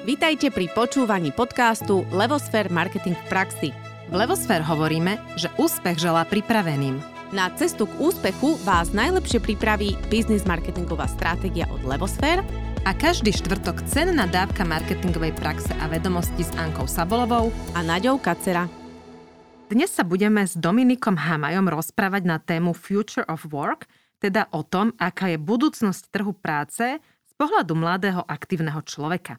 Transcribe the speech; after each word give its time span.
Vítajte 0.00 0.48
pri 0.48 0.72
počúvaní 0.72 1.28
podcastu 1.28 2.08
Levosfér 2.08 2.72
Marketing 2.72 3.12
v 3.12 3.24
praxi. 3.28 3.68
V 4.08 4.14
Levosfér 4.16 4.64
hovoríme, 4.64 5.20
že 5.36 5.52
úspech 5.60 6.00
želá 6.00 6.24
pripraveným. 6.24 6.96
Na 7.36 7.52
cestu 7.52 7.84
k 7.84 8.00
úspechu 8.00 8.56
vás 8.64 8.96
najlepšie 8.96 9.44
pripraví 9.44 10.00
biznis 10.08 10.48
marketingová 10.48 11.04
stratégia 11.04 11.68
od 11.68 11.84
Levosfér 11.84 12.40
a 12.88 12.96
každý 12.96 13.28
štvrtok 13.28 13.84
cenná 13.92 14.24
dávka 14.24 14.64
marketingovej 14.64 15.36
praxe 15.36 15.68
a 15.76 15.84
vedomosti 15.84 16.48
s 16.48 16.52
Ankou 16.56 16.88
Sabolovou 16.88 17.52
a 17.76 17.84
Naďou 17.84 18.16
Kacera. 18.24 18.72
Dnes 19.68 19.92
sa 19.92 20.00
budeme 20.00 20.48
s 20.48 20.56
Dominikom 20.56 21.20
Hamajom 21.20 21.68
rozprávať 21.68 22.22
na 22.24 22.40
tému 22.40 22.72
Future 22.72 23.28
of 23.28 23.44
Work, 23.52 23.84
teda 24.16 24.48
o 24.56 24.64
tom, 24.64 24.96
aká 24.96 25.28
je 25.28 25.36
budúcnosť 25.36 26.08
trhu 26.08 26.32
práce 26.32 26.96
z 27.04 27.32
pohľadu 27.36 27.76
mladého 27.76 28.24
aktívneho 28.24 28.80
človeka. 28.80 29.36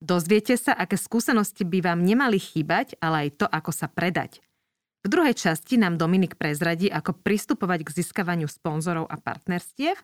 Dozviete 0.00 0.56
sa, 0.56 0.72
aké 0.72 0.96
skúsenosti 0.96 1.68
by 1.68 1.84
vám 1.84 2.00
nemali 2.00 2.40
chýbať, 2.40 2.96
ale 3.04 3.28
aj 3.28 3.44
to, 3.44 3.46
ako 3.46 3.68
sa 3.68 3.84
predať. 3.84 4.40
V 5.04 5.08
druhej 5.12 5.36
časti 5.36 5.76
nám 5.76 6.00
Dominik 6.00 6.40
prezradí, 6.40 6.88
ako 6.88 7.20
pristupovať 7.20 7.84
k 7.84 7.94
získavaniu 8.00 8.48
sponzorov 8.48 9.08
a 9.08 9.20
partnerstiev. 9.20 10.00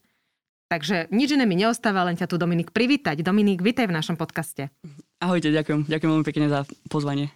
Takže 0.68 1.08
nič 1.08 1.32
iné 1.32 1.48
mi 1.48 1.56
neostáva, 1.56 2.04
len 2.04 2.16
ťa 2.16 2.28
tu 2.28 2.36
Dominik 2.36 2.76
privítať. 2.76 3.24
Dominik, 3.24 3.64
vitaj 3.64 3.88
v 3.88 3.96
našom 3.96 4.20
podcaste. 4.20 4.68
Ahojte, 5.20 5.48
ďakujem. 5.48 5.88
Ďakujem 5.88 6.10
veľmi 6.12 6.28
pekne 6.28 6.46
za 6.52 6.60
pozvanie. 6.92 7.32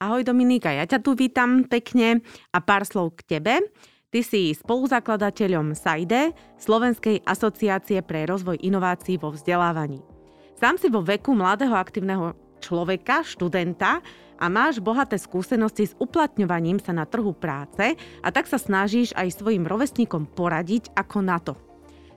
Ahoj 0.00 0.24
Dominika, 0.24 0.72
ja 0.72 0.84
ťa 0.88 1.04
tu 1.04 1.16
vítam 1.16 1.64
pekne 1.64 2.20
a 2.52 2.58
pár 2.60 2.84
slov 2.88 3.16
k 3.20 3.36
tebe. 3.36 3.60
Ty 4.08 4.20
si 4.22 4.54
spoluzakladateľom 4.54 5.74
SAIDE, 5.74 6.36
Slovenskej 6.60 7.24
asociácie 7.26 7.98
pre 8.06 8.28
rozvoj 8.28 8.60
inovácií 8.62 9.18
vo 9.18 9.34
vzdelávaní. 9.34 10.13
Sám 10.54 10.78
si 10.78 10.86
vo 10.86 11.02
veku 11.02 11.34
mladého 11.34 11.74
aktívneho 11.74 12.38
človeka, 12.62 13.26
študenta 13.26 13.98
a 14.38 14.46
máš 14.46 14.78
bohaté 14.78 15.18
skúsenosti 15.18 15.90
s 15.90 15.98
uplatňovaním 15.98 16.78
sa 16.78 16.94
na 16.94 17.04
trhu 17.04 17.34
práce 17.34 17.98
a 18.22 18.28
tak 18.30 18.46
sa 18.46 18.58
snažíš 18.58 19.10
aj 19.18 19.34
svojim 19.34 19.66
rovesníkom 19.66 20.30
poradiť 20.30 20.94
ako 20.94 21.18
na 21.20 21.38
to. 21.42 21.58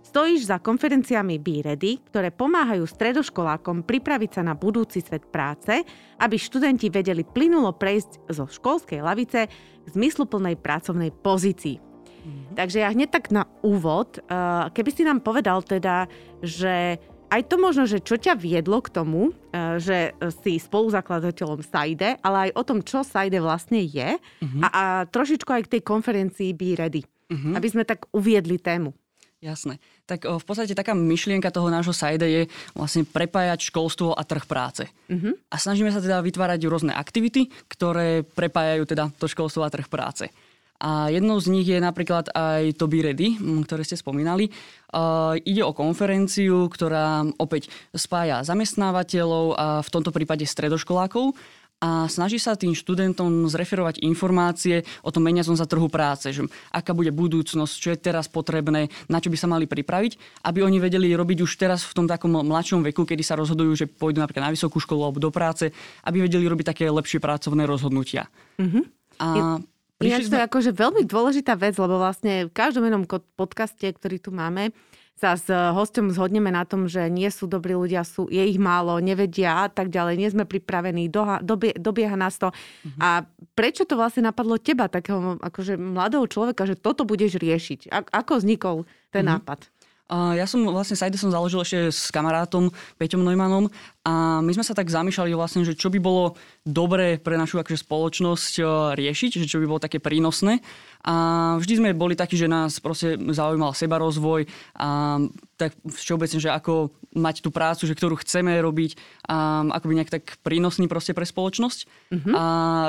Stojíš 0.06 0.48
za 0.48 0.64
konferenciami 0.64 1.36
Be 1.36 1.60
Ready, 1.66 2.00
ktoré 2.08 2.32
pomáhajú 2.32 2.88
stredoškolákom 2.88 3.84
pripraviť 3.84 4.40
sa 4.40 4.42
na 4.46 4.56
budúci 4.56 5.04
svet 5.04 5.28
práce, 5.28 5.84
aby 6.22 6.36
študenti 6.40 6.88
vedeli 6.88 7.28
plynulo 7.28 7.76
prejsť 7.76 8.32
zo 8.32 8.48
školskej 8.48 9.04
lavice 9.04 9.52
k 9.52 9.88
zmysluplnej 9.92 10.56
pracovnej 10.56 11.12
pozícii. 11.12 11.76
Mm-hmm. 11.78 12.56
Takže 12.56 12.78
ja 12.88 12.90
hneď 12.96 13.10
tak 13.20 13.36
na 13.36 13.52
úvod, 13.60 14.16
eh, 14.16 14.24
keby 14.72 14.90
si 14.96 15.04
nám 15.04 15.20
povedal 15.20 15.60
teda, 15.60 16.08
že 16.40 17.04
aj 17.28 17.42
to 17.52 17.56
možno, 17.60 17.84
že 17.86 18.00
čo 18.00 18.16
ťa 18.16 18.40
viedlo 18.40 18.80
k 18.80 18.92
tomu, 18.92 19.36
eh, 19.52 19.78
že 19.80 19.98
si 20.44 20.60
spoluzakladateľom 20.60 21.64
SAIDE, 21.64 22.20
ale 22.24 22.50
aj 22.50 22.52
o 22.56 22.64
tom, 22.64 22.80
čo 22.84 23.04
SAIDE 23.04 23.44
vlastne 23.44 23.84
je 23.84 24.16
uh-huh. 24.18 24.62
a, 24.64 24.68
a 24.68 24.84
trošičku 25.08 25.50
aj 25.52 25.62
k 25.68 25.72
tej 25.78 25.82
konferencii 25.84 26.52
Be 26.56 26.76
Ready, 26.76 27.04
uh-huh. 27.04 27.54
aby 27.56 27.68
sme 27.68 27.84
tak 27.84 28.08
uviedli 28.16 28.60
tému. 28.60 28.96
Jasné. 29.38 29.78
Tak 30.10 30.26
v 30.26 30.42
podstate 30.42 30.74
taká 30.74 30.98
myšlienka 30.98 31.54
toho 31.54 31.70
nášho 31.70 31.94
sajde 31.94 32.26
je 32.26 32.42
vlastne 32.74 33.06
prepájať 33.06 33.70
školstvo 33.70 34.18
a 34.18 34.26
trh 34.26 34.50
práce. 34.50 34.90
Uh-huh. 35.14 35.38
A 35.54 35.62
snažíme 35.62 35.94
sa 35.94 36.02
teda 36.02 36.26
vytvárať 36.26 36.66
rôzne 36.66 36.90
aktivity, 36.90 37.46
ktoré 37.70 38.26
prepájajú 38.26 38.90
teda 38.90 39.14
to 39.14 39.30
školstvo 39.30 39.62
a 39.62 39.70
trh 39.70 39.86
práce. 39.86 40.34
A 40.78 41.10
jednou 41.10 41.42
z 41.42 41.50
nich 41.50 41.66
je 41.66 41.82
napríklad 41.82 42.30
aj 42.38 42.78
to 42.78 42.86
Be 42.86 43.02
Ready, 43.02 43.42
ktoré 43.66 43.82
ste 43.82 43.98
spomínali. 43.98 44.54
Uh, 44.94 45.34
ide 45.42 45.66
o 45.66 45.74
konferenciu, 45.74 46.70
ktorá 46.70 47.26
opäť 47.42 47.74
spája 47.98 48.46
zamestnávateľov 48.46 49.46
a 49.58 49.66
v 49.82 49.90
tomto 49.90 50.14
prípade 50.14 50.46
stredoškolákov 50.46 51.34
a 51.78 52.10
snaží 52.10 52.42
sa 52.42 52.58
tým 52.58 52.74
študentom 52.74 53.46
zreferovať 53.46 54.02
informácie 54.02 54.82
o 55.06 55.14
tom 55.14 55.30
meniacom 55.30 55.54
za 55.54 55.70
trhu 55.70 55.86
práce, 55.86 56.34
že 56.34 56.42
aká 56.74 56.98
bude 56.98 57.14
budúcnosť, 57.14 57.74
čo 57.78 57.90
je 57.94 58.02
teraz 58.02 58.26
potrebné, 58.26 58.90
na 59.06 59.22
čo 59.22 59.30
by 59.30 59.38
sa 59.38 59.46
mali 59.46 59.70
pripraviť, 59.70 60.42
aby 60.50 60.66
oni 60.66 60.82
vedeli 60.82 61.14
robiť 61.14 61.46
už 61.46 61.52
teraz 61.54 61.86
v 61.86 61.94
tom 61.94 62.06
takom 62.10 62.34
mladšom 62.34 62.82
veku, 62.82 63.06
kedy 63.06 63.22
sa 63.22 63.38
rozhodujú, 63.38 63.78
že 63.78 63.86
pôjdu 63.86 64.26
napríklad 64.26 64.50
na 64.50 64.54
vysokú 64.58 64.82
školu 64.82 65.06
alebo 65.06 65.22
do 65.22 65.30
práce, 65.30 65.70
aby 66.02 66.26
vedeli 66.26 66.50
robiť 66.50 66.66
také 66.74 66.90
lepšie 66.90 67.22
pracovné 67.22 67.70
rozhodnutia. 67.70 68.26
Mm-hmm. 68.58 68.84
A 69.22 69.62
Ináč 69.98 70.30
to 70.30 70.38
je 70.38 70.46
akože 70.46 70.72
veľmi 70.78 71.04
dôležitá 71.10 71.58
vec, 71.58 71.74
lebo 71.82 71.98
vlastne 71.98 72.46
v 72.46 72.54
každom 72.54 72.86
jednom 72.86 73.10
podcaste, 73.34 73.82
ktorý 73.82 74.22
tu 74.22 74.30
máme, 74.30 74.70
sa 75.18 75.34
s 75.34 75.50
hostom 75.50 76.14
zhodneme 76.14 76.54
na 76.54 76.62
tom, 76.62 76.86
že 76.86 77.10
nie 77.10 77.26
sú 77.34 77.50
dobrí 77.50 77.74
ľudia, 77.74 78.06
sú, 78.06 78.30
je 78.30 78.38
ich 78.38 78.62
málo, 78.62 79.02
nevedia 79.02 79.66
a 79.66 79.68
tak 79.74 79.90
ďalej, 79.90 80.14
nie 80.14 80.30
sme 80.30 80.46
pripravení, 80.46 81.10
doha, 81.10 81.42
dobie, 81.42 81.74
dobieha 81.74 82.14
nás 82.14 82.38
to. 82.38 82.54
Mm-hmm. 82.54 83.02
A 83.02 83.26
prečo 83.58 83.90
to 83.90 83.98
vlastne 83.98 84.30
napadlo 84.30 84.62
teba, 84.62 84.86
takého 84.86 85.42
akože 85.42 85.74
mladého 85.74 86.30
človeka, 86.30 86.70
že 86.70 86.78
toto 86.78 87.02
budeš 87.02 87.42
riešiť? 87.42 87.90
A, 87.90 88.06
ako 88.22 88.38
vznikol 88.38 88.86
ten 89.10 89.26
mm-hmm. 89.26 89.42
nápad? 89.42 89.60
Ja 90.08 90.48
som 90.48 90.64
vlastne 90.64 90.96
Sajde 90.96 91.20
som 91.20 91.36
založil 91.36 91.60
ešte 91.68 91.92
s 91.92 92.08
kamarátom 92.16 92.72
Peťom 92.96 93.28
Neumannom 93.28 93.68
a 94.08 94.40
my 94.40 94.52
sme 94.56 94.64
sa 94.64 94.72
tak 94.72 94.88
zamýšľali 94.88 95.36
vlastne, 95.36 95.68
že 95.68 95.76
čo 95.76 95.92
by 95.92 96.00
bolo 96.00 96.40
dobré 96.64 97.20
pre 97.20 97.36
našu 97.36 97.60
akože, 97.60 97.84
spoločnosť 97.84 98.54
uh, 98.64 98.70
riešiť, 98.96 99.44
že 99.44 99.50
čo 99.52 99.60
by 99.60 99.68
bolo 99.68 99.84
také 99.84 100.00
prínosné. 100.00 100.64
A 101.04 101.56
vždy 101.60 101.84
sme 101.84 101.90
boli 101.92 102.16
takí, 102.16 102.40
že 102.40 102.48
nás 102.48 102.80
proste 102.80 103.20
zaujímal 103.20 103.76
seba 103.76 104.00
rozvoj 104.00 104.48
a 104.80 105.20
tak 105.60 105.76
všeobecne, 105.84 106.40
že 106.40 106.52
ako 106.52 106.96
mať 107.20 107.44
tú 107.44 107.50
prácu, 107.52 107.84
že 107.84 107.96
ktorú 107.96 108.16
chceme 108.24 108.56
robiť 108.60 108.96
a 109.28 109.68
ako 109.76 109.86
by 109.88 109.94
nejak 110.00 110.14
tak 110.14 110.24
prínosný 110.44 110.88
proste 110.88 111.12
pre 111.12 111.28
spoločnosť. 111.28 111.80
Uh-huh. 112.12 112.34
A 112.36 112.44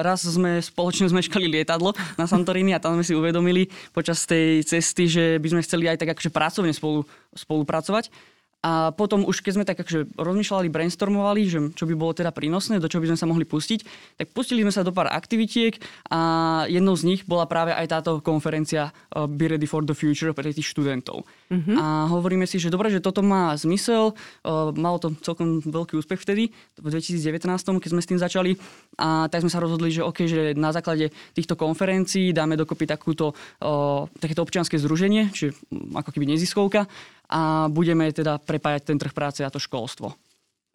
raz 0.06 0.22
sme 0.22 0.62
spoločne 0.62 1.10
zmeškali 1.10 1.50
lietadlo 1.50 1.94
na 2.14 2.30
Santorini 2.30 2.74
a 2.74 2.82
tam 2.82 2.94
sme 2.98 3.06
si 3.06 3.14
uvedomili 3.14 3.70
počas 3.90 4.22
tej 4.26 4.62
cesty, 4.62 5.10
že 5.10 5.24
by 5.42 5.48
sme 5.54 5.64
chceli 5.66 5.90
aj 5.90 6.02
tak 6.02 6.14
akože 6.14 6.30
pracovne 6.30 6.74
spolu, 6.74 7.06
spolupracovať. 7.34 8.10
A 8.58 8.90
potom 8.90 9.22
už 9.22 9.38
keď 9.38 9.52
sme 9.54 9.62
tak 9.62 9.78
akože 9.78 10.18
rozmýšľali, 10.18 10.66
brainstormovali, 10.66 11.42
že 11.46 11.58
čo 11.78 11.86
by 11.86 11.94
bolo 11.94 12.10
teda 12.10 12.34
prínosné, 12.34 12.82
do 12.82 12.90
čo 12.90 12.98
by 12.98 13.14
sme 13.14 13.18
sa 13.18 13.30
mohli 13.30 13.46
pustiť, 13.46 13.86
tak 14.18 14.34
pustili 14.34 14.66
sme 14.66 14.74
sa 14.74 14.82
do 14.82 14.90
pár 14.90 15.06
aktivitiek 15.06 15.78
a 16.10 16.66
jednou 16.66 16.98
z 16.98 17.06
nich 17.06 17.20
bola 17.22 17.46
práve 17.46 17.70
aj 17.70 17.86
táto 17.86 18.18
konferencia 18.18 18.90
uh, 18.90 19.30
Be 19.30 19.46
Ready 19.46 19.70
for 19.70 19.86
the 19.86 19.94
Future 19.94 20.34
pre 20.34 20.50
tých 20.50 20.74
študentov. 20.74 21.22
Uh-huh. 21.22 21.74
A 21.78 22.10
hovoríme 22.10 22.50
si, 22.50 22.58
že 22.58 22.66
dobre, 22.66 22.90
že 22.90 22.98
toto 22.98 23.22
má 23.22 23.54
zmysel, 23.54 24.18
uh, 24.18 24.74
malo 24.74 24.98
to 24.98 25.14
celkom 25.22 25.62
veľký 25.62 25.94
úspech 25.94 26.18
vtedy, 26.18 26.50
v 26.82 26.88
2019, 26.90 27.46
keď 27.78 27.90
sme 27.94 28.02
s 28.02 28.10
tým 28.10 28.18
začali 28.18 28.58
a 28.98 29.30
tak 29.30 29.46
sme 29.46 29.54
sa 29.54 29.62
rozhodli, 29.62 29.94
že 29.94 30.02
OK, 30.02 30.26
že 30.26 30.58
na 30.58 30.74
základe 30.74 31.14
týchto 31.30 31.54
konferencií 31.54 32.34
dáme 32.34 32.58
dokopy 32.58 32.90
takúto, 32.90 33.38
uh, 33.62 34.10
takéto 34.18 34.42
občianske 34.42 34.82
združenie, 34.82 35.30
čiže 35.30 35.54
ako 35.94 36.10
keby 36.10 36.34
neziskovka, 36.34 36.90
a 37.28 37.68
budeme 37.68 38.08
teda 38.10 38.40
prepájať 38.40 38.82
ten 38.88 38.98
trh 38.98 39.12
práce 39.12 39.44
a 39.44 39.52
to 39.52 39.60
školstvo. 39.60 40.16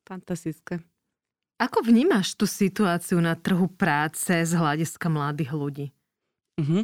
Fantastické. 0.05 0.79
Ako 1.57 1.85
vnímaš 1.85 2.33
tú 2.33 2.49
situáciu 2.49 3.21
na 3.21 3.37
trhu 3.37 3.69
práce 3.69 4.33
z 4.33 4.53
hľadiska 4.53 5.07
mladých 5.09 5.51
ľudí? 5.53 5.87
Uh-huh. 6.59 6.83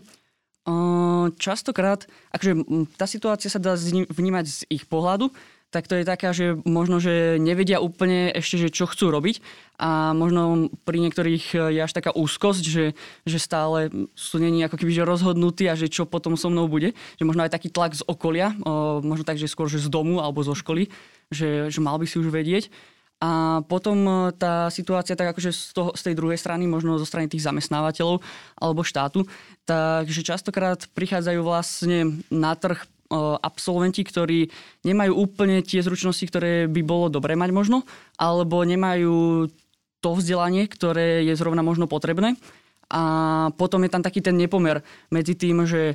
Uh, 0.70 1.34
častokrát, 1.42 2.06
akože 2.30 2.54
tá 2.94 3.10
situácia 3.10 3.50
sa 3.50 3.58
dá 3.58 3.74
vnímať 4.14 4.46
z 4.46 4.60
ich 4.70 4.86
pohľadu, 4.86 5.34
tak 5.70 5.86
to 5.86 6.02
je 6.02 6.06
taká, 6.06 6.34
že 6.34 6.58
možno, 6.66 6.98
že 6.98 7.38
nevedia 7.38 7.78
úplne 7.78 8.34
ešte, 8.34 8.58
že 8.58 8.74
čo 8.74 8.90
chcú 8.90 9.14
robiť 9.14 9.38
a 9.78 10.18
možno 10.18 10.74
pri 10.82 10.98
niektorých 10.98 11.70
je 11.70 11.80
až 11.80 11.94
taká 11.94 12.10
úzkosť, 12.10 12.64
že, 12.66 12.86
že 13.24 13.38
stále 13.38 13.94
sú 14.18 14.42
není 14.42 14.66
ako 14.66 14.82
keby 14.82 14.92
že 14.92 15.06
rozhodnutí 15.06 15.70
a 15.70 15.78
že 15.78 15.88
čo 15.88 16.10
potom 16.10 16.34
so 16.34 16.50
mnou 16.50 16.66
bude. 16.66 16.98
Že 17.22 17.28
možno 17.30 17.46
aj 17.46 17.54
taký 17.54 17.70
tlak 17.70 17.94
z 17.94 18.02
okolia, 18.10 18.58
možno 19.06 19.24
tak, 19.24 19.38
že 19.38 19.46
skôr 19.46 19.70
že 19.70 19.78
z 19.78 19.88
domu 19.94 20.18
alebo 20.20 20.42
zo 20.42 20.58
školy, 20.58 20.90
že, 21.30 21.70
že 21.70 21.80
mal 21.80 22.02
by 22.02 22.06
si 22.10 22.18
už 22.18 22.34
vedieť. 22.34 22.74
A 23.20 23.60
potom 23.68 24.00
e, 24.08 24.12
tá 24.40 24.72
situácia 24.72 25.12
tak 25.12 25.36
akože 25.36 25.52
z, 25.52 25.76
toho, 25.76 25.92
z 25.92 26.02
tej 26.08 26.16
druhej 26.16 26.40
strany, 26.40 26.72
možno 26.72 26.96
zo 26.96 27.04
strany 27.04 27.28
tých 27.28 27.44
zamestnávateľov 27.44 28.24
alebo 28.56 28.80
štátu, 28.80 29.28
takže 29.68 30.24
častokrát 30.24 30.88
prichádzajú 30.96 31.40
vlastne 31.44 32.24
na 32.32 32.56
trh 32.56 32.80
absolventi, 33.18 34.06
ktorí 34.06 34.54
nemajú 34.86 35.14
úplne 35.18 35.66
tie 35.66 35.82
zručnosti, 35.82 36.22
ktoré 36.30 36.70
by 36.70 36.82
bolo 36.86 37.10
dobré 37.10 37.34
mať 37.34 37.50
možno, 37.50 37.78
alebo 38.22 38.62
nemajú 38.62 39.50
to 40.00 40.10
vzdelanie, 40.16 40.70
ktoré 40.70 41.26
je 41.26 41.34
zrovna 41.36 41.66
možno 41.66 41.90
potrebné. 41.90 42.38
A 42.90 43.02
potom 43.54 43.86
je 43.86 43.92
tam 43.94 44.02
taký 44.02 44.22
ten 44.22 44.38
nepomer 44.38 44.82
medzi 45.14 45.38
tým, 45.38 45.66
že 45.66 45.94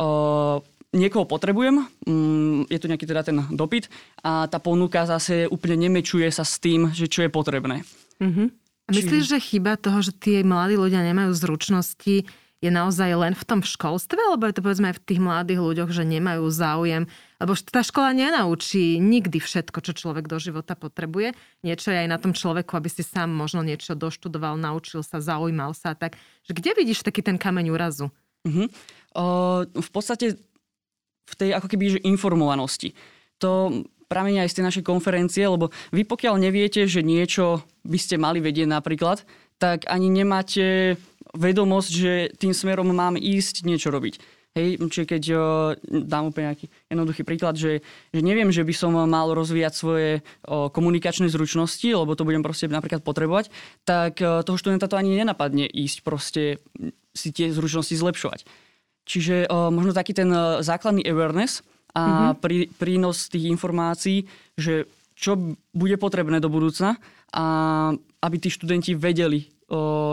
uh, 0.00 0.56
niekoho 0.92 1.28
potrebujem, 1.28 1.84
um, 2.06 2.64
je 2.66 2.78
tu 2.80 2.88
nejaký 2.88 3.04
teda 3.04 3.22
ten 3.22 3.36
dopyt 3.52 3.92
a 4.24 4.48
tá 4.48 4.56
ponuka 4.56 5.04
zase 5.04 5.46
úplne 5.52 5.88
nemečuje 5.88 6.26
sa 6.32 6.42
s 6.42 6.56
tým, 6.58 6.90
že 6.96 7.06
čo 7.06 7.26
je 7.26 7.30
potrebné. 7.30 7.84
Mm-hmm. 8.20 8.48
Myslíš, 8.90 9.24
že 9.30 9.38
chyba 9.38 9.78
toho, 9.78 10.02
že 10.02 10.10
tie 10.10 10.42
mladí 10.42 10.74
ľudia 10.74 11.06
nemajú 11.06 11.30
zručnosti, 11.30 12.26
je 12.60 12.68
naozaj 12.68 13.08
len 13.16 13.32
v 13.32 13.44
tom 13.48 13.60
školstve, 13.64 14.20
alebo 14.20 14.44
je 14.44 14.54
to 14.56 14.64
povedzme 14.64 14.92
aj 14.92 15.00
v 15.00 15.04
tých 15.08 15.20
mladých 15.20 15.60
ľuďoch, 15.64 15.90
že 15.96 16.04
nemajú 16.04 16.44
záujem, 16.52 17.08
lebo 17.40 17.52
tá 17.56 17.80
škola 17.80 18.12
nenaučí 18.12 19.00
nikdy 19.00 19.40
všetko, 19.40 19.80
čo 19.80 19.96
človek 19.96 20.28
do 20.28 20.36
života 20.36 20.76
potrebuje. 20.76 21.32
Niečo 21.64 21.88
je 21.88 22.04
aj 22.04 22.08
na 22.12 22.20
tom 22.20 22.36
človeku, 22.36 22.76
aby 22.76 22.92
si 22.92 23.00
sám 23.00 23.32
možno 23.32 23.64
niečo 23.64 23.96
doštudoval, 23.96 24.60
naučil 24.60 25.00
sa, 25.00 25.24
zaujímal 25.24 25.72
sa. 25.72 25.96
Tak, 25.96 26.20
že 26.44 26.52
kde 26.52 26.76
vidíš 26.76 27.00
taký 27.00 27.24
ten 27.24 27.40
kameň 27.40 27.72
úrazu? 27.72 28.12
Uh-huh. 28.44 28.68
Uh, 29.16 29.64
v 29.72 29.90
podstate 29.92 30.36
v 31.30 31.34
tej 31.38 31.56
ako 31.56 31.66
keby 31.70 31.96
že 31.96 32.00
informovanosti. 32.04 32.92
To 33.40 33.72
pramenia 34.10 34.44
aj 34.44 34.50
z 34.52 34.56
tej 34.60 34.64
našej 34.66 34.84
konferencie, 34.84 35.46
lebo 35.46 35.70
vy 35.94 36.02
pokiaľ 36.02 36.34
neviete, 36.42 36.84
že 36.90 37.00
niečo 37.00 37.62
by 37.86 37.96
ste 37.96 38.18
mali 38.18 38.42
vedieť 38.42 38.66
napríklad, 38.66 39.22
tak 39.62 39.86
ani 39.86 40.10
nemáte 40.10 40.98
vedomosť, 41.34 41.90
že 41.90 42.12
tým 42.36 42.54
smerom 42.54 42.90
mám 42.90 43.14
ísť 43.18 43.62
niečo 43.66 43.90
robiť. 43.90 44.40
Hej, 44.50 44.82
čiže 44.82 45.06
keď 45.06 45.22
o, 45.30 45.42
dám 45.86 46.34
úplne 46.34 46.50
nejaký 46.50 46.66
jednoduchý 46.90 47.22
príklad, 47.22 47.54
že, 47.54 47.86
že 48.10 48.18
neviem, 48.18 48.50
že 48.50 48.66
by 48.66 48.74
som 48.74 48.98
mal 48.98 49.30
rozvíjať 49.30 49.74
svoje 49.78 50.10
o, 50.42 50.66
komunikačné 50.66 51.30
zručnosti, 51.30 51.86
lebo 51.86 52.18
to 52.18 52.26
budem 52.26 52.42
proste 52.42 52.66
napríklad 52.66 53.06
potrebovať, 53.06 53.54
tak 53.86 54.18
o, 54.18 54.42
toho 54.42 54.58
študenta 54.58 54.90
to 54.90 54.98
ani 54.98 55.22
nenapadne 55.22 55.70
ísť 55.70 56.02
proste 56.02 56.58
si 57.14 57.30
tie 57.30 57.54
zručnosti 57.54 57.94
zlepšovať. 57.94 58.42
Čiže 59.06 59.46
o, 59.46 59.70
možno 59.70 59.94
taký 59.94 60.18
ten 60.18 60.34
základný 60.66 61.06
awareness 61.06 61.62
a 61.94 62.34
mm-hmm. 62.34 62.42
prí, 62.42 62.58
prínos 62.74 63.30
tých 63.30 63.46
informácií, 63.54 64.26
že 64.58 64.90
čo 65.14 65.38
bude 65.70 65.94
potrebné 65.94 66.42
do 66.42 66.50
budúcna 66.50 66.98
a 67.30 67.44
aby 68.18 68.36
tí 68.42 68.50
študenti 68.50 68.98
vedeli, 68.98 69.46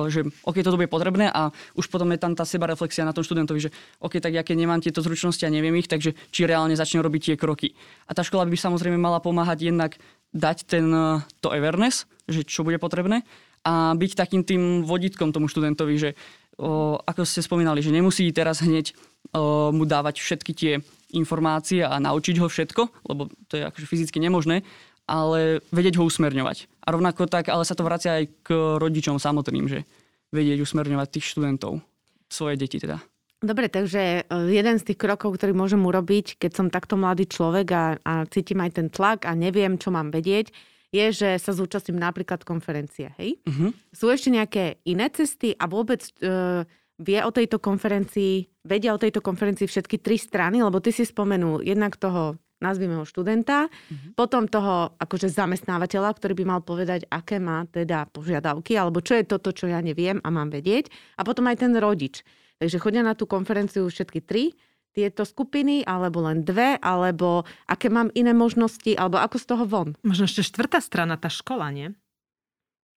že 0.07 0.29
OK, 0.45 0.61
toto 0.61 0.77
bude 0.77 0.91
potrebné 0.91 1.33
a 1.33 1.49
už 1.73 1.89
potom 1.89 2.13
je 2.13 2.21
tam 2.21 2.37
tá 2.37 2.45
sebareflexia 2.45 3.03
na 3.03 3.13
tom 3.13 3.25
študentovi, 3.25 3.67
že 3.67 3.73
OK, 3.97 4.21
tak 4.21 4.37
ja 4.37 4.45
keď 4.45 4.55
nemám 4.55 4.79
tieto 4.79 5.01
zručnosti 5.01 5.41
a 5.43 5.49
neviem 5.49 5.73
ich, 5.81 5.89
takže 5.89 6.13
či 6.29 6.45
reálne 6.45 6.77
začnem 6.77 7.01
robiť 7.01 7.33
tie 7.33 7.35
kroky. 7.35 7.73
A 8.05 8.13
tá 8.13 8.21
škola 8.21 8.45
by 8.45 8.53
samozrejme 8.53 9.01
mala 9.01 9.17
pomáhať 9.17 9.73
jednak 9.73 9.97
dať 10.29 10.57
ten, 10.69 10.85
e, 10.93 11.25
to 11.41 11.49
awareness, 11.49 12.05
že 12.29 12.45
čo 12.45 12.61
bude 12.61 12.77
potrebné 12.77 13.25
a 13.67 13.91
byť 13.97 14.11
takým 14.15 14.41
tým 14.47 14.87
vodítkom 14.87 15.35
tomu 15.35 15.51
študentovi, 15.51 15.95
že 15.99 16.09
o, 16.55 16.95
ako 17.03 17.27
ste 17.27 17.43
spomínali, 17.43 17.83
že 17.83 17.91
nemusí 17.91 18.23
teraz 18.31 18.63
hneď 18.63 18.95
o, 19.35 19.75
mu 19.75 19.83
dávať 19.83 20.23
všetky 20.23 20.51
tie 20.55 20.73
informácie 21.11 21.83
a 21.83 21.99
naučiť 21.99 22.35
ho 22.39 22.47
všetko, 22.47 22.81
lebo 23.11 23.27
to 23.51 23.59
je 23.59 23.63
akože 23.67 23.87
fyzicky 23.87 24.23
nemožné, 24.23 24.63
ale 25.07 25.63
vedieť 25.71 25.97
ho 25.97 26.03
usmerňovať. 26.05 26.67
A 26.83 26.87
rovnako 26.91 27.31
tak, 27.31 27.47
ale 27.47 27.63
sa 27.63 27.73
to 27.73 27.87
vracia 27.87 28.21
aj 28.21 28.25
k 28.43 28.47
rodičom 28.77 29.17
samotným, 29.17 29.65
že 29.71 29.87
vedieť 30.35 30.59
usmerňovať 30.61 31.07
tých 31.07 31.25
študentov, 31.33 31.79
svoje 32.27 32.59
deti 32.59 32.77
teda. 32.77 32.99
Dobre, 33.37 33.69
takže 33.69 34.25
e, 34.25 34.49
jeden 34.49 34.81
z 34.81 34.83
tých 34.91 34.99
krokov, 34.99 35.37
ktorý 35.37 35.53
môžem 35.53 35.79
urobiť, 35.85 36.41
keď 36.41 36.51
som 36.51 36.67
takto 36.73 36.97
mladý 36.97 37.29
človek 37.29 37.67
a, 37.69 37.85
a 38.01 38.13
cítim 38.27 38.59
aj 38.59 38.81
ten 38.81 38.87
tlak 38.89 39.29
a 39.29 39.37
neviem, 39.37 39.77
čo 39.77 39.93
mám 39.93 40.09
vedieť, 40.09 40.49
je, 40.89 41.05
že 41.13 41.29
sa 41.37 41.53
zúčastním 41.53 42.01
napríklad 42.01 42.41
konferencie. 42.41 43.13
Hej? 43.21 43.37
Uh-huh. 43.45 43.69
Sú 43.93 44.09
ešte 44.09 44.33
nejaké 44.33 44.81
iné 44.89 45.13
cesty 45.13 45.53
a 45.53 45.69
vôbec 45.69 46.01
e, 46.17 46.65
vie 46.97 47.19
o 47.21 47.29
tejto 47.29 47.61
konferencii, 47.61 48.65
vedia 48.65 48.97
o 48.97 49.01
tejto 49.01 49.21
konferencii 49.21 49.69
všetky 49.69 50.01
tri 50.01 50.17
strany, 50.17 50.65
lebo 50.65 50.81
ty 50.81 50.89
si 50.89 51.05
spomenul 51.05 51.61
jednak 51.61 51.93
toho 52.01 52.41
nazvime 52.57 52.97
ho 52.97 53.05
študenta, 53.05 53.69
mm-hmm. 53.69 54.11
potom 54.17 54.49
toho 54.49 54.97
akože 54.97 55.29
zamestnávateľa, 55.29 56.09
ktorý 56.17 56.33
by 56.41 56.45
mal 56.45 56.61
povedať, 56.65 57.05
aké 57.09 57.37
má 57.37 57.69
teda 57.69 58.09
požiadavky, 58.09 58.73
alebo 58.73 59.01
čo 59.01 59.17
je 59.17 59.29
toto, 59.29 59.53
čo 59.53 59.69
ja 59.69 59.77
neviem 59.81 60.17
a 60.21 60.29
mám 60.33 60.49
vedieť, 60.49 60.89
a 61.17 61.21
potom 61.21 61.45
aj 61.49 61.61
ten 61.61 61.73
rodič. 61.77 62.25
Takže 62.57 62.81
chodia 62.81 63.05
na 63.05 63.13
tú 63.13 63.29
konferenciu 63.29 63.85
všetky 63.85 64.25
tri 64.25 64.57
tieto 64.97 65.29
skupiny, 65.29 65.85
alebo 65.85 66.25
len 66.25 66.41
dve, 66.41 66.81
alebo 66.81 67.45
aké 67.69 67.85
mám 67.85 68.09
iné 68.17 68.33
možnosti, 68.33 68.97
alebo 68.97 69.21
ako 69.21 69.37
z 69.37 69.45
toho 69.45 69.63
von. 69.69 69.89
Možno 70.01 70.25
ešte 70.25 70.41
štvrtá 70.41 70.81
strana, 70.81 71.21
tá 71.21 71.29
škola, 71.29 71.69
nie? 71.69 71.93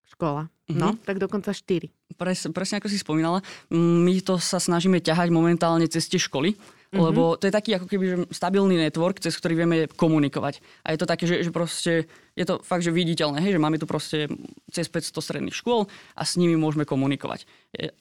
Škola. 0.09 0.49
No, 0.65 0.97
mm-hmm. 0.97 1.05
tak 1.05 1.21
dokonca 1.21 1.53
štyri. 1.53 1.93
Pres, 2.17 2.49
presne 2.49 2.81
ako 2.81 2.89
si 2.89 2.97
spomínala, 2.97 3.45
my 3.69 4.17
to 4.25 4.41
sa 4.41 4.57
snažíme 4.57 4.97
ťahať 4.97 5.29
momentálne 5.29 5.85
cez 5.85 6.09
tie 6.09 6.17
školy, 6.17 6.57
Mm-hmm. 6.91 7.07
Lebo 7.07 7.39
to 7.39 7.47
je 7.47 7.55
taký 7.55 7.71
ako 7.79 7.87
keby 7.87 8.03
že 8.03 8.15
stabilný 8.35 8.75
network, 8.75 9.23
cez 9.23 9.31
ktorý 9.39 9.63
vieme 9.63 9.87
komunikovať. 9.87 10.59
A 10.83 10.91
je 10.91 10.99
to 10.99 11.07
také, 11.07 11.23
že, 11.23 11.39
že 11.39 11.51
proste 11.55 12.11
je 12.35 12.43
to 12.43 12.59
fakt, 12.59 12.83
že 12.83 12.91
viditeľné, 12.91 13.39
hej, 13.39 13.55
že 13.55 13.63
máme 13.63 13.79
tu 13.79 13.87
proste 13.87 14.27
cez 14.67 14.91
500 14.91 15.15
stredných 15.15 15.55
škôl 15.55 15.87
a 16.19 16.21
s 16.27 16.35
nimi 16.35 16.59
môžeme 16.59 16.83
komunikovať. 16.83 17.47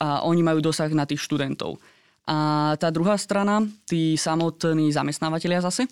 A 0.03 0.27
oni 0.27 0.43
majú 0.43 0.59
dosah 0.59 0.91
na 0.91 1.07
tých 1.07 1.23
študentov. 1.23 1.79
A 2.27 2.75
tá 2.83 2.91
druhá 2.91 3.15
strana, 3.15 3.63
tí 3.87 4.19
samotní 4.19 4.91
zamestnávateľia 4.91 5.63
zase, 5.63 5.87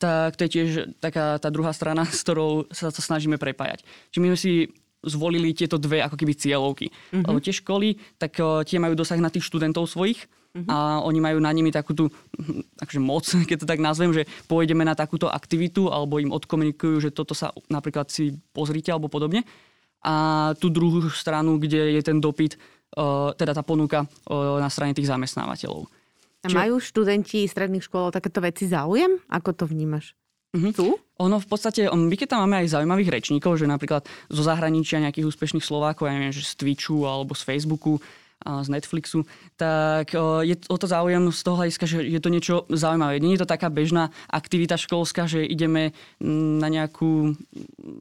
tak 0.00 0.40
to 0.40 0.48
je 0.48 0.50
tiež 0.56 0.68
taká 1.04 1.36
tá 1.36 1.52
druhá 1.52 1.76
strana, 1.76 2.08
s 2.08 2.24
ktorou 2.24 2.64
sa 2.72 2.88
to 2.88 3.04
snažíme 3.04 3.36
prepájať. 3.36 3.84
Čiže 4.08 4.22
my 4.24 4.28
sme 4.32 4.40
si 4.40 4.52
zvolili 5.04 5.52
tieto 5.52 5.76
dve 5.76 6.00
ako 6.00 6.16
keby 6.16 6.32
cieľovky. 6.32 6.88
Mm-hmm. 6.88 7.28
Lebo 7.28 7.38
tie 7.44 7.54
školy, 7.54 7.88
tak 8.16 8.40
tie 8.40 8.78
majú 8.80 8.96
dosah 8.96 9.20
na 9.20 9.28
tých 9.28 9.44
študentov 9.46 9.84
svojich, 9.84 10.24
Uh-huh. 10.56 10.64
A 10.72 11.04
oni 11.04 11.20
majú 11.20 11.38
na 11.44 11.52
nimi 11.52 11.68
takú 11.68 11.92
tú 11.92 12.08
akože 12.80 13.00
moc, 13.02 13.24
keď 13.48 13.56
to 13.64 13.66
tak 13.68 13.80
nazvem, 13.80 14.10
že 14.16 14.24
pôjdeme 14.48 14.82
na 14.82 14.96
takúto 14.96 15.28
aktivitu 15.28 15.92
alebo 15.92 16.18
im 16.18 16.32
odkomunikujú, 16.32 17.04
že 17.04 17.10
toto 17.12 17.36
sa 17.36 17.52
napríklad 17.68 18.08
si 18.08 18.32
pozrite 18.56 18.88
alebo 18.88 19.12
podobne. 19.12 19.44
A 19.98 20.54
tú 20.62 20.70
druhú 20.70 21.10
stranu, 21.10 21.58
kde 21.58 21.98
je 21.98 22.02
ten 22.06 22.22
dopyt, 22.22 22.54
teda 23.34 23.50
tá 23.50 23.66
ponuka 23.66 24.06
na 24.30 24.70
strane 24.70 24.94
tých 24.94 25.10
zamestnávateľov. 25.10 25.90
A 26.46 26.54
majú 26.54 26.78
študenti 26.78 27.42
stredných 27.50 27.82
škôl 27.82 28.14
takéto 28.14 28.38
veci 28.38 28.70
záujem? 28.70 29.18
Ako 29.26 29.58
to 29.58 29.66
vnímaš? 29.66 30.14
Uh-huh. 30.54 30.70
Tu? 30.70 30.86
Ono 31.18 31.36
v 31.42 31.48
podstate, 31.50 31.90
my 31.90 32.14
keď 32.14 32.38
tam 32.38 32.46
máme 32.46 32.62
aj 32.62 32.78
zaujímavých 32.78 33.10
rečníkov, 33.20 33.58
že 33.58 33.66
napríklad 33.66 34.06
zo 34.30 34.42
zahraničia 34.46 35.02
nejakých 35.02 35.28
úspešných 35.28 35.66
Slovákov, 35.66 36.06
ja 36.06 36.14
neviem, 36.14 36.32
že 36.32 36.46
z 36.46 36.54
Twitchu 36.56 37.04
alebo 37.04 37.34
z 37.34 37.42
Facebooku, 37.42 37.98
z 38.46 38.68
Netflixu, 38.70 39.26
tak 39.58 40.14
je 40.46 40.54
o 40.70 40.76
to 40.78 40.86
záujem 40.86 41.34
z 41.34 41.40
toho 41.42 41.58
hľadiska, 41.58 41.84
že 41.90 41.98
je 42.06 42.20
to 42.22 42.30
niečo 42.30 42.54
zaujímavé. 42.70 43.18
Nie 43.18 43.34
je 43.34 43.42
to 43.42 43.50
taká 43.50 43.66
bežná 43.66 44.14
aktivita 44.30 44.78
školská, 44.78 45.26
že 45.26 45.42
ideme 45.42 45.90
na, 46.22 46.70
nejakú, 46.70 47.34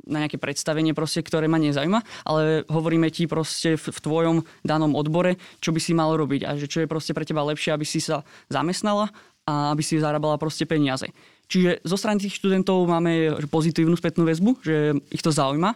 na 0.06 0.26
nejaké 0.26 0.38
predstavenie, 0.38 0.94
proste, 0.94 1.26
ktoré 1.26 1.50
ma 1.50 1.58
nezaujíma, 1.58 2.00
ale 2.30 2.62
hovoríme 2.70 3.10
ti 3.10 3.26
proste 3.26 3.76
v, 3.76 3.86
v 3.90 4.00
tvojom 4.00 4.38
danom 4.62 4.94
odbore, 4.94 5.42
čo 5.58 5.74
by 5.74 5.82
si 5.82 5.98
mal 5.98 6.14
robiť 6.14 6.46
a 6.46 6.54
že 6.54 6.70
čo 6.70 6.86
je 6.86 6.92
proste 6.92 7.18
pre 7.18 7.26
teba 7.26 7.42
lepšie, 7.42 7.74
aby 7.74 7.84
si 7.84 7.98
sa 7.98 8.22
zamestnala 8.54 9.10
a 9.50 9.74
aby 9.74 9.82
si 9.82 9.98
zarábala 9.98 10.38
proste 10.38 10.70
peniaze. 10.70 11.10
Čiže 11.48 11.82
zo 11.82 11.98
strany 11.98 12.22
tých 12.22 12.38
študentov 12.38 12.86
máme 12.86 13.42
pozitívnu 13.48 13.96
spätnú 13.98 14.28
väzbu, 14.28 14.52
že 14.62 15.00
ich 15.10 15.24
to 15.24 15.32
zaujíma 15.32 15.74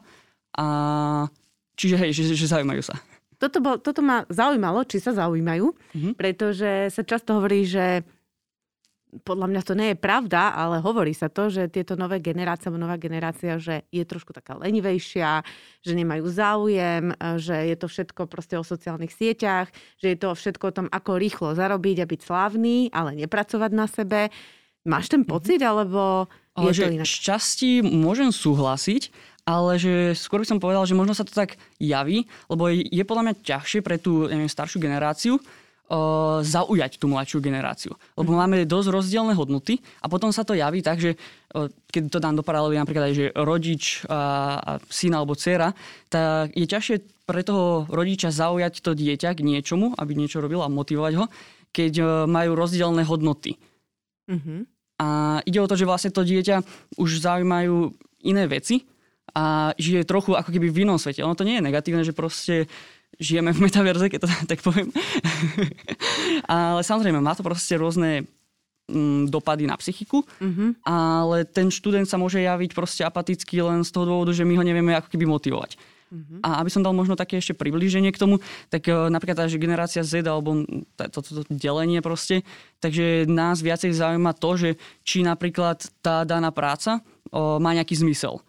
a 0.59 0.65
čiže 1.79 1.95
hej, 1.95 2.11
že, 2.11 2.23
že 2.35 2.51
zaujímajú 2.51 2.83
sa 2.85 2.99
toto, 3.41 3.57
bol, 3.57 3.75
toto 3.81 4.05
ma 4.05 4.21
zaujímalo, 4.29 4.85
či 4.85 5.01
sa 5.01 5.17
zaujímajú, 5.17 5.73
mm-hmm. 5.73 6.13
pretože 6.13 6.93
sa 6.93 7.01
často 7.01 7.41
hovorí, 7.41 7.65
že 7.65 8.05
podľa 9.11 9.47
mňa 9.51 9.61
to 9.67 9.73
nie 9.75 9.91
je 9.91 9.99
pravda, 9.99 10.55
ale 10.55 10.79
hovorí 10.79 11.11
sa 11.11 11.27
to, 11.27 11.51
že 11.51 11.67
tieto 11.67 11.99
nové 11.99 12.23
generácie, 12.23 12.71
nová 12.71 12.95
generácia, 12.95 13.59
že 13.59 13.83
je 13.91 14.07
trošku 14.07 14.31
taká 14.31 14.55
lenivejšia, 14.55 15.43
že 15.83 15.91
nemajú 15.91 16.25
záujem, 16.31 17.11
že 17.35 17.55
je 17.67 17.75
to 17.75 17.91
všetko 17.91 18.31
proste 18.31 18.55
o 18.55 18.63
sociálnych 18.63 19.11
sieťach, 19.11 19.67
že 19.99 20.15
je 20.15 20.17
to 20.17 20.31
všetko 20.31 20.63
o 20.71 20.75
tom, 20.75 20.87
ako 20.87 21.19
rýchlo 21.19 21.51
zarobiť 21.51 21.97
a 21.99 22.05
byť 22.07 22.21
slávny, 22.23 22.75
ale 22.95 23.19
nepracovať 23.19 23.71
na 23.75 23.85
sebe. 23.91 24.31
Máš 24.87 25.11
ten 25.11 25.27
mhm. 25.27 25.29
pocit, 25.29 25.59
alebo 25.59 26.31
je 26.55 26.67
ale 26.67 26.71
to 26.71 26.91
inak? 26.91 27.07
Šťastí 27.07 27.83
môžem 27.83 28.31
súhlasiť, 28.31 29.11
ale 29.45 29.81
že 29.81 30.13
skôr 30.13 30.41
by 30.43 30.47
som 30.47 30.61
povedal, 30.61 30.85
že 30.85 30.97
možno 30.97 31.17
sa 31.17 31.25
to 31.25 31.33
tak 31.33 31.57
javí, 31.81 32.29
lebo 32.47 32.69
je 32.69 33.03
podľa 33.03 33.23
mňa 33.29 33.35
ťažšie 33.41 33.79
pre 33.81 33.97
tú 33.97 34.29
neviem, 34.29 34.49
staršiu 34.49 34.77
generáciu 34.77 35.41
uh, 35.91 36.39
zaujať 36.41 36.97
tú 36.97 37.11
mladšiu 37.11 37.43
generáciu. 37.43 37.91
Lebo 38.15 38.31
máme 38.37 38.63
dosť 38.63 38.87
rozdielne 38.89 39.35
hodnoty 39.35 39.83
a 39.99 40.07
potom 40.07 40.31
sa 40.31 40.47
to 40.47 40.55
javí 40.55 40.79
tak, 40.79 41.03
že 41.03 41.19
uh, 41.19 41.67
keď 41.91 42.01
to 42.07 42.23
dám 42.23 42.35
do 42.39 42.45
paralely 42.45 42.79
napríklad 42.79 43.11
aj, 43.11 43.13
že 43.13 43.25
rodič 43.35 44.07
a, 44.07 44.57
a 44.57 44.71
syn 44.87 45.17
alebo 45.17 45.35
dcera, 45.35 45.75
tak 46.07 46.55
je 46.55 46.65
ťažšie 46.65 46.95
pre 47.27 47.43
toho 47.43 47.85
rodiča 47.91 48.31
zaujať 48.31 48.83
to 48.83 48.95
dieťa 48.95 49.35
k 49.35 49.45
niečomu, 49.45 49.95
aby 49.99 50.15
niečo 50.15 50.39
robil 50.39 50.63
a 50.63 50.71
motivovať 50.71 51.13
ho, 51.19 51.25
keď 51.75 51.93
uh, 51.99 52.07
majú 52.29 52.55
rozdielne 52.55 53.03
hodnoty. 53.03 53.59
Mm-hmm. 54.31 54.59
A 55.01 55.41
ide 55.49 55.57
o 55.57 55.65
to, 55.65 55.73
že 55.73 55.89
vlastne 55.89 56.13
to 56.13 56.21
dieťa 56.21 56.61
už 57.01 57.25
zaujímajú 57.25 57.89
iné 58.21 58.45
veci 58.45 58.85
a 59.31 59.71
žije 59.79 60.07
trochu 60.07 60.35
ako 60.35 60.49
keby 60.51 60.67
v 60.71 60.83
inom 60.83 60.99
svete. 60.99 61.23
Ono 61.23 61.35
to 61.35 61.47
nie 61.47 61.59
je 61.59 61.65
negatívne, 61.65 62.03
že 62.03 62.15
proste 62.15 62.67
žijeme 63.19 63.51
v 63.51 63.63
metaverze, 63.67 64.07
keď 64.07 64.19
to 64.23 64.27
tak 64.51 64.59
poviem. 64.63 64.89
ale 66.47 66.81
samozrejme, 66.83 67.19
má 67.19 67.35
to 67.35 67.43
proste 67.43 67.75
rôzne 67.75 68.27
mm, 68.87 69.31
dopady 69.31 69.67
na 69.67 69.75
psychiku, 69.77 70.23
mm-hmm. 70.39 70.83
ale 70.83 71.43
ten 71.47 71.69
študent 71.71 72.07
sa 72.07 72.19
môže 72.19 72.39
javiť 72.39 72.71
proste 72.71 73.03
apaticky 73.03 73.59
len 73.59 73.83
z 73.83 73.91
toho 73.91 74.07
dôvodu, 74.07 74.31
že 74.31 74.47
my 74.47 74.57
ho 74.59 74.63
nevieme 74.63 74.95
ako 74.95 75.11
keby 75.11 75.25
motivovať. 75.27 75.79
Mm-hmm. 76.11 76.43
A 76.43 76.59
aby 76.59 76.67
som 76.67 76.83
dal 76.83 76.91
možno 76.91 77.15
také 77.15 77.39
ešte 77.39 77.55
priblíženie 77.55 78.11
k 78.11 78.19
tomu, 78.19 78.43
tak 78.67 78.83
uh, 78.91 79.07
napríklad 79.07 79.39
tá 79.39 79.45
že 79.47 79.55
generácia 79.55 80.03
Z 80.03 80.27
alebo 80.27 80.67
toto 81.07 81.47
delenie 81.47 82.03
proste, 82.03 82.43
takže 82.83 83.23
nás 83.31 83.63
viacej 83.63 83.95
zaujíma 83.95 84.35
to, 84.35 84.51
že 84.59 84.69
či 85.07 85.23
napríklad 85.23 85.79
tá 86.03 86.27
daná 86.27 86.51
práca 86.51 86.99
uh, 86.99 87.55
má 87.63 87.71
nejaký 87.71 87.95
zmysel. 87.95 88.43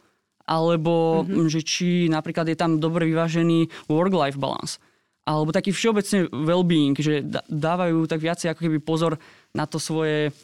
Alebo 0.53 1.25
mm-hmm. 1.25 1.49
že 1.49 1.61
či 1.65 2.13
napríklad 2.13 2.45
je 2.53 2.59
tam 2.61 2.77
dobre 2.77 3.09
vyvážený 3.09 3.89
work-life 3.89 4.37
balance. 4.37 4.77
Alebo 5.25 5.55
taký 5.55 5.73
všeobecne 5.73 6.29
well-being, 6.29 6.99
že 6.99 7.25
dávajú 7.49 8.05
tak 8.05 8.21
viacej 8.21 8.53
ako 8.53 8.61
keby 8.69 8.79
pozor 8.85 9.17
na 9.57 9.65
to 9.65 9.81
svoje 9.81 10.35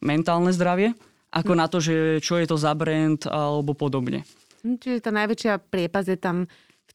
mentálne 0.00 0.54
zdravie, 0.54 0.94
ako 1.34 1.52
mm. 1.52 1.58
na 1.58 1.66
to, 1.66 1.78
že 1.82 2.22
čo 2.22 2.38
je 2.38 2.46
to 2.46 2.56
za 2.56 2.70
brand 2.72 3.26
alebo 3.26 3.74
podobne. 3.74 4.22
Hm, 4.62 4.78
čiže 4.78 5.04
tá 5.04 5.10
najväčšia 5.10 5.58
priepas 5.58 6.06
je 6.06 6.16
tam 6.16 6.46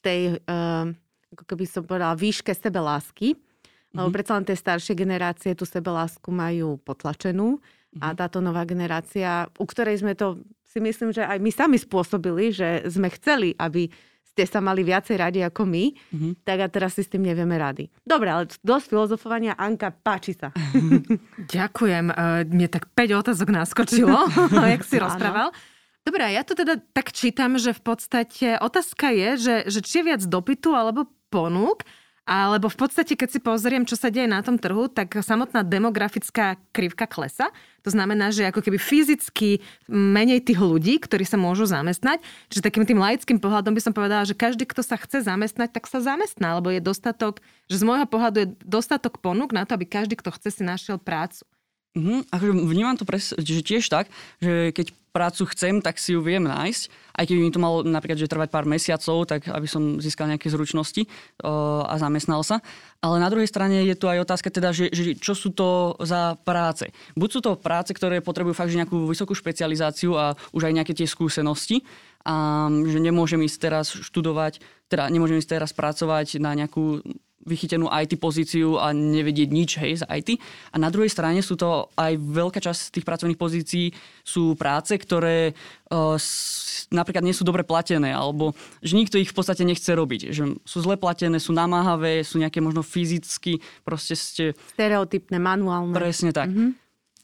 tej, 0.04 0.36
uh, 0.44 0.92
ako 1.32 1.44
keby 1.48 1.64
som 1.64 1.82
povedala, 1.88 2.12
výške 2.12 2.52
sebelásky. 2.52 3.32
Mm-hmm. 3.32 3.96
Lebo 3.96 4.08
mhm. 4.12 4.14
predsa 4.14 4.32
len 4.36 4.44
tie 4.44 4.58
staršie 4.58 4.94
generácie 4.98 5.50
tú 5.56 5.64
sebelásku 5.64 6.28
majú 6.28 6.76
potlačenú 6.84 7.56
mm-hmm. 7.56 8.04
a 8.04 8.06
mhm. 8.12 8.16
táto 8.20 8.38
nová 8.44 8.68
generácia, 8.68 9.48
u 9.56 9.64
ktorej 9.64 10.04
sme 10.04 10.12
to 10.12 10.44
si 10.74 10.82
myslím, 10.82 11.14
že 11.14 11.22
aj 11.22 11.38
my 11.38 11.50
sami 11.54 11.78
spôsobili, 11.78 12.50
že 12.50 12.82
sme 12.90 13.06
chceli, 13.14 13.54
aby 13.54 13.86
ste 14.26 14.42
sa 14.42 14.58
mali 14.58 14.82
viacej 14.82 15.14
radi 15.22 15.46
ako 15.46 15.62
my, 15.62 15.94
mm-hmm. 15.94 16.42
tak 16.42 16.58
a 16.58 16.66
teraz 16.66 16.98
si 16.98 17.06
s 17.06 17.12
tým 17.14 17.22
nevieme 17.22 17.54
rady. 17.54 17.86
Dobre, 18.02 18.26
ale 18.34 18.50
dosť 18.50 18.90
filozofovania. 18.90 19.54
Anka, 19.54 19.94
páči 19.94 20.34
sa. 20.34 20.50
Ďakujem. 21.54 22.10
E, 22.10 22.14
mne 22.50 22.66
tak 22.66 22.90
5 22.90 23.22
otázok 23.22 23.48
naskočilo, 23.54 24.26
jak 24.74 24.82
si 24.82 24.98
rozprával. 24.98 25.54
Dobre, 26.02 26.34
ja 26.34 26.42
to 26.42 26.58
teda 26.58 26.82
tak 26.90 27.14
čítam, 27.14 27.54
že 27.54 27.70
v 27.70 27.82
podstate 27.94 28.58
otázka 28.58 29.14
je, 29.14 29.30
že, 29.38 29.56
že 29.70 29.78
či 29.86 30.02
je 30.02 30.06
viac 30.10 30.22
dopytu 30.26 30.74
alebo 30.74 31.06
ponúk, 31.30 31.86
alebo 32.24 32.72
v 32.72 32.80
podstate, 32.80 33.20
keď 33.20 33.28
si 33.36 33.40
pozriem, 33.40 33.84
čo 33.84 34.00
sa 34.00 34.08
deje 34.08 34.24
na 34.24 34.40
tom 34.40 34.56
trhu, 34.56 34.88
tak 34.88 35.12
samotná 35.20 35.60
demografická 35.60 36.56
krivka 36.72 37.04
klesa. 37.04 37.52
To 37.84 37.92
znamená, 37.92 38.32
že 38.32 38.48
ako 38.48 38.64
keby 38.64 38.80
fyzicky 38.80 39.60
menej 39.92 40.40
tých 40.40 40.56
ľudí, 40.56 40.96
ktorí 41.04 41.28
sa 41.28 41.36
môžu 41.36 41.68
zamestnať. 41.68 42.24
Čiže 42.48 42.64
takým 42.64 42.88
tým 42.88 42.96
laickým 42.96 43.36
pohľadom 43.36 43.76
by 43.76 43.82
som 43.84 43.92
povedala, 43.92 44.24
že 44.24 44.32
každý, 44.32 44.64
kto 44.64 44.80
sa 44.80 44.96
chce 44.96 45.28
zamestnať, 45.28 45.68
tak 45.68 45.84
sa 45.84 46.00
zamestná, 46.00 46.56
lebo 46.56 46.72
je 46.72 46.80
dostatok, 46.80 47.44
že 47.68 47.76
z 47.76 47.84
môjho 47.84 48.08
pohľadu 48.08 48.36
je 48.40 48.48
dostatok 48.64 49.20
ponúk 49.20 49.52
na 49.52 49.68
to, 49.68 49.76
aby 49.76 49.84
každý, 49.84 50.16
kto 50.16 50.32
chce, 50.32 50.48
si 50.48 50.62
našiel 50.64 50.96
prácu. 50.96 51.44
Mm, 51.92 52.24
akože 52.32 52.52
vnímam 52.56 52.96
to 52.96 53.04
pres, 53.04 53.36
že 53.36 53.60
tiež 53.60 53.84
tak, 53.92 54.08
že 54.40 54.72
keď 54.72 54.96
prácu 55.14 55.46
chcem, 55.54 55.78
tak 55.78 56.02
si 56.02 56.18
ju 56.18 56.20
viem 56.20 56.42
nájsť. 56.42 56.82
Aj 57.14 57.22
keby 57.22 57.46
mi 57.46 57.54
to 57.54 57.62
malo 57.62 57.86
napríklad 57.86 58.18
že 58.18 58.26
trvať 58.26 58.50
pár 58.50 58.66
mesiacov, 58.66 59.22
tak 59.30 59.46
aby 59.46 59.70
som 59.70 60.02
získal 60.02 60.26
nejaké 60.26 60.50
zručnosti 60.50 61.06
uh, 61.06 61.86
a 61.86 61.94
zamestnal 62.02 62.42
sa. 62.42 62.58
Ale 62.98 63.22
na 63.22 63.30
druhej 63.30 63.46
strane 63.46 63.86
je 63.86 63.94
tu 63.94 64.10
aj 64.10 64.26
otázka 64.26 64.50
teda, 64.50 64.74
že, 64.74 64.90
že 64.90 65.14
čo 65.14 65.38
sú 65.38 65.54
to 65.54 65.94
za 66.02 66.34
práce. 66.42 66.90
Buď 67.14 67.28
sú 67.30 67.40
to 67.46 67.54
práce, 67.54 67.94
ktoré 67.94 68.18
potrebujú 68.18 68.58
fakt 68.58 68.74
že 68.74 68.82
nejakú 68.82 69.06
vysokú 69.06 69.38
špecializáciu 69.38 70.18
a 70.18 70.34
už 70.50 70.66
aj 70.66 70.74
nejaké 70.82 70.92
tie 70.98 71.06
skúsenosti, 71.06 71.86
a 72.24 72.66
že 72.88 72.98
nemôžem 73.04 73.44
ísť 73.44 73.58
teraz 73.60 73.92
študovať, 73.92 74.64
teda 74.88 75.12
nemôžem 75.12 75.36
ísť 75.36 75.60
teraz 75.60 75.76
pracovať 75.76 76.40
na 76.40 76.56
nejakú 76.56 77.04
vychytenú 77.44 77.88
IT 77.92 78.16
pozíciu 78.18 78.80
a 78.80 78.90
nevedieť 78.90 79.48
nič 79.52 79.70
hej, 79.78 79.92
z 80.00 80.04
IT. 80.08 80.40
A 80.72 80.76
na 80.80 80.88
druhej 80.88 81.12
strane 81.12 81.44
sú 81.44 81.54
to 81.54 81.92
aj 81.94 82.16
veľká 82.16 82.58
časť 82.60 82.98
tých 82.98 83.06
pracovných 83.06 83.40
pozícií 83.40 83.92
sú 84.24 84.56
práce, 84.56 84.96
ktoré 84.96 85.52
uh, 85.52 86.16
s, 86.16 86.88
napríklad 86.88 87.22
nie 87.22 87.36
sú 87.36 87.44
dobre 87.44 87.62
platené, 87.62 88.10
alebo 88.10 88.56
že 88.80 88.96
nikto 88.96 89.20
ich 89.20 89.30
v 89.30 89.36
podstate 89.36 89.62
nechce 89.62 89.92
robiť. 89.92 90.32
Že 90.32 90.42
sú 90.64 90.78
zle 90.80 90.96
platené, 90.96 91.36
sú 91.36 91.52
namáhavé, 91.52 92.24
sú 92.24 92.40
nejaké 92.40 92.64
možno 92.64 92.80
fyzicky, 92.80 93.60
proste 93.84 94.16
ste... 94.16 94.44
Stereotypné, 94.72 95.36
manuálne. 95.36 95.92
Presne 95.92 96.32
tak. 96.32 96.48
Mm-hmm. 96.48 96.70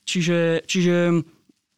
Čiže, 0.04 0.38
čiže 0.68 1.24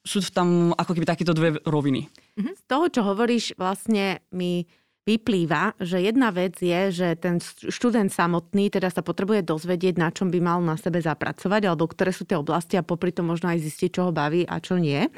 sú 0.03 0.19
tam 0.35 0.75
ako 0.75 0.99
keby 0.99 1.07
takéto 1.07 1.31
dve 1.31 1.63
roviny. 1.63 2.11
Mm-hmm. 2.35 2.55
Z 2.59 2.63
toho, 2.67 2.87
čo 2.91 3.01
hovoríš, 3.07 3.55
vlastne 3.55 4.19
mi 4.35 4.67
vyplýva, 5.03 5.75
že 5.83 5.99
jedna 5.99 6.31
vec 6.31 6.63
je, 6.63 6.95
že 6.95 7.09
ten 7.19 7.43
študent 7.43 8.07
samotný 8.07 8.71
teda 8.71 8.87
sa 8.87 9.03
potrebuje 9.03 9.43
dozvedieť, 9.43 9.99
na 9.99 10.15
čom 10.15 10.31
by 10.31 10.39
mal 10.39 10.63
na 10.63 10.79
sebe 10.79 11.03
zapracovať, 11.03 11.67
alebo 11.67 11.91
ktoré 11.91 12.15
sú 12.15 12.23
tie 12.23 12.39
oblasti 12.39 12.79
a 12.79 12.87
popri 12.87 13.11
tom 13.11 13.27
možno 13.27 13.51
aj 13.51 13.59
zistiť, 13.67 13.99
čo 13.99 14.09
ho 14.09 14.13
baví 14.15 14.47
a 14.47 14.63
čo 14.63 14.79
nie. 14.79 15.11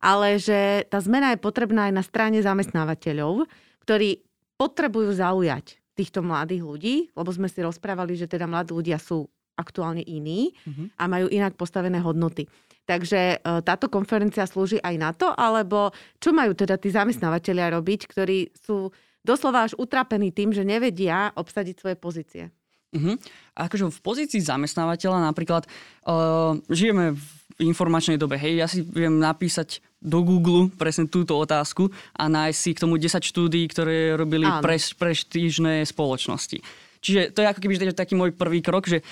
Ale 0.00 0.40
že 0.40 0.88
tá 0.88 1.02
zmena 1.04 1.36
je 1.36 1.44
potrebná 1.44 1.92
aj 1.92 1.94
na 1.94 2.04
strane 2.06 2.40
zamestnávateľov, 2.40 3.44
ktorí 3.84 4.24
potrebujú 4.56 5.12
zaujať 5.12 5.76
týchto 5.92 6.24
mladých 6.24 6.62
ľudí, 6.64 6.94
lebo 7.12 7.28
sme 7.28 7.50
si 7.50 7.60
rozprávali, 7.60 8.14
že 8.16 8.30
teda 8.30 8.48
mladí 8.48 8.72
ľudia 8.72 8.96
sú 8.96 9.28
aktuálne 9.58 10.06
iní 10.06 10.54
mm-hmm. 10.54 10.94
a 10.94 11.04
majú 11.10 11.26
inak 11.26 11.58
postavené 11.58 11.98
hodnoty. 11.98 12.46
Takže 12.86 13.20
e, 13.36 13.36
táto 13.66 13.90
konferencia 13.90 14.46
slúži 14.46 14.78
aj 14.78 14.94
na 14.96 15.10
to, 15.10 15.34
alebo 15.34 15.90
čo 16.22 16.30
majú 16.30 16.54
teda 16.54 16.78
tí 16.78 16.94
zamestnávateľia 16.94 17.74
robiť, 17.74 18.00
ktorí 18.06 18.54
sú 18.54 18.94
doslova 19.26 19.66
až 19.66 19.76
utrapení 19.78 20.30
tým, 20.30 20.54
že 20.54 20.66
nevedia 20.66 21.32
obsadiť 21.34 21.74
svoje 21.78 21.96
pozície. 21.98 22.44
Uh-huh. 22.88 23.20
A 23.52 23.68
akože 23.68 23.92
v 23.92 24.00
pozícii 24.00 24.40
zamestnávateľa 24.40 25.28
napríklad 25.28 25.68
uh, 25.68 26.56
žijeme 26.72 27.12
v 27.12 27.24
informačnej 27.60 28.16
dobe. 28.16 28.40
Hej, 28.40 28.54
ja 28.56 28.66
si 28.70 28.80
viem 28.80 29.20
napísať 29.20 29.84
do 30.00 30.24
Google 30.24 30.72
presne 30.72 31.10
túto 31.10 31.36
otázku 31.36 31.90
a 32.16 32.30
nájsť 32.30 32.58
si 32.58 32.70
k 32.72 32.82
tomu 32.86 32.96
10 32.96 33.18
štúdií, 33.20 33.66
ktoré 33.68 34.14
robili 34.14 34.46
pre, 34.62 34.78
prestížne 34.78 35.82
spoločnosti. 35.84 36.62
Čiže 37.02 37.34
to 37.34 37.42
je 37.42 37.50
ako 37.50 37.60
keby 37.60 37.92
taký 37.92 38.14
môj 38.14 38.32
prvý 38.34 38.62
krok, 38.62 38.86
že 38.86 39.02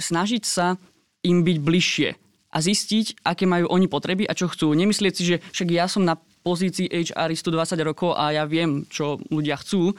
snažiť 0.00 0.42
sa 0.42 0.76
im 1.24 1.44
byť 1.44 1.56
bližšie 1.60 2.08
a 2.54 2.58
zistiť, 2.60 3.26
aké 3.26 3.44
majú 3.44 3.68
oni 3.68 3.86
potreby 3.86 4.24
a 4.28 4.36
čo 4.36 4.46
chcú. 4.46 4.72
Nemyslieť 4.72 5.14
si, 5.14 5.22
že 5.26 5.36
však 5.52 5.68
ja 5.70 5.86
som 5.88 6.06
na 6.06 6.20
pozícii 6.44 6.92
HRistu 6.92 7.48
20 7.48 7.80
rokov 7.80 8.12
a 8.12 8.36
ja 8.36 8.44
viem, 8.44 8.84
čo 8.86 9.16
ľudia 9.32 9.56
chcú, 9.56 9.90
eh, 9.90 9.96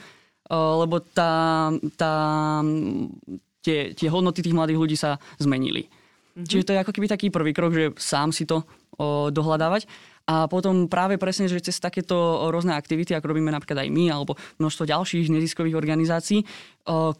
lebo 0.54 1.02
tá, 1.02 1.74
tá, 1.98 2.14
tie, 3.66 3.98
tie 3.98 4.08
hodnoty 4.14 4.46
tých 4.46 4.54
mladých 4.54 4.78
ľudí 4.78 4.96
sa 4.96 5.18
zmenili. 5.42 5.90
Mm-hmm. 5.90 6.46
Čiže 6.46 6.66
to 6.68 6.74
je 6.76 6.82
ako 6.84 6.94
keby 6.94 7.08
taký 7.10 7.28
prvý 7.32 7.56
krok, 7.56 7.72
že 7.72 7.96
sám 7.96 8.36
si 8.36 8.44
to 8.44 8.68
o, 9.00 9.32
dohľadávať. 9.32 9.88
A 10.26 10.50
potom 10.50 10.90
práve 10.90 11.22
presne, 11.22 11.46
že 11.46 11.62
cez 11.62 11.78
takéto 11.78 12.50
rôzne 12.50 12.74
aktivity, 12.74 13.14
ako 13.14 13.30
robíme 13.30 13.54
napríklad 13.54 13.86
aj 13.86 13.90
my, 13.94 14.10
alebo 14.10 14.34
množstvo 14.58 14.90
ďalších 14.90 15.30
neziskových 15.30 15.78
organizácií, 15.78 16.42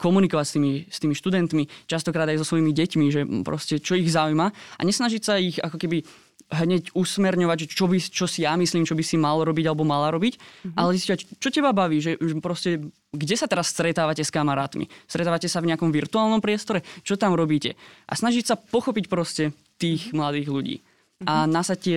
komunikovať 0.02 0.46
s 0.46 0.52
tými, 0.58 0.72
s 0.90 0.98
tými 0.98 1.14
študentmi, 1.14 1.86
častokrát 1.86 2.26
aj 2.26 2.42
so 2.42 2.50
svojimi 2.50 2.74
deťmi, 2.74 3.06
že 3.14 3.22
proste 3.46 3.78
čo 3.78 3.94
ich 3.94 4.10
zaujíma 4.10 4.50
a 4.50 4.80
nesnažiť 4.82 5.22
sa 5.22 5.38
ich 5.38 5.62
ako 5.62 5.78
keby 5.78 6.02
hneď 6.46 6.94
usmerňovať, 6.94 7.66
že 7.66 7.68
čo, 7.74 7.90
by, 7.90 7.98
čo 7.98 8.26
si 8.30 8.46
ja 8.46 8.54
myslím, 8.54 8.86
čo 8.86 8.94
by 8.94 9.02
si 9.02 9.18
mal 9.18 9.42
robiť 9.42 9.66
alebo 9.66 9.82
mala 9.82 10.14
robiť, 10.14 10.38
mm-hmm. 10.38 10.78
ale 10.78 10.94
zistiť, 10.94 11.42
čo 11.42 11.48
teba 11.50 11.74
baví, 11.74 11.98
že, 11.98 12.14
proste, 12.38 12.86
kde 13.10 13.34
sa 13.34 13.50
teraz 13.50 13.74
stretávate 13.74 14.22
s 14.22 14.30
kamarátmi? 14.30 14.86
Stretávate 15.10 15.50
sa 15.50 15.58
v 15.58 15.74
nejakom 15.74 15.90
virtuálnom 15.90 16.38
priestore? 16.38 16.86
Čo 17.02 17.18
tam 17.18 17.34
robíte? 17.34 17.74
A 18.06 18.14
snažiť 18.14 18.44
sa 18.46 18.54
pochopiť 18.54 19.10
proste 19.10 19.50
tých 19.82 20.10
mm-hmm. 20.10 20.18
mladých 20.18 20.48
ľudí. 20.48 20.76
Mm-hmm. 20.78 21.26
A 21.26 21.34
mhm. 21.44 21.50
nasať 21.50 21.78
tie 21.82 21.96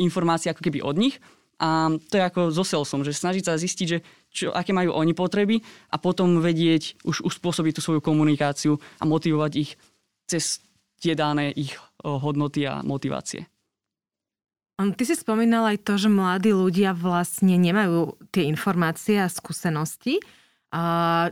informácie 0.00 0.48
ako 0.48 0.64
keby 0.64 0.80
od 0.80 0.96
nich. 0.96 1.16
A 1.60 1.92
to 1.92 2.16
je 2.16 2.24
ako 2.24 2.48
so 2.56 2.64
salesom, 2.64 3.04
že 3.04 3.12
snažiť 3.12 3.44
sa 3.44 3.60
zistiť, 3.60 3.86
že 3.86 4.00
čo, 4.32 4.48
aké 4.48 4.72
majú 4.72 4.96
oni 4.96 5.12
potreby 5.12 5.60
a 5.92 6.00
potom 6.00 6.40
vedieť 6.40 7.04
už 7.04 7.20
uspôsobiť 7.20 7.76
tú 7.76 7.80
svoju 7.84 8.00
komunikáciu 8.00 8.80
a 8.96 9.04
motivovať 9.04 9.52
ich 9.60 9.76
cez 10.24 10.64
tie 11.04 11.12
dané 11.12 11.52
ich 11.52 11.76
hodnoty 12.00 12.64
a 12.64 12.80
motivácie. 12.80 13.44
Ty 14.80 15.02
si 15.04 15.12
spomínal 15.12 15.76
aj 15.76 15.84
to, 15.84 16.00
že 16.00 16.08
mladí 16.08 16.56
ľudia 16.56 16.96
vlastne 16.96 17.60
nemajú 17.60 18.16
tie 18.32 18.48
informácie 18.48 19.20
a 19.20 19.28
skúsenosti. 19.28 20.24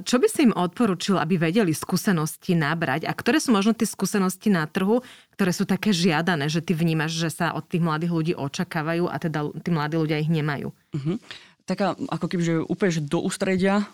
Čo 0.02 0.17
by 0.19 0.26
si 0.26 0.50
im 0.50 0.52
odporučil, 0.52 1.14
aby 1.14 1.38
vedeli 1.38 1.71
skúsenosti 1.71 2.59
nabrať? 2.59 3.07
A 3.07 3.14
ktoré 3.14 3.38
sú 3.38 3.55
možno 3.55 3.71
tie 3.73 3.87
skúsenosti 3.87 4.50
na 4.50 4.67
trhu, 4.67 5.00
ktoré 5.38 5.55
sú 5.55 5.62
také 5.62 5.95
žiadané, 5.95 6.50
že 6.50 6.59
ty 6.61 6.75
vnímaš, 6.75 7.14
že 7.14 7.31
sa 7.31 7.55
od 7.55 7.62
tých 7.64 7.81
mladých 7.81 8.12
ľudí 8.12 8.33
očakávajú 8.35 9.07
a 9.07 9.17
teda 9.17 9.49
tí 9.62 9.71
mladí 9.71 9.97
ľudia 9.97 10.19
ich 10.19 10.26
nemajú? 10.26 10.75
Uh-huh. 10.75 11.17
Taká 11.64 11.95
ako 12.11 12.26
keby, 12.26 12.43
že 12.43 12.55
úplne 12.67 12.93
že 12.99 13.02
do 13.07 13.23
ústredia, 13.23 13.87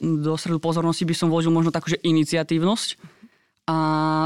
do 0.00 0.32
stredu 0.38 0.62
pozornosti 0.62 1.02
by 1.02 1.14
som 1.18 1.28
vložil 1.28 1.50
možno 1.50 1.74
takú, 1.74 1.90
že 1.90 1.98
iniciatívnosť. 2.00 3.18
A 3.68 3.76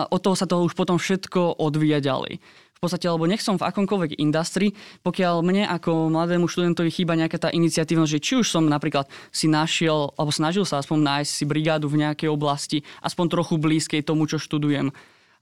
od 0.07 0.21
toho 0.23 0.39
sa 0.39 0.47
to 0.47 0.63
už 0.63 0.77
potom 0.77 1.01
všetko 1.03 1.59
odvíja 1.59 1.99
ďalej 1.99 2.39
podstate, 2.83 3.07
alebo 3.07 3.31
nech 3.31 3.39
som 3.39 3.55
v 3.55 3.63
akomkoľvek 3.63 4.19
industrii, 4.19 4.75
pokiaľ 5.07 5.47
mne 5.47 5.71
ako 5.71 6.11
mladému 6.11 6.51
študentovi 6.51 6.91
chýba 6.91 7.15
nejaká 7.15 7.39
tá 7.39 7.49
iniciatívnosť, 7.55 8.13
že 8.19 8.19
či 8.19 8.33
už 8.43 8.51
som 8.51 8.67
napríklad 8.67 9.07
si 9.31 9.47
našiel, 9.47 10.11
alebo 10.19 10.35
snažil 10.35 10.67
sa 10.67 10.83
aspoň 10.83 10.99
nájsť 10.99 11.31
si 11.31 11.45
brigádu 11.47 11.87
v 11.87 12.03
nejakej 12.03 12.27
oblasti, 12.27 12.83
aspoň 13.07 13.39
trochu 13.39 13.55
blízkej 13.63 14.03
tomu, 14.03 14.27
čo 14.27 14.43
študujem, 14.43 14.91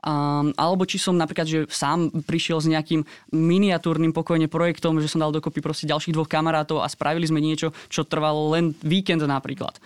Um, 0.00 0.56
alebo 0.56 0.88
či 0.88 0.96
som 0.96 1.12
napríklad, 1.12 1.44
že 1.44 1.68
sám 1.68 2.08
prišiel 2.24 2.56
s 2.56 2.72
nejakým 2.72 3.04
miniatúrnym 3.36 4.16
pokojne 4.16 4.48
projektom, 4.48 4.96
že 4.96 5.12
som 5.12 5.20
dal 5.20 5.28
dokopy 5.28 5.60
proste 5.60 5.84
ďalších 5.84 6.16
dvoch 6.16 6.24
kamarátov 6.24 6.80
a 6.80 6.88
spravili 6.88 7.28
sme 7.28 7.44
niečo, 7.44 7.76
čo 7.92 8.08
trvalo 8.08 8.48
len 8.56 8.72
víkend 8.80 9.20
napríklad. 9.20 9.76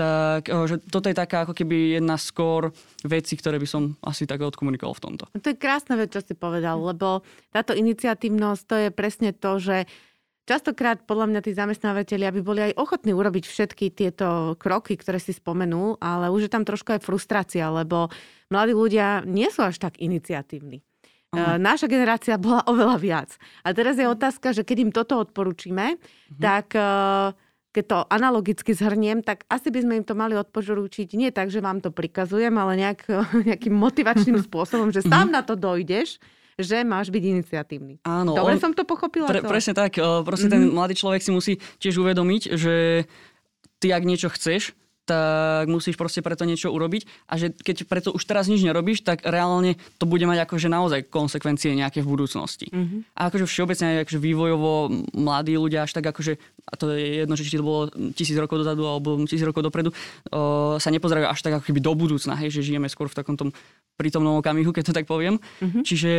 Tak 0.00 0.48
že 0.48 0.80
toto 0.88 1.12
je 1.12 1.16
taká 1.16 1.44
ako 1.44 1.52
keby 1.52 2.00
jedna 2.00 2.16
skôr 2.16 2.72
veci, 3.04 3.36
ktoré 3.36 3.60
by 3.60 3.68
som 3.68 3.82
asi 4.00 4.24
tak 4.24 4.40
odkomunikoval 4.40 4.96
v 4.96 5.04
tomto. 5.04 5.24
To 5.36 5.48
je 5.52 5.60
krásna 5.60 6.00
vec, 6.00 6.08
čo 6.08 6.24
si 6.24 6.32
povedal, 6.32 6.80
lebo 6.80 7.20
táto 7.52 7.76
iniciatívnosť 7.76 8.62
to 8.64 8.76
je 8.80 8.88
presne 8.88 9.36
to, 9.36 9.60
že 9.60 9.84
Častokrát 10.50 11.06
podľa 11.06 11.30
mňa 11.30 11.40
tí 11.46 11.54
zamestnávateľi 11.54 12.34
by 12.34 12.42
boli 12.42 12.60
aj 12.66 12.74
ochotní 12.74 13.14
urobiť 13.14 13.46
všetky 13.46 13.94
tieto 13.94 14.58
kroky, 14.58 14.98
ktoré 14.98 15.22
si 15.22 15.30
spomenul, 15.30 15.94
ale 16.02 16.26
už 16.26 16.48
je 16.48 16.50
tam 16.50 16.66
trošku 16.66 16.90
aj 16.98 17.06
frustrácia, 17.06 17.70
lebo 17.70 18.10
mladí 18.50 18.74
ľudia 18.74 19.22
nie 19.22 19.46
sú 19.46 19.62
až 19.62 19.78
tak 19.78 20.02
iniciatívni. 20.02 20.82
Uh-huh. 21.30 21.54
Naša 21.54 21.86
generácia 21.86 22.34
bola 22.34 22.66
oveľa 22.66 22.98
viac. 22.98 23.30
A 23.62 23.70
teraz 23.70 23.94
je 23.94 24.10
otázka, 24.10 24.50
že 24.50 24.66
keď 24.66 24.76
im 24.82 24.90
toto 24.90 25.22
odporúčime, 25.22 25.94
uh-huh. 25.94 26.42
tak 26.42 26.74
e, 26.74 26.82
keď 27.70 27.84
to 27.86 27.98
analogicky 28.10 28.74
zhrniem, 28.74 29.22
tak 29.22 29.46
asi 29.46 29.70
by 29.70 29.78
sme 29.86 29.94
im 30.02 30.04
to 30.06 30.18
mali 30.18 30.34
odporučiť 30.34 31.14
nie 31.14 31.30
tak, 31.30 31.54
že 31.54 31.62
vám 31.62 31.78
to 31.78 31.94
prikazujem, 31.94 32.54
ale 32.58 32.74
nejak, 32.78 33.06
nejakým 33.48 33.74
motivačným 33.74 34.42
spôsobom, 34.42 34.90
že 34.90 35.06
sám 35.06 35.30
na 35.30 35.42
to 35.46 35.54
dojdeš 35.54 36.18
že 36.60 36.84
máš 36.84 37.08
byť 37.08 37.24
iniciatívny. 37.24 38.04
Áno. 38.04 38.36
Dobre 38.36 38.60
on, 38.60 38.60
som 38.60 38.72
to 38.76 38.84
pochopila? 38.84 39.32
Pre, 39.32 39.40
presne 39.48 39.72
tak. 39.72 39.96
Proste 39.96 40.52
mm-hmm. 40.52 40.60
ten 40.60 40.62
mhm. 40.68 40.76
mladý 40.76 40.94
človek 41.00 41.24
si 41.24 41.32
musí 41.32 41.52
tiež 41.80 41.96
uvedomiť, 42.04 42.52
že 42.52 43.08
ty 43.80 43.96
ak 43.96 44.04
niečo 44.04 44.28
chceš, 44.28 44.76
tak 45.10 45.66
musíš 45.66 45.98
proste 45.98 46.22
preto 46.22 46.46
niečo 46.46 46.70
urobiť 46.70 47.26
a 47.26 47.34
že 47.34 47.50
keď 47.50 47.76
preto 47.90 48.08
už 48.14 48.22
teraz 48.22 48.46
nič 48.46 48.62
nerobíš, 48.62 49.02
tak 49.02 49.26
reálne 49.26 49.74
to 49.98 50.06
bude 50.06 50.22
mať 50.22 50.46
akože 50.46 50.70
naozaj 50.70 51.10
konsekvencie 51.10 51.74
nejaké 51.74 52.06
v 52.06 52.14
budúcnosti. 52.14 52.70
Mm-hmm. 52.70 53.18
A 53.18 53.20
akože 53.26 53.50
všeobecne 53.50 54.06
akože 54.06 54.22
vývojovo 54.22 54.72
mladí 55.18 55.58
ľudia 55.58 55.90
až 55.90 55.98
tak 55.98 56.06
akože, 56.14 56.38
a 56.70 56.74
to 56.78 56.94
je 56.94 57.26
jedno, 57.26 57.34
že 57.34 57.42
či 57.42 57.58
to 57.58 57.66
bolo 57.66 57.90
tisíc 58.14 58.38
rokov 58.38 58.62
dozadu 58.62 58.86
alebo 58.86 59.18
tisíc 59.26 59.42
rokov 59.42 59.66
dopredu, 59.66 59.90
o, 60.30 60.78
sa 60.78 60.94
nepozerajú 60.94 61.26
až 61.26 61.40
tak 61.42 61.58
ako 61.58 61.66
keby 61.66 61.80
do 61.82 61.92
budúcna, 61.98 62.38
hej, 62.38 62.54
že 62.54 62.70
žijeme 62.70 62.86
skôr 62.86 63.10
v 63.10 63.18
takom 63.18 63.34
tom 63.34 63.50
prítomnom 63.98 64.38
okamihu, 64.38 64.70
keď 64.70 64.94
to 64.94 64.96
tak 64.96 65.10
poviem. 65.10 65.42
Mm-hmm. 65.58 65.82
Čiže 65.82 66.12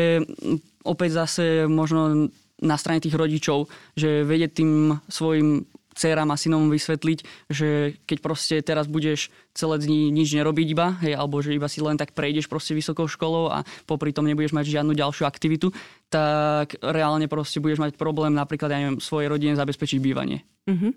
opäť 0.83 1.09
zase 1.15 1.45
možno 1.71 2.27
na 2.61 2.75
strane 2.77 3.01
tých 3.01 3.17
rodičov, 3.17 3.71
že 3.97 4.21
vedieť 4.21 4.51
tým 4.61 5.01
svojim 5.09 5.65
dcerám 5.95 6.31
a 6.31 6.39
synom 6.39 6.71
vysvetliť, 6.71 7.19
že 7.51 7.99
keď 8.07 8.17
proste 8.23 8.55
teraz 8.63 8.87
budeš 8.87 9.29
celé 9.51 9.75
dní 9.79 10.11
nič 10.11 10.31
nerobiť 10.31 10.67
iba, 10.71 10.95
hej, 11.03 11.13
alebo 11.19 11.43
že 11.43 11.55
iba 11.55 11.67
si 11.67 11.83
len 11.83 11.99
tak 11.99 12.15
prejdeš 12.15 12.47
proste 12.47 12.71
vysokou 12.71 13.07
školou 13.07 13.51
a 13.51 13.67
popri 13.83 14.15
tom 14.15 14.27
nebudeš 14.27 14.55
mať 14.55 14.71
žiadnu 14.71 14.95
ďalšiu 14.95 15.27
aktivitu, 15.27 15.75
tak 16.07 16.79
reálne 16.79 17.27
proste 17.27 17.59
budeš 17.59 17.83
mať 17.83 17.91
problém 17.99 18.31
napríklad, 18.31 18.71
ja 18.71 18.79
neviem, 18.79 19.03
svojej 19.03 19.27
rodine 19.27 19.59
zabezpečiť 19.59 19.99
bývanie. 19.99 20.47
Uh-huh. 20.67 20.91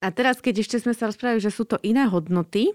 A 0.00 0.08
teraz, 0.12 0.40
keď 0.40 0.64
ešte 0.64 0.80
sme 0.80 0.96
sa 0.96 1.12
rozprávali, 1.12 1.44
že 1.44 1.52
sú 1.52 1.68
to 1.68 1.76
iné 1.84 2.08
hodnoty, 2.08 2.72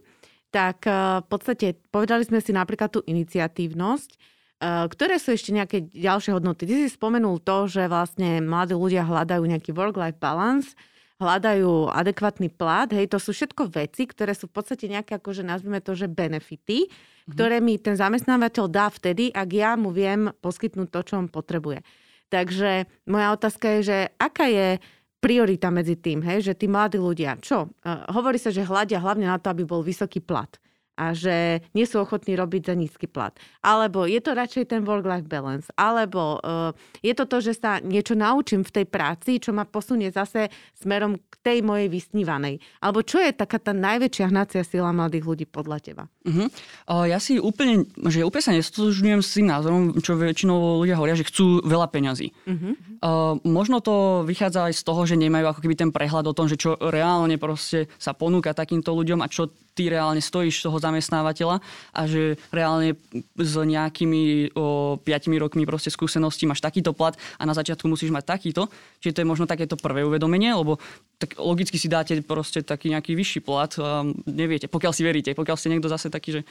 tak 0.54 0.86
eh, 0.88 1.20
v 1.20 1.28
podstate 1.28 1.68
povedali 1.90 2.24
sme 2.24 2.40
si 2.40 2.54
napríklad 2.54 2.94
tú 2.94 3.02
iniciatívnosť, 3.04 4.10
eh, 4.16 4.86
ktoré 4.88 5.18
sú 5.18 5.34
ešte 5.34 5.52
nejaké 5.52 5.90
ďalšie 5.92 6.32
hodnoty? 6.38 6.70
Ty 6.70 6.74
si 6.86 6.90
spomenul 6.94 7.42
to, 7.42 7.68
že 7.68 7.92
vlastne 7.92 8.40
mladí 8.40 8.78
ľudia 8.78 9.04
hľadajú 9.04 9.44
nejaký 9.44 9.74
work-life 9.74 10.22
balance, 10.22 10.78
hľadajú 11.16 11.96
adekvátny 11.96 12.52
plat, 12.52 12.92
hej, 12.92 13.08
to 13.08 13.20
sú 13.20 13.32
všetko 13.32 13.72
veci, 13.72 14.04
ktoré 14.04 14.36
sú 14.36 14.52
v 14.52 14.56
podstate 14.60 14.92
nejaké, 14.92 15.16
akože 15.16 15.48
nazvime 15.48 15.80
to, 15.80 15.96
že 15.96 16.12
benefity, 16.12 16.88
mm-hmm. 16.88 17.32
ktoré 17.32 17.64
mi 17.64 17.80
ten 17.80 17.96
zamestnávateľ 17.96 18.66
dá 18.68 18.92
vtedy, 18.92 19.32
ak 19.32 19.50
ja 19.56 19.80
mu 19.80 19.96
viem 19.96 20.32
poskytnúť 20.44 20.88
to, 20.92 21.00
čo 21.08 21.14
on 21.24 21.32
potrebuje. 21.32 21.80
Takže 22.28 22.90
moja 23.08 23.28
otázka 23.32 23.80
je, 23.80 23.82
že 23.86 23.98
aká 24.20 24.50
je 24.52 24.82
priorita 25.24 25.72
medzi 25.72 25.96
tým, 25.96 26.20
hej, 26.22 26.52
že 26.52 26.54
tí 26.54 26.68
mladí 26.68 27.00
ľudia, 27.00 27.40
čo? 27.40 27.72
Uh, 27.82 28.06
hovorí 28.12 28.38
sa, 28.38 28.52
že 28.52 28.68
hľadia 28.68 29.00
hlavne 29.00 29.26
na 29.26 29.40
to, 29.40 29.50
aby 29.50 29.64
bol 29.64 29.82
vysoký 29.82 30.20
plat 30.22 30.52
a 30.96 31.12
že 31.12 31.60
nie 31.75 31.84
sú 31.84 32.00
ochotní 32.00 32.40
robiť 32.40 32.72
za 32.72 32.75
nízky 32.75 33.08
plat. 33.08 33.36
Alebo 33.62 34.08
je 34.08 34.20
to 34.24 34.32
radšej 34.32 34.72
ten 34.72 34.82
work-life 34.88 35.28
balance. 35.28 35.68
Alebo 35.75 36.40
uh, 36.40 36.72
je 37.04 37.12
to 37.12 37.28
to, 37.28 37.38
že 37.44 37.60
sa 37.60 37.84
niečo 37.84 38.16
naučím 38.16 38.64
v 38.64 38.82
tej 38.82 38.86
práci, 38.88 39.38
čo 39.44 39.52
ma 39.52 39.68
posunie 39.68 40.08
zase 40.10 40.48
smerom 40.80 41.20
k 41.20 41.36
tej 41.44 41.58
mojej 41.62 41.92
vysnívanej. 41.92 42.64
Alebo 42.80 43.04
čo 43.04 43.20
je 43.20 43.36
taká 43.36 43.60
tá 43.60 43.75
najväčšia 43.75 44.32
hnacia 44.32 44.64
sila 44.64 44.96
mladých 44.96 45.28
ľudí 45.28 45.46
podľa 45.46 45.78
teba? 45.84 46.04
Uh-huh. 46.24 46.48
Uh, 46.88 47.05
ja 47.05 47.20
si 47.20 47.38
úplne, 47.38 47.86
že 48.08 48.24
úplne 48.24 48.44
sa 48.44 48.55
nestotožňujem 48.55 49.22
s 49.22 49.36
tým 49.36 49.48
názorom, 49.51 50.00
čo 50.00 50.16
väčšinou 50.16 50.81
ľudia 50.81 50.96
hovoria, 50.96 51.20
že 51.20 51.27
chcú 51.27 51.62
veľa 51.68 51.92
peňazí. 51.92 52.31
Uh-huh. 52.48 52.74
Uh, 53.03 53.34
možno 53.44 53.84
to 53.84 54.24
vychádza 54.24 54.72
aj 54.72 54.74
z 54.79 54.84
toho, 54.88 55.01
že 55.03 55.20
nemajú 55.20 55.51
ako 55.51 55.60
keby 55.60 55.75
ten 55.75 55.92
prehľad 55.92 56.31
o 56.31 56.38
tom, 56.38 56.48
že 56.48 56.55
čo 56.55 56.79
reálne 56.79 57.36
proste 57.36 57.92
sa 58.00 58.16
ponúka 58.16 58.55
takýmto 58.55 58.96
ľuďom 58.96 59.20
a 59.20 59.27
čo 59.27 59.51
ty 59.75 59.92
reálne 59.92 60.24
stojíš 60.24 60.64
toho 60.64 60.79
zamestnávateľa 60.79 61.59
a 61.92 62.01
že 62.07 62.40
reálne 62.50 62.96
s 63.35 63.53
nejakými 63.59 64.55
o, 64.55 64.96
5 65.03 65.44
rokmi 65.44 65.68
proste 65.68 65.92
skúseností 65.92 66.48
máš 66.48 66.64
takýto 66.64 66.96
plat 66.96 67.14
a 67.35 67.44
na 67.44 67.51
začiatku 67.51 67.85
musíš 67.92 68.16
mať 68.16 68.24
takýto. 68.24 68.72
Čiže 69.03 69.20
to 69.20 69.22
je 69.22 69.31
možno 69.31 69.46
takéto 69.46 69.75
prvé 69.75 70.07
uvedomenie, 70.07 70.55
lebo 70.55 70.79
tak 71.20 71.35
logicky 71.35 71.75
si 71.75 71.92
dáte 71.92 72.16
proste 72.24 72.64
taký 72.64 72.96
nejaký 72.96 73.14
vyšší 73.14 73.40
plat 73.44 73.75
a 73.77 74.07
neviete, 74.25 74.72
pokiaľ 74.72 74.92
si 74.96 75.03
veríte, 75.03 75.35
pokiaľ 75.35 75.57
ste 75.59 75.72
niekto 75.75 75.92
zase 75.92 76.07
taký, 76.07 76.42
že 76.42 76.44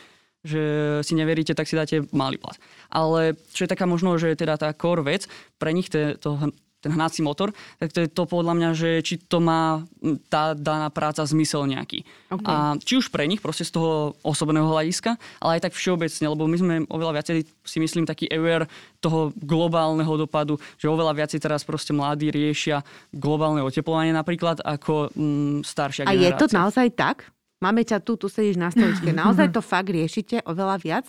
že 0.44 0.60
si 1.00 1.16
neveríte, 1.16 1.56
tak 1.56 1.64
si 1.64 1.72
dáte 1.72 2.04
malý 2.12 2.36
plat. 2.36 2.60
Ale 2.92 3.32
čo 3.56 3.64
je 3.64 3.72
taká 3.72 3.88
možno, 3.88 4.20
že 4.20 4.36
teda 4.36 4.60
tá 4.60 4.76
core 4.76 5.00
vec, 5.00 5.24
pre 5.56 5.72
nich 5.72 5.88
to, 5.88 6.20
to 6.20 6.52
ten 6.84 6.92
hnací 6.92 7.24
motor, 7.24 7.56
tak 7.80 7.96
to 7.96 8.04
je 8.04 8.08
to 8.12 8.28
podľa 8.28 8.52
mňa, 8.52 8.70
že 8.76 8.90
či 9.00 9.16
to 9.24 9.40
má 9.40 9.80
tá 10.28 10.52
daná 10.52 10.92
práca 10.92 11.24
zmysel 11.24 11.64
nejaký. 11.64 12.04
Okay. 12.28 12.44
A 12.44 12.76
či 12.76 13.00
už 13.00 13.08
pre 13.08 13.24
nich, 13.24 13.40
proste 13.40 13.64
z 13.64 13.72
toho 13.72 14.12
osobného 14.20 14.68
hľadiska, 14.68 15.16
ale 15.40 15.56
aj 15.56 15.70
tak 15.70 15.72
všeobecne, 15.72 16.26
lebo 16.28 16.44
my 16.44 16.56
sme 16.60 16.74
oveľa 16.92 17.20
viacej, 17.20 17.48
si 17.64 17.78
myslím, 17.80 18.04
taký 18.04 18.28
aware 18.28 18.68
toho 19.00 19.32
globálneho 19.40 20.12
dopadu, 20.20 20.60
že 20.76 20.92
oveľa 20.92 21.16
viacej 21.16 21.40
teraz 21.40 21.64
proste 21.64 21.96
mladí 21.96 22.28
riešia 22.28 22.84
globálne 23.16 23.64
oteplovanie 23.64 24.12
napríklad 24.12 24.60
ako 24.60 25.08
mm, 25.16 25.64
staršia 25.64 26.04
A 26.04 26.12
generácia. 26.12 26.28
je 26.28 26.40
to 26.40 26.46
naozaj 26.52 26.86
tak? 26.92 27.16
Máme 27.64 27.80
ťa 27.80 28.04
tu, 28.04 28.20
tu 28.20 28.28
sedíš 28.28 28.60
na 28.60 28.68
stoličke. 28.68 29.08
Naozaj 29.24 29.56
to 29.56 29.64
fakt 29.64 29.88
riešite 29.88 30.44
oveľa 30.44 30.76
viac? 30.84 31.06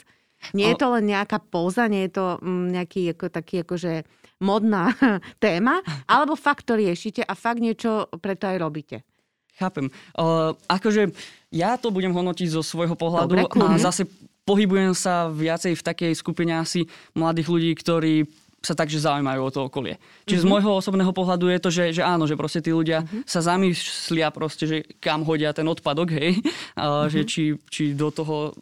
Nie 0.54 0.72
je 0.72 0.80
to 0.80 0.88
len 0.94 1.10
nejaká 1.10 1.42
póza, 1.42 1.90
nie 1.90 2.06
je 2.08 2.22
to 2.22 2.26
nejaký 2.46 3.12
ako, 3.18 3.26
taký 3.34 3.66
akože 3.66 4.06
modná 4.40 4.92
téma, 5.44 5.80
alebo 6.12 6.36
fakt 6.36 6.68
to 6.68 6.76
riešite 6.76 7.24
a 7.24 7.34
fakt 7.36 7.64
niečo 7.64 8.10
preto 8.20 8.48
aj 8.50 8.58
robíte. 8.60 8.98
Chápem. 9.56 9.88
Uh, 10.20 10.52
akože 10.68 11.16
ja 11.56 11.80
to 11.80 11.88
budem 11.88 12.12
hodnotiť 12.12 12.52
zo 12.52 12.60
svojho 12.60 13.00
pohľadu 13.00 13.40
Dobre, 13.40 13.48
a 13.48 13.80
zase 13.80 14.04
pohybujem 14.44 14.92
sa 14.92 15.32
viacej 15.32 15.80
v 15.80 15.86
takej 15.86 16.12
skupine 16.12 16.52
asi 16.60 16.92
mladých 17.16 17.48
ľudí, 17.48 17.72
ktorí 17.80 18.28
sa 18.66 18.74
takže 18.74 18.98
zaujímajú 18.98 19.40
o 19.46 19.54
to 19.54 19.60
okolie. 19.70 20.02
Čiže 20.26 20.42
mm-hmm. 20.42 20.42
z 20.42 20.46
mhm. 20.50 20.52
môjho 20.52 20.72
osobného 20.82 21.14
pohľadu 21.14 21.46
je 21.54 21.60
to, 21.62 21.70
že, 21.70 21.84
že 22.02 22.04
áno, 22.04 22.26
že 22.26 22.36
proste 22.36 22.60
tí 22.66 22.74
ľudia 22.74 23.06
mm-hmm. 23.06 23.24
sa 23.30 23.40
zamýšľia 23.46 24.28
proste, 24.34 24.64
že 24.66 24.78
kam 24.98 25.22
hodia 25.22 25.54
ten 25.54 25.70
odpadok, 25.70 26.10
hej, 26.18 26.36
uh, 26.42 26.42
mm-hmm. 26.42 27.10
že 27.14 27.22
či, 27.30 27.44
či 27.70 27.84
do 27.94 28.10
toho 28.10 28.58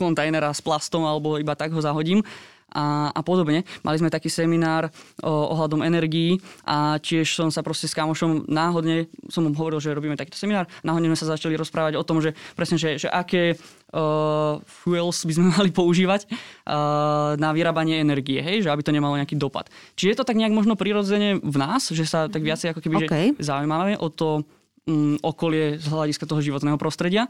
kontajnera 0.00 0.48
s 0.56 0.64
plastom 0.64 1.04
alebo 1.04 1.36
iba 1.36 1.52
tak 1.52 1.76
ho 1.76 1.80
zahodím 1.84 2.24
a, 2.72 3.10
a 3.10 3.20
podobne. 3.20 3.66
Mali 3.82 3.96
sme 3.98 4.10
taký 4.10 4.30
seminár 4.32 4.88
o, 5.20 5.30
ohľadom 5.30 5.82
energií 5.82 6.38
a 6.64 6.96
tiež 7.02 7.26
som 7.36 7.48
sa 7.50 7.60
proste 7.60 7.90
s 7.90 7.94
kamošom 7.94 8.46
náhodne, 8.46 9.10
som 9.28 9.46
mu 9.46 9.52
hovoril, 9.54 9.82
že 9.82 9.94
robíme 9.94 10.14
takýto 10.14 10.38
seminár, 10.38 10.70
náhodne 10.86 11.10
sme 11.12 11.18
sa 11.18 11.36
začali 11.36 11.58
rozprávať 11.58 11.98
o 11.98 12.06
tom, 12.06 12.22
že 12.22 12.32
presne, 12.54 12.78
že, 12.78 12.96
že 12.96 13.08
aké 13.10 13.54
uh, 13.54 14.62
fuels 14.64 15.26
by 15.26 15.32
sme 15.34 15.46
mali 15.58 15.70
používať 15.74 16.26
uh, 16.30 17.34
na 17.36 17.50
vyrábanie 17.50 17.98
energie, 17.98 18.38
hej, 18.40 18.66
že 18.66 18.70
aby 18.70 18.82
to 18.86 18.94
nemalo 18.94 19.18
nejaký 19.18 19.34
dopad. 19.34 19.68
Čiže 19.98 20.10
je 20.14 20.18
to 20.18 20.28
tak 20.28 20.38
nejak 20.38 20.54
možno 20.54 20.78
prirodzene 20.78 21.42
v 21.42 21.56
nás, 21.58 21.90
že 21.90 22.06
sa 22.06 22.30
tak 22.30 22.42
viacej 22.42 22.72
ako 22.72 22.80
keby 22.80 22.94
okay. 23.06 23.26
že 23.34 23.50
zaujímavé 23.50 23.98
o 23.98 24.08
to 24.08 24.46
um, 24.86 25.16
okolie 25.20 25.76
z 25.76 25.86
hľadiska 25.88 26.24
toho 26.24 26.40
životného 26.40 26.78
prostredia 26.78 27.28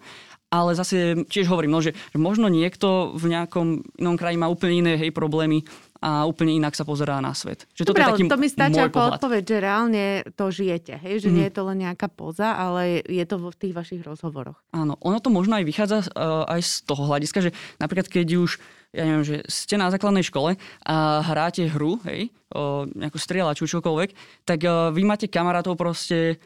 ale 0.50 0.74
zase 0.74 1.14
tiež 1.30 1.46
hovorím, 1.46 1.70
no, 1.70 1.80
že, 1.80 1.94
že 1.94 2.18
možno 2.18 2.50
niekto 2.50 3.14
v 3.14 3.30
nejakom 3.30 3.86
inom 4.02 4.18
kraji 4.18 4.36
má 4.36 4.50
úplne 4.50 4.82
iné 4.82 4.92
hej, 4.98 5.14
problémy 5.14 5.62
a 6.02 6.26
úplne 6.26 6.58
inak 6.58 6.74
sa 6.74 6.82
pozerá 6.82 7.22
na 7.22 7.30
svet. 7.36 7.70
Že 7.76 7.92
Dobre, 7.92 8.02
to, 8.02 8.04
je 8.04 8.10
taký 8.10 8.24
to 8.26 8.40
mi 8.40 8.48
stačí 8.50 8.80
ako 8.82 8.98
pohľad. 8.98 9.12
odpoveď, 9.20 9.42
že 9.46 9.56
reálne 9.62 10.04
to 10.34 10.44
žijete, 10.50 10.94
hej? 10.98 11.22
že 11.22 11.28
mm. 11.30 11.34
nie 11.38 11.46
je 11.46 11.54
to 11.54 11.62
len 11.70 11.78
nejaká 11.86 12.08
poza, 12.10 12.50
ale 12.50 13.04
je 13.06 13.24
to 13.28 13.36
v 13.38 13.54
tých 13.54 13.74
vašich 13.76 14.02
rozhovoroch. 14.02 14.58
Áno, 14.74 14.98
ono 14.98 15.22
to 15.22 15.30
možno 15.30 15.54
aj 15.54 15.64
vychádza 15.64 16.02
uh, 16.02 16.50
aj 16.50 16.60
z 16.66 16.72
toho 16.82 17.02
hľadiska, 17.06 17.38
že 17.46 17.50
napríklad 17.78 18.10
keď 18.10 18.42
už 18.42 18.58
ja 18.90 19.06
neviem, 19.06 19.22
že 19.22 19.46
ste 19.46 19.78
na 19.78 19.86
základnej 19.86 20.26
škole 20.26 20.58
a 20.82 20.96
hráte 21.22 21.62
hru, 21.70 22.02
hej, 22.10 22.34
o 22.50 22.90
nejakú 22.90 23.22
strieľaču, 23.22 23.70
čokoľvek, 23.70 24.42
tak 24.42 24.66
uh, 24.66 24.90
vy 24.90 25.06
máte 25.06 25.30
kamarátov 25.30 25.78
proste 25.78 26.42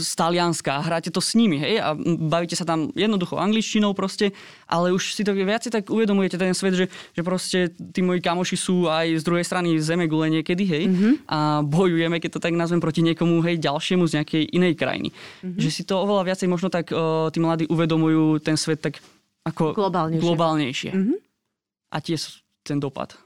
z 0.00 0.12
Talianska 0.16 0.80
a 0.80 0.84
hráte 0.84 1.12
to 1.12 1.20
s 1.20 1.36
nimi, 1.36 1.60
hej, 1.60 1.78
a 1.78 1.92
bavíte 2.26 2.56
sa 2.56 2.64
tam 2.64 2.88
jednoducho 2.96 3.36
angličtinou 3.36 3.92
proste, 3.92 4.32
ale 4.64 4.90
už 4.96 5.12
si 5.12 5.22
to 5.22 5.36
viac 5.36 5.62
tak 5.68 5.92
uvedomujete 5.92 6.40
ten 6.40 6.56
svet, 6.56 6.74
že, 6.74 6.86
že 6.88 7.22
proste 7.22 7.70
tí 7.70 8.00
moji 8.00 8.24
kamoši 8.24 8.56
sú 8.56 8.88
aj 8.88 9.20
z 9.20 9.22
druhej 9.22 9.44
strany 9.44 9.76
zeme 9.78 10.08
gule 10.08 10.32
niekedy, 10.32 10.64
hej, 10.64 10.84
mm-hmm. 10.88 11.12
a 11.28 11.60
bojujeme, 11.60 12.16
keď 12.18 12.30
to 12.36 12.40
tak 12.40 12.56
nazvem, 12.56 12.80
proti 12.80 13.04
niekomu, 13.04 13.44
hej, 13.44 13.60
ďalšiemu 13.60 14.08
z 14.08 14.14
nejakej 14.18 14.42
inej 14.56 14.74
krajiny. 14.80 15.08
Mm-hmm. 15.12 15.60
Že 15.60 15.68
si 15.68 15.82
to 15.84 16.00
oveľa 16.00 16.32
viacej 16.32 16.48
možno 16.48 16.72
tak 16.72 16.88
uh, 16.90 17.28
tí 17.28 17.38
mladí 17.38 17.68
uvedomujú 17.68 18.40
ten 18.40 18.56
svet 18.56 18.80
tak 18.80 18.98
ako 19.44 19.76
globálnejšie. 19.76 20.24
globálnejšie. 20.24 20.90
Mm-hmm. 20.96 21.18
A 21.90 21.96
tiež 22.00 22.40
ten 22.64 22.80
dopad. 22.80 23.16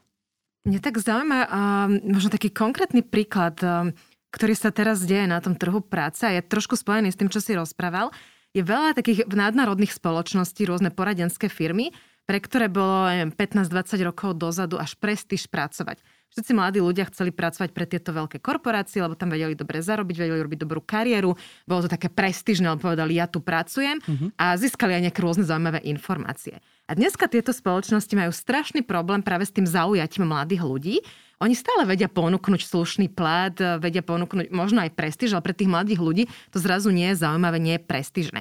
Mne 0.65 0.81
tak 0.81 0.97
zaujíma 0.97 1.39
uh, 1.45 1.89
možno 2.09 2.33
taký 2.33 2.49
konkrétny 2.49 3.05
príklad, 3.05 3.61
uh, 3.61 3.93
ktorý 4.35 4.59
sa 4.59 4.75
teraz 4.75 5.07
deje 5.07 5.31
na 5.31 5.39
tom 5.39 5.55
trhu 5.55 5.79
práce 5.79 6.27
a 6.27 6.35
je 6.35 6.43
trošku 6.43 6.75
spojený 6.75 7.15
s 7.15 7.19
tým, 7.23 7.31
čo 7.31 7.39
si 7.39 7.55
rozprával. 7.55 8.11
Je 8.51 8.67
veľa 8.67 8.99
takých 8.99 9.31
nadnárodných 9.31 9.95
spoločností, 9.95 10.67
rôzne 10.67 10.91
poradenské 10.91 11.47
firmy, 11.47 11.95
pre 12.25 12.41
ktoré 12.41 12.73
bolo 12.73 13.31
15-20 13.37 14.09
rokov 14.09 14.35
dozadu 14.35 14.81
až 14.81 14.97
prestíž 14.97 15.47
pracovať. 15.47 16.01
Všetci 16.35 16.51
mladí 16.51 16.83
ľudia 16.83 17.07
chceli 17.15 17.31
pracovať 17.31 17.71
pre 17.71 17.87
tieto 17.87 18.11
veľké 18.11 18.43
korporácie, 18.43 18.99
lebo 18.99 19.15
tam 19.15 19.31
vedeli 19.31 19.55
dobre 19.55 19.79
zarobiť, 19.79 20.17
vedeli 20.19 20.43
robiť 20.43 20.59
dobrú 20.67 20.83
kariéru. 20.83 21.31
Bolo 21.63 21.87
to 21.87 21.95
také 21.95 22.11
prestížne, 22.11 22.75
lebo 22.75 22.91
povedali, 22.91 23.23
ja 23.23 23.31
tu 23.31 23.39
pracujem 23.39 24.03
uh-huh. 24.03 24.35
a 24.35 24.59
získali 24.59 24.99
aj 24.99 25.03
nejaké 25.07 25.21
rôzne 25.23 25.47
zaujímavé 25.47 25.87
informácie. 25.87 26.59
A 26.91 26.99
dneska 26.99 27.31
tieto 27.31 27.55
spoločnosti 27.55 28.11
majú 28.19 28.35
strašný 28.35 28.83
problém 28.83 29.23
práve 29.23 29.47
s 29.47 29.55
tým 29.55 29.63
zaujatím 29.63 30.27
mladých 30.27 30.63
ľudí. 30.67 30.97
Oni 31.43 31.55
stále 31.57 31.83
vedia 31.89 32.07
ponúknuť 32.07 32.63
slušný 32.63 33.11
plat, 33.11 33.55
vedia 33.83 34.05
ponúknuť 34.05 34.55
možno 34.55 34.85
aj 34.85 34.95
prestíž, 34.95 35.35
ale 35.35 35.43
pre 35.43 35.57
tých 35.57 35.71
mladých 35.71 36.01
ľudí 36.01 36.25
to 36.55 36.59
zrazu 36.63 36.95
nie 36.95 37.11
je 37.11 37.21
zaujímavé, 37.23 37.59
nie 37.59 37.75
je 37.79 37.87
prestížne. 37.87 38.41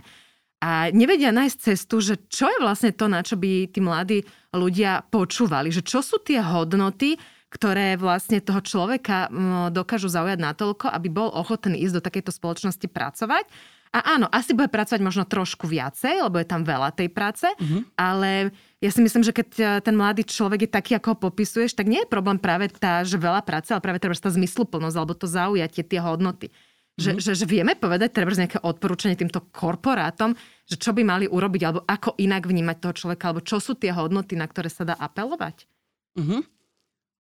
A 0.63 0.87
nevedia 0.95 1.35
nájsť 1.35 1.57
cestu, 1.59 1.99
že 1.99 2.15
čo 2.31 2.47
je 2.47 2.63
vlastne 2.63 2.95
to, 2.95 3.11
na 3.11 3.19
čo 3.19 3.35
by 3.35 3.67
tí 3.67 3.83
mladí 3.83 4.23
ľudia 4.55 5.03
počúvali, 5.11 5.67
že 5.75 5.83
čo 5.83 5.99
sú 5.99 6.23
tie 6.23 6.39
hodnoty, 6.39 7.19
ktoré 7.51 7.99
vlastne 7.99 8.41
toho 8.41 8.63
človeka 8.65 9.29
dokážu 9.69 10.09
zaujať 10.09 10.39
natoľko, 10.41 10.89
aby 10.89 11.11
bol 11.11 11.29
ochotný 11.35 11.83
ísť 11.83 11.99
do 11.99 12.01
takejto 12.01 12.31
spoločnosti 12.33 12.87
pracovať. 12.89 13.45
A 13.93 14.17
áno, 14.17 14.25
asi 14.33 14.57
bude 14.57 14.73
pracovať 14.73 15.05
možno 15.05 15.21
trošku 15.21 15.69
viacej, 15.69 16.25
lebo 16.25 16.41
je 16.41 16.49
tam 16.49 16.65
veľa 16.65 16.97
tej 16.97 17.13
práce, 17.13 17.45
mm-hmm. 17.45 17.93
ale 17.93 18.49
ja 18.81 18.89
si 18.89 19.05
myslím, 19.05 19.21
že 19.21 19.29
keď 19.29 19.49
e, 19.53 19.63
ten 19.85 19.93
mladý 19.93 20.25
človek 20.25 20.65
je 20.65 20.71
taký, 20.73 20.91
ako 20.97 21.13
ho 21.13 21.17
popisuješ, 21.29 21.77
tak 21.77 21.85
nie 21.85 22.01
je 22.01 22.09
problém 22.09 22.41
práve 22.41 22.73
tá, 22.73 23.05
že 23.05 23.21
veľa 23.21 23.45
práce, 23.45 23.69
ale 23.69 23.85
práve 23.85 24.01
tá 24.01 24.09
zmysluplnosť 24.33 24.97
alebo 24.97 25.13
to 25.13 25.29
zaujatie, 25.29 25.85
tie 25.85 26.01
hodnoty. 26.01 26.49
Že, 26.97 27.21
mm-hmm. 27.21 27.21
že, 27.21 27.31
že 27.37 27.45
vieme 27.45 27.73
povedať 27.77 28.17
treba 28.17 28.33
nejaké 28.33 28.65
odporúčanie 28.65 29.13
týmto 29.13 29.45
korporátom, 29.53 30.33
že 30.65 30.73
čo 30.81 30.89
by 30.89 31.05
mali 31.05 31.25
urobiť, 31.29 31.61
alebo 31.61 31.85
ako 31.85 32.17
inak 32.17 32.49
vnímať 32.49 32.77
toho 32.81 32.93
človeka, 32.97 33.29
alebo 33.29 33.45
čo 33.45 33.61
sú 33.61 33.77
tie 33.77 33.93
hodnoty, 33.93 34.33
na 34.33 34.49
ktoré 34.49 34.73
sa 34.73 34.89
dá 34.89 34.97
apelovať? 34.97 35.69
Mm-hmm. 36.17 36.41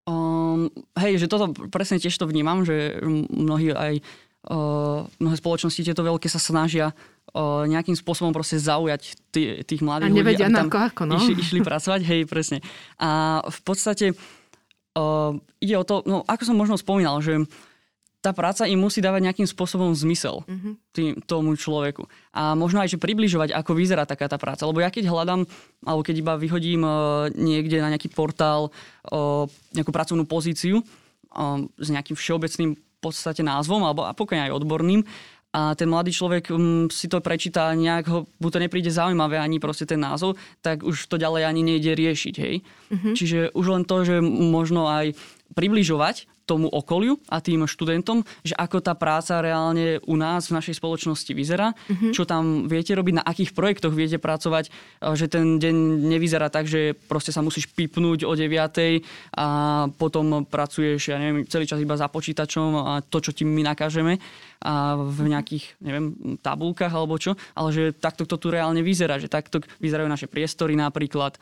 Um, 0.02 0.66
hej, 0.98 1.20
že 1.20 1.30
toto 1.30 1.52
presne 1.70 2.00
tiež 2.00 2.16
to 2.16 2.26
vnímam, 2.26 2.64
že 2.66 2.98
mnohí 3.30 3.70
aj 3.70 4.02
mnohé 5.22 5.36
spoločnosti 5.38 5.86
tieto 5.86 6.02
veľké 6.02 6.26
sa 6.26 6.42
snažia 6.42 6.90
nejakým 7.66 7.94
spôsobom 7.94 8.34
proste 8.34 8.58
zaujať 8.58 9.16
tý, 9.30 9.62
tých 9.62 9.80
mladých 9.80 10.12
ľudí. 10.12 10.18
A 10.18 10.22
nevedia 10.26 10.46
ľudí, 10.50 10.66
ako, 10.68 10.78
ako 10.92 11.02
no. 11.06 11.16
Išli, 11.16 11.34
išli 11.38 11.60
pracovať, 11.62 12.00
hej, 12.04 12.20
presne. 12.26 12.58
A 12.98 13.40
v 13.46 13.60
podstate 13.62 14.12
uh, 14.98 15.32
ide 15.62 15.74
o 15.78 15.84
to, 15.86 16.02
no 16.04 16.26
ako 16.26 16.42
som 16.42 16.56
možno 16.58 16.76
spomínal, 16.76 17.22
že 17.24 17.46
tá 18.22 18.30
práca 18.30 18.70
im 18.70 18.78
musí 18.78 19.02
dávať 19.02 19.26
nejakým 19.26 19.48
spôsobom 19.50 19.90
zmysel 19.98 20.46
mm-hmm. 20.46 20.74
tým, 20.94 21.10
tomu 21.26 21.58
človeku. 21.58 22.06
A 22.30 22.54
možno 22.54 22.78
aj, 22.78 22.94
že 22.94 23.02
približovať, 23.02 23.50
ako 23.50 23.74
vyzerá 23.74 24.06
taká 24.06 24.30
tá 24.30 24.38
práca. 24.38 24.62
Lebo 24.62 24.78
ja 24.78 24.94
keď 24.94 25.10
hľadám, 25.10 25.42
alebo 25.82 26.06
keď 26.06 26.22
iba 26.22 26.34
vyhodím 26.38 26.86
uh, 26.86 27.26
niekde 27.34 27.82
na 27.82 27.90
nejaký 27.90 28.14
portál 28.14 28.70
uh, 29.10 29.48
nejakú 29.74 29.90
pracovnú 29.90 30.22
pozíciu 30.28 30.82
uh, 30.82 31.64
s 31.82 31.88
nejakým 31.90 32.14
všeobecným 32.14 32.78
podstate 33.02 33.42
názvom, 33.42 33.82
alebo 33.82 34.06
a 34.06 34.14
aj 34.14 34.54
odborným, 34.54 35.02
a 35.52 35.76
ten 35.76 35.84
mladý 35.84 36.16
človek 36.16 36.48
um, 36.48 36.88
si 36.88 37.12
to 37.12 37.20
prečíta 37.20 37.76
nejak 37.76 38.08
ho, 38.08 38.24
mu 38.40 38.48
to 38.48 38.56
nepríde 38.56 38.88
zaujímavé 38.88 39.36
ani 39.36 39.60
proste 39.60 39.84
ten 39.84 40.00
názov, 40.00 40.40
tak 40.64 40.80
už 40.80 40.96
to 41.12 41.20
ďalej 41.20 41.44
ani 41.44 41.60
nejde 41.60 41.92
riešiť, 41.92 42.34
hej. 42.40 42.64
Mm-hmm. 42.88 43.12
Čiže 43.12 43.38
už 43.52 43.66
len 43.68 43.84
to, 43.84 43.96
že 44.00 44.16
možno 44.24 44.88
aj 44.88 45.12
približovať 45.52 46.28
tomu 46.42 46.66
okoliu 46.66 47.22
a 47.30 47.38
tým 47.38 47.64
študentom, 47.70 48.26
že 48.42 48.52
ako 48.58 48.82
tá 48.82 48.98
práca 48.98 49.38
reálne 49.38 50.02
u 50.04 50.18
nás 50.18 50.50
v 50.50 50.58
našej 50.58 50.82
spoločnosti 50.82 51.32
vyzerá, 51.32 51.70
mm-hmm. 51.72 52.12
čo 52.12 52.26
tam 52.26 52.66
viete 52.66 52.92
robiť, 52.98 53.22
na 53.22 53.24
akých 53.24 53.54
projektoch 53.54 53.94
viete 53.94 54.18
pracovať, 54.18 54.68
že 55.14 55.26
ten 55.30 55.62
deň 55.62 55.74
nevyzerá 56.10 56.50
tak, 56.50 56.66
že 56.66 56.98
proste 57.06 57.30
sa 57.30 57.46
musíš 57.46 57.70
pipnúť 57.70 58.26
o 58.26 58.34
9 58.34 58.50
a 59.38 59.46
potom 59.94 60.42
pracuješ, 60.42 61.14
ja 61.14 61.16
neviem, 61.22 61.46
celý 61.46 61.64
čas 61.64 61.78
iba 61.78 61.94
za 61.94 62.10
počítačom 62.10 62.68
a 62.74 62.92
to, 63.06 63.22
čo 63.22 63.30
ti 63.30 63.46
my 63.46 63.62
nakážeme 63.62 64.18
a 64.62 64.98
v 64.98 65.30
nejakých, 65.30 65.78
neviem, 65.82 66.38
tabulkách 66.42 66.90
alebo 66.90 67.18
čo, 67.18 67.38
ale 67.54 67.70
že 67.70 67.94
takto 67.94 68.26
to 68.26 68.38
tu 68.38 68.50
reálne 68.50 68.82
vyzerá, 68.82 69.18
že 69.18 69.30
takto 69.30 69.62
vyzerajú 69.78 70.10
naše 70.10 70.26
priestory 70.26 70.74
napríklad, 70.74 71.38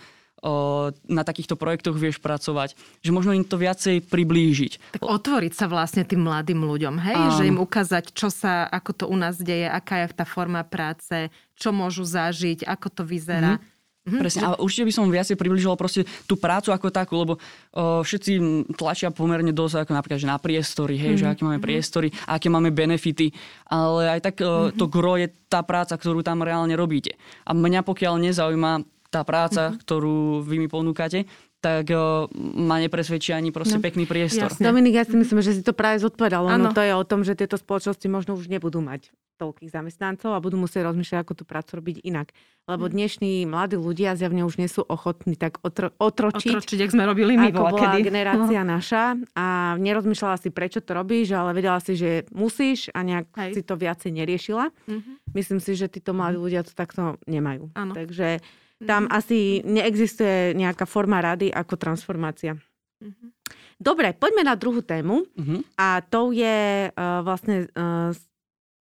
na 1.04 1.22
takýchto 1.22 1.54
projektoch 1.60 1.92
vieš 1.96 2.16
pracovať, 2.16 2.72
že 3.04 3.10
možno 3.12 3.36
im 3.36 3.44
to 3.44 3.60
viacej 3.60 4.08
priblížiť. 4.08 4.96
Tak 4.96 5.04
otvoriť 5.04 5.52
sa 5.52 5.68
vlastne 5.68 6.02
tým 6.08 6.24
mladým 6.24 6.64
ľuďom, 6.64 6.96
hej? 6.96 7.16
Um, 7.16 7.32
že 7.36 7.44
im 7.44 7.60
ukázať, 7.60 8.16
čo 8.16 8.32
sa, 8.32 8.64
ako 8.72 8.90
to 8.96 9.04
u 9.12 9.16
nás 9.20 9.36
deje, 9.36 9.68
aká 9.68 10.00
je 10.00 10.16
tá 10.16 10.24
forma 10.24 10.64
práce, 10.64 11.28
čo 11.60 11.76
môžu 11.76 12.08
zažiť, 12.08 12.64
ako 12.64 12.88
to 12.88 13.02
vyzerá. 13.04 13.60
Mm-hmm. 13.60 13.78
Mm-hmm. 14.00 14.16
Presne, 14.24 14.42
ale 14.48 14.56
určite 14.64 14.88
by 14.88 14.92
som 14.96 15.12
viacej 15.12 15.36
približoval 15.36 15.76
proste 15.76 16.08
tú 16.24 16.40
prácu 16.40 16.72
ako 16.72 16.88
takú, 16.88 17.20
lebo 17.20 17.36
o, 17.36 18.00
všetci 18.00 18.32
tlačia 18.72 19.12
pomerne 19.12 19.52
dosť 19.52 19.84
ako 19.84 19.92
napríklad, 19.92 20.24
že 20.24 20.24
na 20.24 20.40
priestory, 20.40 20.96
hej, 20.96 21.20
mm-hmm. 21.20 21.20
že 21.20 21.32
aké 21.36 21.42
máme 21.44 21.60
mhm. 21.60 21.66
priestory, 21.68 22.08
aké 22.24 22.48
máme 22.48 22.72
benefity, 22.72 23.28
ale 23.68 24.16
aj 24.16 24.20
tak 24.24 24.34
o, 24.40 24.72
mm-hmm. 24.72 24.80
to 24.80 24.84
gro 24.88 25.20
je 25.20 25.28
tá 25.52 25.60
práca, 25.60 26.00
ktorú 26.00 26.24
tam 26.24 26.40
reálne 26.40 26.72
robíte. 26.72 27.20
A 27.44 27.52
mňa 27.52 27.84
pokiaľ 27.84 28.24
nezaujíma 28.24 28.88
tá 29.10 29.26
práca, 29.26 29.70
mm-hmm. 29.70 29.80
ktorú 29.82 30.46
vy 30.46 30.56
mi 30.62 30.68
ponúkate, 30.70 31.26
tak 31.60 31.92
uh, 31.92 32.24
ma 32.56 32.80
nepresvedčí 32.80 33.36
ani 33.36 33.52
proste 33.52 33.76
no, 33.76 33.84
pekný 33.84 34.08
priestor. 34.08 34.48
Jasne. 34.48 34.64
Dominik, 34.64 34.96
ja 34.96 35.04
si 35.04 35.12
myslím, 35.18 35.44
že 35.44 35.60
si 35.60 35.62
to 35.66 35.76
práve 35.76 36.00
zodpovedal. 36.00 36.48
Ono 36.48 36.72
to 36.72 36.80
je 36.80 36.94
o 36.96 37.04
tom, 37.04 37.20
že 37.20 37.36
tieto 37.36 37.60
spoločnosti 37.60 38.06
možno 38.08 38.38
už 38.38 38.48
nebudú 38.48 38.80
mať 38.80 39.12
toľkých 39.40 39.72
zamestnancov 39.72 40.36
a 40.36 40.44
budú 40.44 40.60
musieť 40.60 40.92
rozmýšľať, 40.92 41.24
ako 41.24 41.32
tú 41.32 41.44
prácu 41.48 41.80
robiť 41.80 41.96
inak. 42.04 42.28
Lebo 42.68 42.84
mm. 42.88 42.92
dnešní 42.92 43.32
mladí 43.48 43.80
ľudia 43.80 44.12
zjavne 44.12 44.44
už 44.44 44.60
nie 44.60 44.68
sú 44.68 44.84
ochotní 44.84 45.32
tak 45.32 45.56
otro, 45.64 45.96
otročiť. 45.96 46.60
Otročiť, 46.60 46.80
ak 46.84 46.92
sme 46.92 47.08
robili 47.08 47.40
my 47.40 47.48
ako 47.48 47.60
bola 47.72 47.96
kedy. 47.96 48.04
generácia 48.04 48.60
no. 48.60 48.68
naša. 48.76 49.16
A 49.32 49.46
nerozmýšľala 49.80 50.36
si, 50.36 50.52
prečo 50.52 50.84
to 50.84 50.92
robíš, 50.92 51.32
ale 51.32 51.56
vedela 51.56 51.80
si, 51.80 51.96
že 51.96 52.28
musíš 52.36 52.92
a 52.92 53.00
nejak 53.00 53.32
Hej. 53.32 53.52
si 53.56 53.60
to 53.64 53.80
viacej 53.80 54.10
neriešila. 54.12 54.68
Mm-hmm. 54.68 55.14
Myslím 55.32 55.60
si, 55.64 55.72
že 55.72 55.88
títo 55.88 56.12
mladí 56.12 56.36
mhm. 56.36 56.44
ľudia 56.44 56.60
to 56.60 56.76
takto 56.76 57.16
nemajú. 57.24 57.72
Ano. 57.72 57.96
Takže 57.96 58.44
tam 58.80 59.06
mm-hmm. 59.06 59.18
asi 59.18 59.60
neexistuje 59.64 60.56
nejaká 60.56 60.88
forma 60.88 61.20
rady 61.20 61.52
ako 61.52 61.76
transformácia. 61.76 62.56
Mm-hmm. 63.00 63.28
Dobre, 63.80 64.12
poďme 64.12 64.44
na 64.44 64.56
druhú 64.56 64.84
tému. 64.84 65.24
Mm-hmm. 65.36 65.60
A 65.80 66.04
to 66.04 66.36
je 66.36 66.88
uh, 66.88 67.20
vlastne 67.24 67.68
uh, 67.72 68.12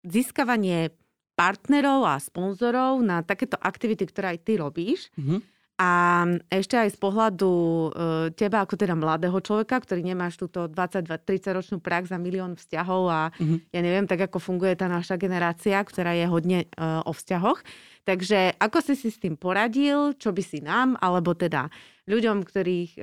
získavanie 0.03 0.91
partnerov 1.39 2.03
a 2.03 2.19
sponzorov 2.19 2.99
na 2.99 3.23
takéto 3.23 3.55
aktivity, 3.59 4.03
ktoré 4.03 4.35
aj 4.35 4.39
ty 4.43 4.59
robíš. 4.59 5.07
Mm-hmm. 5.15 5.39
A 5.79 6.27
ešte 6.51 6.75
aj 6.75 6.91
z 6.91 6.97
pohľadu 6.99 7.47
uh, 7.47 7.87
teba 8.35 8.67
ako 8.67 8.75
teda 8.75 8.99
mladého 8.99 9.39
človeka, 9.39 9.79
ktorý 9.79 10.03
nemáš 10.03 10.35
túto 10.35 10.67
20-30 10.67 11.55
ročnú 11.55 11.77
prax 11.79 12.11
za 12.11 12.19
milión 12.19 12.59
vzťahov 12.59 13.03
a 13.07 13.31
mm-hmm. 13.31 13.71
ja 13.71 13.79
neviem, 13.79 14.03
tak 14.03 14.27
ako 14.27 14.43
funguje 14.43 14.75
tá 14.75 14.91
naša 14.91 15.15
generácia, 15.15 15.79
ktorá 15.79 16.11
je 16.19 16.27
hodne 16.27 16.67
uh, 16.75 16.99
o 17.07 17.15
vzťahoch. 17.15 17.63
Takže 18.03 18.59
ako 18.59 18.77
si 18.83 18.93
si 18.97 19.09
s 19.13 19.21
tým 19.21 19.37
poradil, 19.37 20.17
čo 20.17 20.35
by 20.35 20.43
si 20.43 20.59
nám, 20.65 20.97
alebo 20.97 21.37
teda 21.37 21.69
ľuďom, 22.09 22.41
ktorých 22.41 22.91
e, 22.97 23.01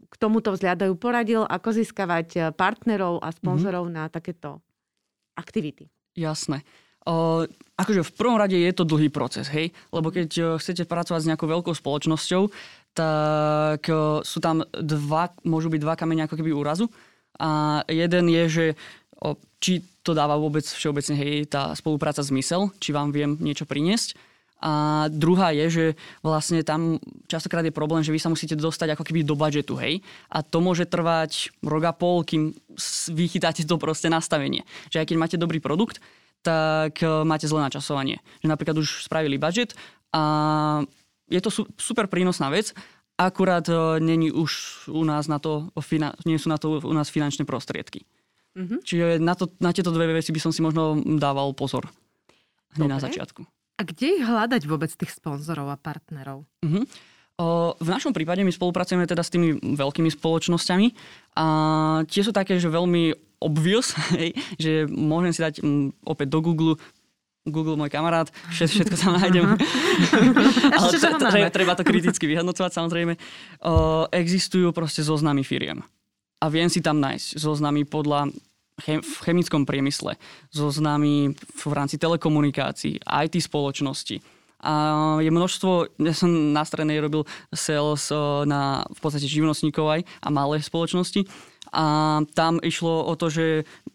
k 0.00 0.14
tomuto 0.16 0.56
vzhľadajú, 0.56 0.96
poradil, 0.96 1.44
ako 1.44 1.76
získavať 1.76 2.28
e, 2.32 2.40
partnerov 2.56 3.20
a 3.20 3.28
sponzorov 3.36 3.92
mm-hmm. 3.92 4.00
na 4.00 4.08
takéto 4.08 4.64
aktivity? 5.36 5.92
Jasné. 6.16 6.64
Akože 7.76 8.02
v 8.02 8.14
prvom 8.16 8.40
rade 8.40 8.58
je 8.58 8.72
to 8.74 8.88
dlhý 8.88 9.12
proces, 9.12 9.46
hej? 9.52 9.70
Lebo 9.94 10.10
keď 10.10 10.30
uh, 10.40 10.46
chcete 10.58 10.88
pracovať 10.88 11.20
s 11.22 11.28
nejakou 11.28 11.46
veľkou 11.46 11.76
spoločnosťou, 11.76 12.48
tak 12.96 13.84
uh, 13.86 14.24
sú 14.24 14.38
tam 14.40 14.64
dva, 14.72 15.30
môžu 15.44 15.68
byť 15.68 15.80
dva 15.84 15.94
kamene 15.94 16.24
ako 16.24 16.40
keby 16.40 16.56
úrazu. 16.56 16.88
A 17.36 17.84
jeden 17.86 18.32
je, 18.32 18.44
že 18.48 18.66
či 19.60 19.84
to 20.00 20.12
dáva 20.12 20.36
vôbec 20.40 20.64
všeobecne, 20.64 21.16
hej, 21.16 21.48
tá 21.48 21.72
spolupráca 21.76 22.20
zmysel, 22.24 22.72
či 22.80 22.92
vám 22.96 23.12
viem 23.12 23.36
niečo 23.40 23.68
priniesť. 23.68 24.16
A 24.56 25.04
druhá 25.12 25.52
je, 25.52 25.66
že 25.68 25.84
vlastne 26.24 26.64
tam 26.64 26.96
častokrát 27.28 27.60
je 27.60 27.76
problém, 27.76 28.00
že 28.00 28.12
vy 28.12 28.20
sa 28.20 28.32
musíte 28.32 28.56
dostať 28.56 28.96
ako 28.96 29.04
keby 29.04 29.20
do 29.20 29.36
budžetu, 29.36 29.76
hej. 29.76 30.00
A 30.32 30.40
to 30.40 30.64
môže 30.64 30.88
trvať 30.88 31.52
rok 31.60 31.84
a 31.84 31.92
pol, 31.92 32.24
kým 32.24 32.56
vychytáte 33.12 33.68
to 33.68 33.76
proste 33.76 34.08
nastavenie. 34.08 34.64
Že 34.88 35.04
aj 35.04 35.06
keď 35.12 35.16
máte 35.20 35.36
dobrý 35.36 35.60
produkt, 35.60 36.00
tak 36.46 37.02
e, 37.02 37.26
máte 37.26 37.50
zlé 37.50 37.66
načasovanie. 37.66 38.22
Že 38.46 38.54
napríklad 38.54 38.78
už 38.78 39.02
spravili 39.02 39.34
budget 39.34 39.74
a 40.14 40.22
je 41.26 41.40
to 41.42 41.50
su- 41.50 41.66
super 41.74 42.06
prínosná 42.06 42.46
vec, 42.54 42.70
akurát 43.18 43.66
uh, 43.68 43.98
není 43.98 44.30
už 44.30 44.52
u 44.92 45.02
nás 45.04 45.26
na 45.26 45.40
to, 45.40 45.72
nie 46.28 46.38
sú 46.38 46.52
na 46.52 46.60
to 46.60 46.78
u 46.78 46.94
nás 46.94 47.10
finančné 47.10 47.48
prostriedky. 47.48 48.04
Mm-hmm. 48.56 48.78
Čiže 48.84 49.06
na, 49.20 49.34
to, 49.34 49.50
na 49.60 49.72
tieto 49.72 49.92
dve 49.92 50.08
veci 50.16 50.32
by 50.32 50.40
som 50.40 50.52
si 50.52 50.64
možno 50.64 51.00
dával 51.20 51.52
pozor. 51.52 51.88
Hneď 52.76 52.88
na 52.88 53.00
začiatku. 53.00 53.44
A 53.76 53.82
kde 53.84 54.20
ich 54.20 54.24
hľadať 54.24 54.62
vôbec 54.64 54.88
tých 54.88 55.12
sponzorov 55.12 55.68
a 55.68 55.76
partnerov? 55.76 56.48
Uh-huh. 56.64 56.84
O, 57.36 57.76
v 57.76 57.88
našom 57.92 58.16
prípade 58.16 58.40
my 58.40 58.48
spolupracujeme 58.48 59.04
teda 59.04 59.20
s 59.20 59.28
tými 59.28 59.60
veľkými 59.60 60.08
spoločnosťami 60.08 60.88
a 61.36 61.46
tie 62.08 62.24
sú 62.24 62.32
také, 62.32 62.56
že 62.56 62.72
veľmi 62.72 63.12
obvious, 63.40 63.92
hej, 64.18 64.32
že 64.56 64.86
môžem 64.88 65.32
si 65.32 65.40
dať 65.42 65.54
m, 65.62 65.92
opäť 66.04 66.28
do 66.32 66.40
Google 66.42 66.76
Google 67.46 67.78
môj 67.78 67.94
kamarát, 67.94 68.26
všetko 68.50 68.98
tam 68.98 69.22
nájdem. 69.22 69.54
Ale 70.82 70.90
tre, 70.98 71.40
treba 71.54 71.78
to 71.78 71.86
kriticky 71.86 72.26
vyhodnocovať 72.26 72.74
samozrejme. 72.74 73.14
O, 73.62 74.10
existujú 74.10 74.74
proste 74.74 75.06
zoznamy 75.06 75.46
firiem. 75.46 75.78
A 76.42 76.50
viem 76.50 76.66
si 76.66 76.82
tam 76.82 76.98
nájsť 76.98 77.38
zoznamy 77.38 77.86
podľa 77.86 78.34
chem, 78.82 79.00
v 79.00 79.14
chemickom 79.22 79.62
priemysle, 79.62 80.18
zoznamy 80.50 81.32
v 81.38 81.72
rámci 81.72 81.96
telekomunikácií, 81.96 83.00
IT 83.00 83.34
spoločnosti. 83.40 84.20
A 84.66 84.72
je 85.20 85.30
množstvo, 85.30 86.00
ja 86.00 86.14
som 86.16 86.32
na 86.50 86.64
strednej 86.64 86.98
robil 86.98 87.28
sales 87.52 88.08
na 88.48 88.82
v 88.88 88.98
podstate 88.98 89.28
živnostníkov 89.28 89.86
aj 89.86 90.00
a 90.02 90.28
malé 90.32 90.58
spoločnosti. 90.64 91.28
A 91.72 92.20
tam 92.34 92.58
išlo 92.62 93.04
o 93.06 93.14
to, 93.16 93.30
že 93.30 93.44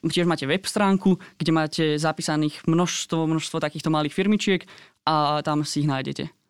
tiež 0.03 0.25
máte 0.27 0.49
web 0.49 0.65
stránku, 0.65 1.19
kde 1.37 1.51
máte 1.51 1.83
zapísaných 1.99 2.65
množstvo, 2.67 3.27
množstvo 3.27 3.57
takýchto 3.59 3.89
malých 3.93 4.13
firmičiek 4.15 4.61
a 5.05 5.41
tam 5.41 5.63
si 5.65 5.85
ich 5.85 5.89
nájdete. 5.89 6.40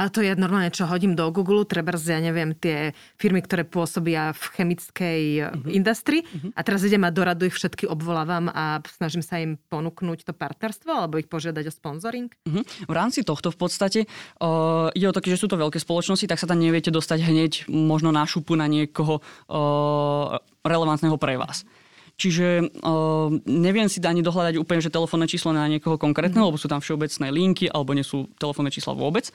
Ale 0.00 0.08
to 0.08 0.24
je 0.24 0.32
normálne, 0.32 0.72
čo 0.72 0.88
hodím 0.88 1.12
do 1.12 1.28
Google, 1.28 1.68
treba 1.68 1.92
ja 1.92 2.24
neviem, 2.24 2.56
tie 2.56 2.96
firmy, 3.20 3.44
ktoré 3.44 3.68
pôsobia 3.68 4.32
v 4.32 4.42
chemickej 4.56 5.20
uh-huh. 5.44 5.68
industrii 5.68 6.24
uh-huh. 6.24 6.56
a 6.56 6.60
teraz 6.64 6.80
idem 6.88 7.04
a 7.04 7.12
do 7.12 7.20
radu 7.20 7.44
ich 7.44 7.52
všetky 7.52 7.84
obvolávam 7.84 8.48
a 8.48 8.80
snažím 8.96 9.20
sa 9.20 9.36
im 9.36 9.60
ponúknuť 9.68 10.24
to 10.24 10.32
partnerstvo 10.32 10.88
alebo 10.88 11.20
ich 11.20 11.28
požiadať 11.28 11.68
o 11.68 11.72
sponzoring? 11.74 12.32
Uh-huh. 12.48 12.64
V 12.88 12.94
rámci 12.96 13.28
tohto 13.28 13.52
v 13.52 13.60
podstate 13.60 14.00
uh, 14.40 14.88
ide 14.96 15.04
o 15.04 15.12
to, 15.12 15.20
že 15.20 15.36
sú 15.36 15.52
to 15.52 15.60
veľké 15.60 15.76
spoločnosti, 15.76 16.24
tak 16.24 16.40
sa 16.40 16.48
tam 16.48 16.56
neviete 16.56 16.88
dostať 16.88 17.20
hneď 17.20 17.52
možno 17.68 18.08
na 18.08 18.24
šupu 18.24 18.56
na 18.56 18.64
niekoho 18.72 19.20
uh, 19.20 20.40
relevantného 20.64 21.20
pre 21.20 21.36
vás. 21.36 21.68
Čiže 22.16 22.72
uh, 22.84 23.28
neviem 23.44 23.88
si 23.92 24.00
ani 24.00 24.24
dohľadať 24.24 24.56
úplne, 24.56 24.80
že 24.80 24.92
telefónne 24.92 25.28
číslo 25.28 25.52
na 25.52 25.68
niekoho 25.68 26.00
konkrétneho, 26.00 26.44
mm. 26.44 26.48
lebo 26.52 26.60
sú 26.60 26.68
tam 26.68 26.80
všeobecné 26.80 27.32
linky, 27.32 27.68
alebo 27.68 27.92
nie 27.92 28.04
sú 28.04 28.32
telefónne 28.40 28.72
čísla 28.72 28.96
vôbec 28.96 29.28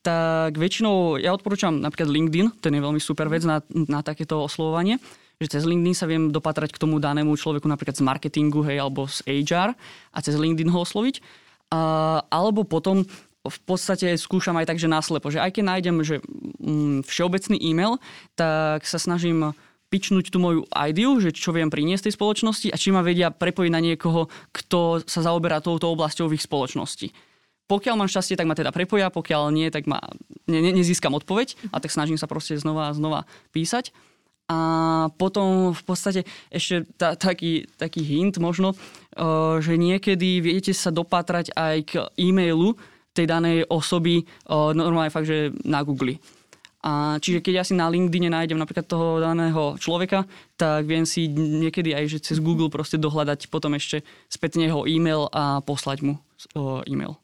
tak 0.00 0.56
väčšinou 0.56 1.20
ja 1.20 1.36
odporúčam 1.36 1.76
napríklad 1.76 2.08
LinkedIn, 2.08 2.64
ten 2.64 2.72
je 2.72 2.80
veľmi 2.80 3.00
super 3.00 3.28
vec 3.28 3.44
na, 3.44 3.60
na 3.68 4.00
takéto 4.00 4.40
oslovovanie, 4.40 4.96
že 5.40 5.56
cez 5.56 5.62
LinkedIn 5.64 5.96
sa 5.96 6.08
viem 6.08 6.28
dopatrať 6.28 6.72
k 6.72 6.80
tomu 6.80 7.00
danému 7.00 7.32
človeku 7.36 7.64
napríklad 7.68 7.96
z 7.96 8.04
marketingu, 8.04 8.60
hej, 8.64 8.80
alebo 8.80 9.08
z 9.08 9.24
HR 9.24 9.72
a 10.12 10.18
cez 10.20 10.36
LinkedIn 10.36 10.68
ho 10.72 10.84
osloviť. 10.84 11.24
A, 11.72 11.80
alebo 12.28 12.64
potom 12.64 13.04
v 13.40 13.58
podstate 13.64 14.20
skúšam 14.20 14.56
aj 14.60 14.68
tak, 14.68 14.78
že 14.80 14.88
náslepo, 14.88 15.32
že 15.32 15.40
aj 15.40 15.56
keď 15.56 15.64
nájdem 15.64 15.96
že, 16.04 16.20
mm, 16.60 17.08
všeobecný 17.08 17.56
e-mail, 17.56 17.96
tak 18.36 18.84
sa 18.84 19.00
snažím 19.00 19.56
pičnúť 19.88 20.30
tú 20.30 20.38
moju 20.38 20.62
ideu, 20.70 21.16
že 21.18 21.34
čo 21.34 21.50
viem 21.50 21.72
priniesť 21.72 22.08
tej 22.08 22.14
spoločnosti 22.20 22.68
a 22.70 22.76
či 22.76 22.92
ma 22.94 23.00
vedia 23.00 23.32
prepojiť 23.32 23.70
na 23.72 23.80
niekoho, 23.80 24.28
kto 24.54 25.02
sa 25.08 25.24
zaoberá 25.24 25.58
touto 25.64 25.88
oblasťou 25.90 26.30
v 26.30 26.36
ich 26.38 26.46
spoločnosti. 26.46 27.10
Pokiaľ 27.70 27.94
mám 27.94 28.10
šťastie, 28.10 28.34
tak 28.34 28.50
ma 28.50 28.58
teda 28.58 28.74
prepoja, 28.74 29.14
pokiaľ 29.14 29.54
nie, 29.54 29.70
tak 29.70 29.86
ma, 29.86 30.02
ne, 30.50 30.58
ne, 30.58 30.74
nezískam 30.74 31.14
odpoveď 31.14 31.54
a 31.70 31.78
tak 31.78 31.94
snažím 31.94 32.18
sa 32.18 32.26
proste 32.26 32.58
znova 32.58 32.90
a 32.90 32.96
znova 32.98 33.30
písať. 33.54 33.94
A 34.50 34.58
potom 35.14 35.70
v 35.70 35.82
podstate 35.86 36.26
ešte 36.50 36.82
ta, 36.98 37.14
taký, 37.14 37.70
taký 37.78 38.02
hint 38.02 38.42
možno, 38.42 38.74
uh, 38.74 39.62
že 39.62 39.78
niekedy 39.78 40.42
viete 40.42 40.74
sa 40.74 40.90
dopatrať 40.90 41.54
aj 41.54 41.76
k 41.86 41.92
e-mailu 42.18 42.74
tej 43.14 43.30
danej 43.30 43.70
osoby 43.70 44.26
uh, 44.50 44.74
normálne 44.74 45.14
fakt, 45.14 45.30
že 45.30 45.54
na 45.62 45.86
Google. 45.86 46.18
A 46.82 47.22
čiže 47.22 47.44
keď 47.44 47.62
ja 47.62 47.64
si 47.64 47.78
na 47.78 47.86
LinkedIn 47.86 48.32
nájdem 48.32 48.58
napríklad 48.58 48.90
toho 48.90 49.22
daného 49.22 49.78
človeka, 49.78 50.26
tak 50.58 50.88
viem 50.88 51.06
si 51.06 51.30
niekedy 51.30 51.94
aj 51.94 52.04
že 52.10 52.18
cez 52.18 52.42
Google 52.42 52.72
proste 52.72 52.98
dohľadať 52.98 53.52
potom 53.52 53.78
ešte 53.78 54.02
spätne 54.26 54.66
jeho 54.66 54.82
e-mail 54.88 55.30
a 55.30 55.62
poslať 55.62 56.02
mu 56.02 56.18
uh, 56.58 56.82
e-mail. 56.90 57.14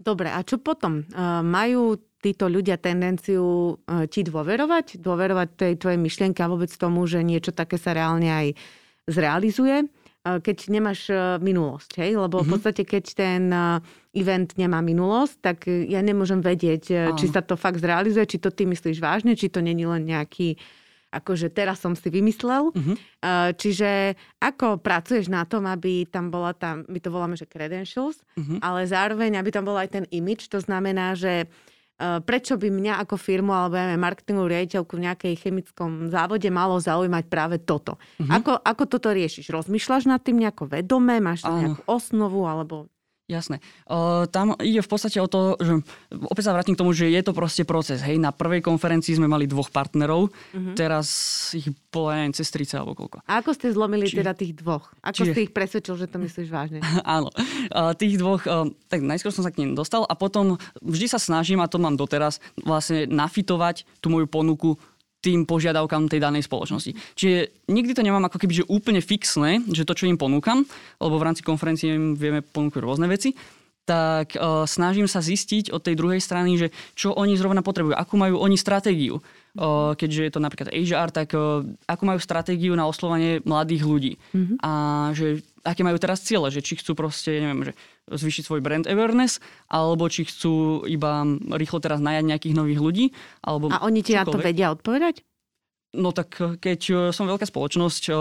Dobre, 0.00 0.32
a 0.32 0.40
čo 0.40 0.56
potom? 0.56 1.04
Majú 1.44 2.00
títo 2.24 2.48
ľudia 2.48 2.80
tendenciu 2.80 3.76
ti 4.08 4.20
dôverovať? 4.24 4.96
Dôverovať 4.96 5.48
tej 5.60 5.72
tvojej 5.76 6.00
myšlienke 6.00 6.40
a 6.40 6.48
vôbec 6.48 6.72
tomu, 6.72 7.04
že 7.04 7.20
niečo 7.20 7.52
také 7.52 7.76
sa 7.76 7.92
reálne 7.92 8.32
aj 8.32 8.46
zrealizuje? 9.04 9.92
Keď 10.20 10.72
nemáš 10.72 11.12
minulosť, 11.40 12.00
hej? 12.00 12.16
Lebo 12.16 12.40
v 12.40 12.48
mhm. 12.48 12.52
podstate, 12.56 12.82
keď 12.88 13.04
ten 13.12 13.42
event 14.16 14.56
nemá 14.56 14.80
minulosť, 14.80 15.34
tak 15.44 15.68
ja 15.68 16.00
nemôžem 16.00 16.40
vedieť, 16.40 17.12
či 17.20 17.26
sa 17.28 17.44
to 17.44 17.60
fakt 17.60 17.84
zrealizuje, 17.84 18.24
či 18.24 18.40
to 18.40 18.48
ty 18.48 18.64
myslíš 18.64 19.04
vážne, 19.04 19.36
či 19.36 19.52
to 19.52 19.60
není 19.60 19.84
len 19.84 20.08
nejaký 20.08 20.56
uh, 20.56 20.79
akože 21.10 21.50
teraz 21.50 21.82
som 21.82 21.98
si 21.98 22.06
vymyslel. 22.08 22.70
Uh-huh. 22.70 22.96
Čiže 23.58 24.14
ako 24.38 24.78
pracuješ 24.78 25.26
na 25.26 25.42
tom, 25.42 25.66
aby 25.66 26.06
tam 26.06 26.30
bola 26.30 26.54
tam, 26.54 26.86
my 26.86 26.98
to 27.02 27.10
voláme, 27.10 27.34
že 27.34 27.50
credentials, 27.50 28.22
uh-huh. 28.38 28.62
ale 28.62 28.86
zároveň, 28.86 29.36
aby 29.36 29.50
tam 29.50 29.66
bol 29.66 29.76
aj 29.76 29.90
ten 29.90 30.04
image, 30.14 30.46
to 30.46 30.62
znamená, 30.62 31.18
že 31.18 31.44
e, 31.44 31.46
prečo 32.22 32.54
by 32.54 32.70
mňa 32.70 33.02
ako 33.04 33.18
firmu 33.18 33.50
alebo 33.50 33.74
ja 33.74 33.98
marketingovú 33.98 34.48
riaditeľku 34.48 34.92
v 34.96 35.04
nejakej 35.10 35.34
chemickom 35.36 36.08
závode 36.08 36.46
malo 36.48 36.78
zaujímať 36.78 37.24
práve 37.26 37.58
toto. 37.58 37.98
Uh-huh. 38.16 38.30
Ako, 38.30 38.62
ako 38.62 38.82
toto 38.86 39.10
riešiš? 39.10 39.50
Rozmýšľaš 39.50 40.06
nad 40.06 40.22
tým 40.22 40.38
nejako 40.38 40.70
vedome? 40.70 41.18
Máš 41.18 41.42
tam 41.42 41.58
nejakú 41.58 41.82
osnovu 41.90 42.46
alebo 42.46 42.86
Jasné. 43.30 43.62
Uh, 43.86 44.26
tam 44.26 44.58
ide 44.58 44.82
v 44.82 44.90
podstate 44.90 45.22
o 45.22 45.30
to, 45.30 45.54
že 45.62 45.86
opäť 46.26 46.50
sa 46.50 46.54
vrátim 46.58 46.74
k 46.74 46.82
tomu, 46.82 46.90
že 46.90 47.06
je 47.06 47.22
to 47.22 47.30
proste 47.30 47.62
proces. 47.62 48.02
Hej, 48.02 48.18
na 48.18 48.34
prvej 48.34 48.58
konferencii 48.58 49.22
sme 49.22 49.30
mali 49.30 49.46
dvoch 49.46 49.70
partnerov, 49.70 50.34
uh-huh. 50.34 50.74
teraz 50.74 51.06
ich 51.54 51.70
bolo 51.94 52.10
aj 52.10 52.34
cez 52.34 52.50
30 52.50 52.82
alebo 52.82 52.98
koľko. 52.98 53.22
A 53.30 53.38
ako 53.38 53.54
ste 53.54 53.70
zlomili 53.70 54.10
Či... 54.10 54.18
teda 54.18 54.34
tých 54.34 54.58
dvoch? 54.58 54.90
Ako 55.06 55.22
Čiže... 55.22 55.30
ste 55.30 55.40
ich 55.46 55.54
presvedčil, 55.54 55.94
že 55.94 56.10
to 56.10 56.18
myslíš 56.18 56.50
vážne? 56.50 56.82
Áno. 57.06 57.30
Uh, 57.70 57.94
tých 57.94 58.18
dvoch, 58.18 58.42
uh, 58.50 58.66
tak 58.90 59.06
najskôr 59.06 59.30
som 59.30 59.46
sa 59.46 59.54
k 59.54 59.62
nim 59.62 59.78
dostal 59.78 60.02
a 60.10 60.18
potom 60.18 60.58
vždy 60.82 61.06
sa 61.06 61.22
snažím, 61.22 61.62
a 61.62 61.70
to 61.70 61.78
mám 61.78 61.94
doteraz, 61.94 62.42
vlastne 62.58 63.06
nafitovať 63.06 63.86
tú 64.02 64.10
moju 64.10 64.26
ponuku 64.26 64.74
tým 65.20 65.44
požiadavkám 65.44 66.08
tej 66.08 66.20
danej 66.20 66.48
spoločnosti. 66.48 66.96
Čiže 67.16 67.68
nikdy 67.68 67.92
to 67.92 68.04
nemám 68.04 68.24
ako 68.28 68.40
keby 68.40 68.64
že 68.64 68.68
úplne 68.68 69.04
fixné, 69.04 69.64
že 69.68 69.84
to, 69.84 69.92
čo 69.92 70.08
im 70.08 70.16
ponúkam, 70.16 70.64
lebo 70.96 71.20
v 71.20 71.26
rámci 71.28 71.44
konferencie 71.44 71.92
im 71.92 72.16
vieme 72.16 72.40
ponúkať 72.40 72.80
rôzne 72.80 73.06
veci, 73.06 73.36
tak 73.90 74.38
uh, 74.38 74.62
snažím 74.70 75.10
sa 75.10 75.18
zistiť 75.18 75.74
od 75.74 75.82
tej 75.82 75.98
druhej 75.98 76.22
strany, 76.22 76.54
že 76.54 76.70
čo 76.94 77.10
oni 77.10 77.34
zrovna 77.34 77.64
potrebujú, 77.64 77.96
akú 77.96 78.14
majú 78.14 78.38
oni 78.38 78.54
stratégiu. 78.54 79.18
Uh, 79.50 79.98
keďže 79.98 80.30
je 80.30 80.32
to 80.32 80.38
napríklad 80.38 80.70
HR, 80.70 81.10
tak 81.10 81.34
uh, 81.34 81.66
akú 81.90 82.06
majú 82.06 82.22
stratégiu 82.22 82.78
na 82.78 82.86
oslovanie 82.86 83.42
mladých 83.42 83.82
ľudí. 83.82 84.12
Mm-hmm. 84.30 84.56
A 84.62 84.72
že 85.10 85.42
aké 85.64 85.84
majú 85.84 85.96
teraz 86.00 86.24
ciele, 86.24 86.48
že 86.48 86.64
či 86.64 86.80
chcú 86.80 86.96
proste, 86.96 87.40
neviem, 87.40 87.70
že 87.70 87.72
zvýšiť 88.10 88.42
svoj 88.48 88.60
brand 88.64 88.86
awareness, 88.88 89.38
alebo 89.68 90.08
či 90.08 90.24
chcú 90.26 90.84
iba 90.88 91.24
rýchlo 91.54 91.78
teraz 91.78 92.00
najať 92.00 92.24
nejakých 92.26 92.54
nových 92.56 92.80
ľudí. 92.80 93.06
Alebo 93.44 93.68
A 93.68 93.84
oni 93.84 94.00
ti 94.00 94.16
na 94.16 94.24
to 94.24 94.40
vedia 94.40 94.72
odpovedať? 94.72 95.22
No 95.90 96.14
tak 96.14 96.38
keď 96.62 96.80
e, 96.86 96.94
som 97.10 97.26
veľká 97.26 97.50
spoločnosť, 97.50 98.02
e, 98.06 98.12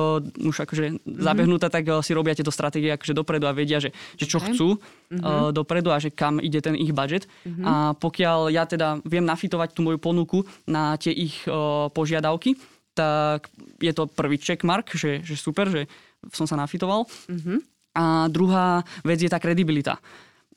už 0.42 0.66
akože 0.66 0.86
mm-hmm. 0.90 1.22
zabehnutá, 1.22 1.70
tak 1.70 1.86
si 2.02 2.18
robia 2.18 2.34
tieto 2.34 2.50
stratégie 2.50 2.90
akože 2.90 3.14
dopredu 3.14 3.46
a 3.46 3.54
vedia, 3.54 3.78
že, 3.78 3.94
že 4.18 4.26
čo 4.26 4.42
okay. 4.42 4.58
chcú 4.58 4.82
mm-hmm. 4.82 5.54
dopredu 5.54 5.94
a 5.94 6.02
že 6.02 6.10
kam 6.10 6.42
ide 6.42 6.66
ten 6.66 6.74
ich 6.74 6.90
budget. 6.98 7.30
Mm-hmm. 7.46 7.66
A 7.70 7.74
pokiaľ 7.94 8.50
ja 8.50 8.66
teda 8.66 9.06
viem 9.06 9.22
nafitovať 9.22 9.78
tú 9.78 9.86
moju 9.86 10.02
ponuku 10.02 10.50
na 10.66 10.98
tie 10.98 11.14
ich 11.14 11.46
požiadavky, 11.94 12.58
tak 12.98 13.48
je 13.80 13.94
to 13.96 14.12
prvý 14.12 14.36
checkmark, 14.36 14.92
že, 14.92 15.24
že 15.24 15.40
super, 15.40 15.72
že 15.72 15.88
som 16.34 16.46
sa 16.46 16.60
nafitoval. 16.60 17.08
Mm-hmm. 17.28 17.58
A 17.98 18.30
druhá 18.30 18.86
vec 19.04 19.20
je 19.20 19.32
tá 19.32 19.42
kredibilita. 19.42 19.98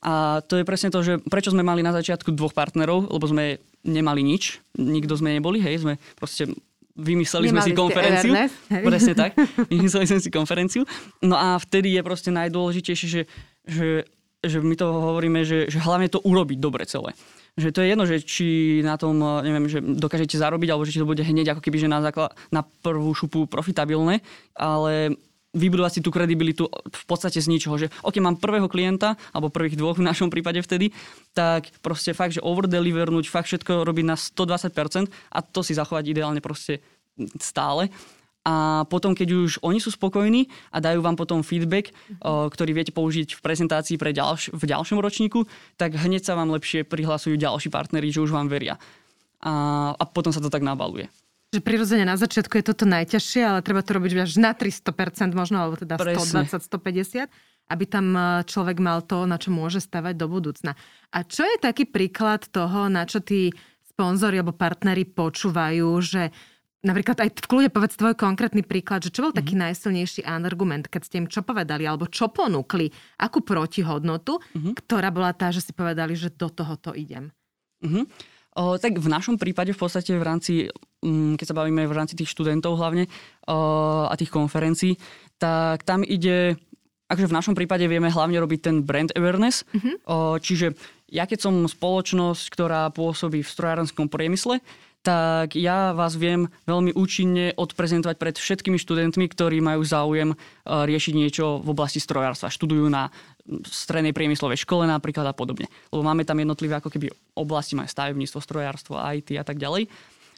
A 0.03 0.43
to 0.43 0.59
je 0.59 0.67
presne 0.67 0.91
to, 0.91 0.99
že 0.99 1.23
prečo 1.31 1.55
sme 1.55 1.63
mali 1.63 1.79
na 1.79 1.95
začiatku 1.95 2.35
dvoch 2.35 2.51
partnerov, 2.51 3.07
lebo 3.07 3.23
sme 3.23 3.63
nemali 3.87 4.19
nič, 4.19 4.59
nikto 4.75 5.15
sme 5.15 5.31
neboli, 5.31 5.63
hej, 5.63 5.79
sme 5.79 5.95
proste 6.19 6.51
vymysleli 6.93 7.49
Nemali 7.49 7.55
sme 7.55 7.69
si 7.71 7.73
konferenciu. 7.73 8.31
Presne 8.69 9.13
tak. 9.15 9.31
Vymysleli 9.71 10.05
sme 10.05 10.19
si 10.21 10.29
konferenciu. 10.29 10.83
No 11.23 11.39
a 11.39 11.57
vtedy 11.57 11.95
je 11.95 12.01
proste 12.05 12.29
najdôležitejšie, 12.35 13.07
že, 13.09 13.21
že, 13.65 13.87
že 14.43 14.57
my 14.61 14.75
to 14.77 14.87
hovoríme, 14.91 15.41
že, 15.47 15.71
že 15.71 15.79
hlavne 15.81 16.11
to 16.11 16.21
urobiť 16.21 16.57
dobre 16.59 16.85
celé. 16.85 17.15
Že 17.57 17.69
to 17.69 17.79
je 17.81 17.87
jedno, 17.87 18.05
že 18.05 18.17
či 18.21 18.47
na 18.85 18.97
tom, 18.97 19.17
neviem, 19.41 19.65
že 19.69 19.81
dokážete 19.81 20.37
zarobiť, 20.37 20.69
alebo 20.69 20.85
že 20.85 21.01
to 21.01 21.09
bude 21.09 21.21
hneď 21.21 21.53
ako 21.53 21.61
keby, 21.61 21.77
že 21.81 21.89
na, 21.89 22.01
základ, 22.01 22.33
na 22.53 22.61
prvú 22.61 23.13
šupu 23.13 23.45
profitabilné, 23.45 24.21
ale 24.53 25.17
vybudovať 25.53 25.91
si 25.97 26.01
tú 26.01 26.09
kredibilitu 26.09 26.65
v 26.69 27.05
podstate 27.05 27.37
z 27.37 27.47
ničoho, 27.47 27.77
že 27.77 27.87
ok, 28.01 28.17
mám 28.19 28.41
prvého 28.41 28.65
klienta, 28.65 29.15
alebo 29.31 29.53
prvých 29.53 29.77
dvoch 29.77 30.01
v 30.01 30.05
našom 30.09 30.33
prípade 30.33 30.59
vtedy, 30.65 30.89
tak 31.37 31.69
proste 31.85 32.17
fakt, 32.17 32.33
že 32.35 32.41
overdelivernúť, 32.41 33.29
fakt 33.29 33.47
všetko 33.53 33.85
robiť 33.85 34.05
na 34.05 34.17
120% 34.17 35.09
a 35.09 35.39
to 35.45 35.61
si 35.61 35.77
zachovať 35.77 36.03
ideálne 36.09 36.41
proste 36.41 36.81
stále. 37.37 37.93
A 38.43 38.83
potom, 38.91 39.15
keď 39.15 39.29
už 39.47 39.63
oni 39.63 39.79
sú 39.79 39.87
spokojní 39.87 40.51
a 40.75 40.83
dajú 40.83 40.99
vám 40.99 41.15
potom 41.15 41.47
feedback, 41.47 41.95
mm-hmm. 41.95 42.51
ktorý 42.51 42.71
viete 42.75 42.91
použiť 42.91 43.39
v 43.39 43.41
prezentácii 43.41 43.95
pre 43.95 44.11
ďalš- 44.11 44.51
v 44.51 44.63
ďalšom 44.67 44.99
ročníku, 44.99 45.47
tak 45.79 45.95
hneď 45.95 46.27
sa 46.27 46.35
vám 46.35 46.51
lepšie 46.51 46.83
prihlasujú 46.83 47.39
ďalší 47.39 47.71
partneri, 47.71 48.11
že 48.11 48.19
už 48.19 48.35
vám 48.35 48.51
veria. 48.51 48.75
A, 49.39 49.95
a 49.95 50.03
potom 50.03 50.35
sa 50.35 50.43
to 50.43 50.51
tak 50.51 50.59
nabaluje. 50.59 51.07
Že 51.53 51.61
prirodzene 51.61 52.09
na 52.09 52.17
začiatku 52.17 52.57
je 52.57 52.65
toto 52.65 52.89
najťažšie, 52.89 53.41
ale 53.45 53.61
treba 53.61 53.85
to 53.85 53.93
robiť 53.93 54.25
až 54.25 54.41
na 54.41 54.57
300% 54.57 55.37
možno, 55.37 55.61
alebo 55.61 55.77
teda 55.77 56.01
120-150, 56.01 57.29
aby 57.69 57.83
tam 57.85 58.17
e, 58.17 58.41
človek 58.41 58.81
mal 58.81 59.05
to, 59.05 59.29
na 59.29 59.37
čo 59.37 59.53
môže 59.53 59.77
stavať 59.77 60.17
do 60.17 60.25
budúcna. 60.25 60.73
A 61.13 61.21
čo 61.21 61.45
je 61.45 61.61
taký 61.61 61.85
príklad 61.85 62.49
toho, 62.49 62.89
na 62.89 63.05
čo 63.05 63.21
tí 63.21 63.53
sponzori 63.85 64.41
alebo 64.41 64.57
partneri 64.57 65.05
počúvajú, 65.05 65.89
že 66.01 66.33
Napríklad 66.83 67.15
aj 67.15 67.29
v 67.39 67.47
kľude 67.47 67.69
povedz 67.71 67.95
tvoj 67.95 68.11
konkrétny 68.19 68.59
príklad, 68.59 69.07
že 69.07 69.15
čo 69.15 69.23
bol 69.23 69.31
mm-hmm. 69.31 69.39
taký 69.39 69.55
najsilnejší 69.55 70.21
argument, 70.27 70.91
keď 70.91 71.01
ste 71.07 71.15
im 71.23 71.31
čo 71.31 71.39
povedali, 71.39 71.87
alebo 71.87 72.11
čo 72.11 72.27
ponúkli, 72.27 72.91
akú 73.23 73.39
protihodnotu, 73.39 74.43
mm-hmm. 74.43 74.73
ktorá 74.83 75.07
bola 75.07 75.31
tá, 75.31 75.47
že 75.47 75.63
si 75.63 75.71
povedali, 75.71 76.11
že 76.11 76.35
do 76.35 76.51
tohoto 76.51 76.91
idem. 76.91 77.31
Mm-hmm. 77.87 78.03
O, 78.53 78.77
tak 78.77 79.01
v 79.01 79.09
našom 79.09 79.41
prípade 79.41 79.73
v 79.73 79.79
podstate 79.81 80.13
v 80.13 80.21
rámci, 80.21 80.53
um, 81.01 81.33
keď 81.33 81.45
sa 81.49 81.57
bavíme 81.57 81.89
v 81.89 81.93
rámci 81.97 82.13
tých 82.13 82.29
študentov 82.29 82.77
hlavne 82.77 83.09
o, 83.49 83.57
a 84.05 84.13
tých 84.13 84.29
konferencií, 84.29 84.93
tak 85.41 85.81
tam 85.81 86.05
ide, 86.05 86.61
akože 87.09 87.33
v 87.33 87.37
našom 87.37 87.57
prípade 87.57 87.89
vieme 87.89 88.13
hlavne 88.13 88.37
robiť 88.37 88.59
ten 88.61 88.75
brand 88.85 89.09
awareness, 89.17 89.65
mm-hmm. 89.73 89.95
o, 90.05 90.37
čiže 90.37 90.77
ja 91.09 91.25
keď 91.25 91.49
som 91.49 91.65
spoločnosť, 91.65 92.45
ktorá 92.53 92.89
pôsobí 92.93 93.41
v 93.41 93.53
strojárenskom 93.53 94.05
priemysle, 94.09 94.61
tak 95.03 95.59
ja 95.59 95.91
vás 95.91 96.15
viem 96.15 96.47
veľmi 96.63 96.95
účinne 96.95 97.51
odprezentovať 97.59 98.15
pred 98.15 98.35
všetkými 98.39 98.79
študentmi, 98.79 99.27
ktorí 99.27 99.59
majú 99.59 99.83
záujem 99.83 100.31
riešiť 100.63 101.13
niečo 101.13 101.59
v 101.59 101.67
oblasti 101.75 101.99
strojárstva. 101.99 102.47
Študujú 102.47 102.87
na 102.87 103.11
strednej 103.67 104.15
priemyslovej 104.15 104.63
škole 104.63 104.87
napríklad 104.87 105.27
a 105.27 105.35
podobne. 105.35 105.67
Lebo 105.91 106.07
máme 106.07 106.23
tam 106.23 106.39
jednotlivé 106.39 106.79
ako 106.79 106.87
keby 106.87 107.11
oblasti, 107.35 107.75
majú 107.75 107.91
stavebníctvo, 107.91 108.39
strojárstvo, 108.39 108.95
IT 108.95 109.35
a 109.35 109.43
tak 109.43 109.59
ďalej. 109.59 109.91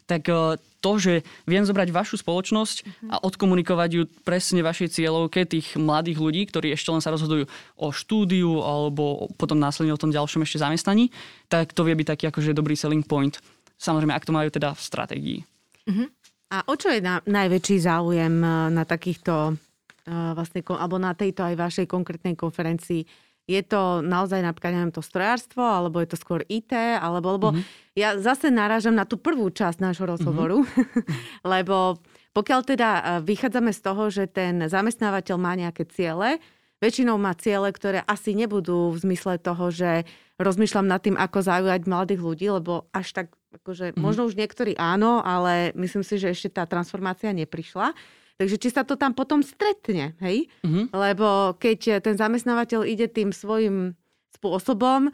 Tak 0.05 0.21
e, 0.29 0.57
to, 0.85 0.91
že 1.01 1.13
viem 1.49 1.65
zobrať 1.65 1.89
vašu 1.89 2.21
spoločnosť 2.21 2.77
uh-huh. 2.85 3.09
a 3.09 3.15
odkomunikovať 3.25 3.89
ju 3.89 4.03
presne 4.21 4.61
vašej 4.61 5.01
cieľovke 5.01 5.49
tých 5.49 5.73
mladých 5.77 6.21
ľudí, 6.21 6.41
ktorí 6.45 6.73
ešte 6.73 6.93
len 6.93 7.01
sa 7.01 7.09
rozhodujú 7.09 7.49
o 7.77 7.87
štúdiu 7.89 8.61
alebo 8.61 9.29
potom 9.37 9.57
následne 9.57 9.97
o 9.97 10.01
tom 10.01 10.13
ďalšom 10.13 10.45
ešte 10.45 10.61
zamestnaní, 10.61 11.09
tak 11.49 11.73
to 11.73 11.81
vie 11.81 11.97
byť 11.97 12.07
taký 12.09 12.23
akože 12.29 12.53
dobrý 12.53 12.77
selling 12.77 13.01
point. 13.01 13.41
Samozrejme, 13.75 14.15
ak 14.15 14.27
to 14.27 14.35
majú 14.35 14.49
teda 14.49 14.71
v 14.71 14.81
stratégii. 14.81 15.39
Uh-huh. 15.85 16.07
A 16.53 16.63
o 16.65 16.73
čo 16.79 16.93
je 16.93 17.03
na, 17.03 17.19
najväčší 17.25 17.83
záujem 17.83 18.35
e, 18.39 18.49
na 18.71 18.83
takýchto 18.87 19.59
vlastne, 20.05 20.61
alebo 20.61 21.01
na 21.01 21.17
tejto 21.17 21.41
aj 21.41 21.55
vašej 21.57 21.85
konkrétnej 21.89 22.37
konferencii. 22.37 23.09
Je 23.45 23.61
to 23.61 24.01
naozaj 24.01 24.41
napríklad, 24.41 24.73
neviem, 24.73 24.93
to 24.93 25.05
strojárstvo, 25.05 25.61
alebo 25.61 26.01
je 26.01 26.09
to 26.13 26.17
skôr 26.17 26.41
IT, 26.49 26.73
alebo, 26.73 27.37
lebo 27.37 27.47
mm-hmm. 27.53 27.97
ja 27.97 28.17
zase 28.17 28.49
narážam 28.49 28.97
na 28.97 29.05
tú 29.05 29.21
prvú 29.21 29.53
časť 29.53 29.77
nášho 29.81 30.05
rozhovoru, 30.05 30.65
mm-hmm. 30.65 31.05
lebo 31.53 32.01
pokiaľ 32.33 32.61
teda 32.65 32.89
vychádzame 33.21 33.69
z 33.69 33.81
toho, 33.81 34.03
že 34.09 34.25
ten 34.25 34.65
zamestnávateľ 34.65 35.37
má 35.37 35.53
nejaké 35.53 35.85
ciele, 35.85 36.41
väčšinou 36.81 37.21
má 37.21 37.37
ciele, 37.37 37.69
ktoré 37.69 38.01
asi 38.05 38.33
nebudú 38.33 38.97
v 38.97 39.01
zmysle 39.05 39.37
toho, 39.37 39.69
že 39.69 40.09
rozmýšľam 40.41 40.89
nad 40.89 40.99
tým, 40.99 41.15
ako 41.15 41.37
zaujať 41.45 41.81
mladých 41.87 42.21
ľudí, 42.21 42.47
lebo 42.49 42.89
až 42.91 43.13
tak, 43.13 43.27
akože, 43.61 43.93
mm-hmm. 43.93 44.03
možno 44.03 44.27
už 44.27 44.35
niektorí 44.35 44.75
áno, 44.75 45.23
ale 45.23 45.71
myslím 45.79 46.03
si, 46.03 46.19
že 46.19 46.31
ešte 46.31 46.49
tá 46.51 46.67
transformácia 46.67 47.31
neprišla. 47.31 47.95
Takže 48.35 48.59
či 48.59 48.67
sa 48.67 48.83
to 48.83 48.99
tam 48.99 49.15
potom 49.15 49.39
stretne, 49.39 50.11
hej? 50.19 50.51
Mm-hmm. 50.63 50.91
Lebo 50.91 51.55
keď 51.55 52.03
ten 52.03 52.19
zamestnávateľ 52.19 52.83
ide 52.83 53.07
tým 53.07 53.31
svojim 53.31 53.95
spôsobom, 54.35 55.07
e, 55.07 55.11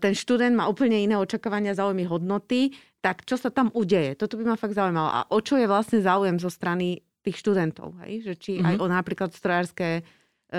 ten 0.00 0.16
študent 0.16 0.56
má 0.56 0.64
úplne 0.64 0.96
iné 0.96 1.20
očakávania, 1.20 1.76
záujmy, 1.76 2.08
hodnoty, 2.08 2.72
tak 3.04 3.28
čo 3.28 3.36
sa 3.36 3.52
tam 3.52 3.68
udeje? 3.76 4.16
Toto 4.16 4.40
by 4.40 4.48
ma 4.48 4.56
fakt 4.56 4.72
zaujímalo. 4.72 5.12
A 5.12 5.20
o 5.28 5.38
čo 5.44 5.60
je 5.60 5.68
vlastne 5.68 6.00
záujem 6.00 6.40
zo 6.40 6.48
strany 6.48 7.04
tých 7.20 7.36
študentov? 7.44 8.00
Hej? 8.00 8.32
Že 8.32 8.34
či 8.40 8.52
mm-hmm. 8.56 8.68
aj 8.72 8.74
o 8.80 8.86
napríklad 8.88 9.30
strojárske 9.36 10.00
e, 10.00 10.02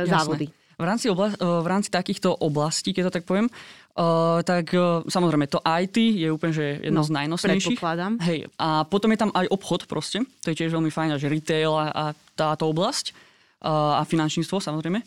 závody. 0.06 0.54
V 0.76 0.84
rámci, 0.84 1.08
obla- 1.08 1.36
e, 1.36 1.40
v 1.40 1.68
rámci 1.68 1.90
takýchto 1.92 2.36
oblastí, 2.36 2.92
keď 2.92 3.10
to 3.10 3.16
tak 3.22 3.26
poviem, 3.26 3.48
Uh, 3.96 4.44
tak 4.44 4.76
uh, 4.76 5.08
samozrejme 5.08 5.48
to 5.48 5.64
IT 5.64 5.96
je 5.96 6.28
úplne 6.28 6.52
že 6.52 6.84
jedno 6.84 7.00
no, 7.00 7.08
z 7.08 7.16
najnosnejších. 7.16 7.80
Hej, 8.20 8.52
a 8.60 8.84
potom 8.84 9.08
je 9.16 9.24
tam 9.24 9.32
aj 9.32 9.48
obchod 9.48 9.88
proste, 9.88 10.20
to 10.44 10.52
je 10.52 10.60
tiež 10.60 10.76
veľmi 10.76 10.92
fajn, 10.92 11.16
že 11.16 11.32
retail 11.32 11.72
a, 11.72 11.88
a 11.96 12.04
táto 12.36 12.68
oblasť 12.68 13.16
uh, 13.64 13.96
a 13.96 14.04
finančníctvo 14.04 14.60
samozrejme. 14.60 15.00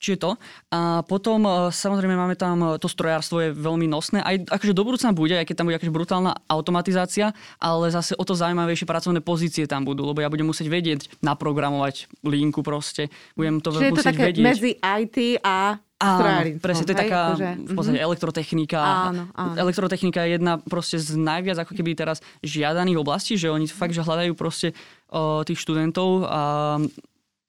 Čiže 0.00 0.16
to. 0.16 0.30
A 0.72 1.04
potom 1.04 1.44
samozrejme 1.68 2.16
máme 2.16 2.34
tam, 2.34 2.80
to 2.80 2.88
strojárstvo 2.88 3.44
je 3.44 3.50
veľmi 3.52 3.84
nosné. 3.84 4.24
Aj 4.24 4.40
akože 4.40 4.72
do 4.72 4.82
budúcna 4.82 5.12
bude, 5.12 5.36
aj 5.36 5.44
keď 5.44 5.56
tam 5.60 5.68
bude 5.68 5.76
akože 5.76 5.92
brutálna 5.92 6.32
automatizácia, 6.48 7.36
ale 7.60 7.92
zase 7.92 8.16
o 8.16 8.24
to 8.24 8.32
zaujímavejšie 8.32 8.88
pracovné 8.88 9.20
pozície 9.20 9.68
tam 9.68 9.84
budú, 9.84 10.08
lebo 10.08 10.24
ja 10.24 10.32
budem 10.32 10.48
musieť 10.48 10.72
vedieť 10.72 11.00
naprogramovať 11.20 12.08
linku 12.24 12.64
proste. 12.64 13.12
Budem 13.36 13.60
to 13.60 13.76
Čiže 13.76 13.76
musieť 13.76 13.92
je 13.92 14.00
to 14.00 14.08
také 14.08 14.24
vedieť. 14.32 14.44
medzi 14.44 14.70
IT 14.80 15.16
a 15.44 15.76
Áno, 16.00 16.56
presne, 16.64 16.88
to 16.88 16.96
je 16.96 17.02
taká 17.04 17.36
akože, 17.36 17.48
v 17.60 17.72
podstate 17.76 18.00
mm-hmm. 18.00 18.08
elektrotechnika. 18.08 18.80
Áno, 18.80 19.22
áno. 19.36 19.52
Elektrotechnika 19.52 20.24
je 20.24 20.40
jedna 20.40 20.56
proste 20.56 20.96
z 20.96 21.12
najviac 21.12 21.60
ako 21.60 21.76
keby 21.76 21.92
teraz 21.92 22.24
žiadaných 22.40 23.04
oblastí, 23.04 23.36
že 23.36 23.52
oni 23.52 23.68
fakt, 23.68 23.92
že 23.92 24.00
hľadajú 24.00 24.32
proste 24.32 24.72
o, 25.12 25.44
tých 25.44 25.60
študentov 25.60 26.24
a 26.24 26.40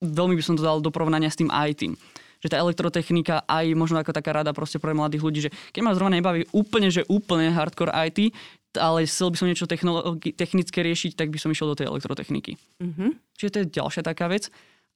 veľmi 0.03 0.35
by 0.35 0.43
som 0.43 0.59
to 0.59 0.67
dal 0.67 0.83
do 0.83 0.91
porovnania 0.91 1.31
s 1.31 1.39
tým 1.39 1.47
IT 1.47 1.95
že 2.41 2.49
tá 2.49 2.57
elektrotechnika 2.57 3.45
aj 3.45 3.65
možno 3.77 4.01
ako 4.01 4.11
taká 4.11 4.33
rada 4.33 4.51
proste 4.51 4.81
pre 4.81 4.91
mladých 4.97 5.23
ľudí, 5.23 5.39
že 5.47 5.53
keď 5.71 5.81
ma 5.85 5.95
zrovna 5.95 6.17
nebaví 6.17 6.49
úplne, 6.51 6.89
že 6.89 7.05
úplne 7.07 7.53
hardcore 7.53 7.93
IT, 8.09 8.33
ale 8.81 9.05
chcel 9.05 9.29
by 9.31 9.37
som 9.37 9.47
niečo 9.47 9.69
technologi- 9.69 10.33
technické 10.33 10.81
riešiť, 10.81 11.13
tak 11.13 11.29
by 11.29 11.37
som 11.37 11.53
išiel 11.53 11.71
do 11.71 11.77
tej 11.77 11.87
elektrotechniky. 11.91 12.57
Mm-hmm. 12.81 13.09
Čiže 13.37 13.51
to 13.51 13.59
je 13.61 13.73
ďalšia 13.77 14.01
taká 14.03 14.31
vec. 14.31 14.49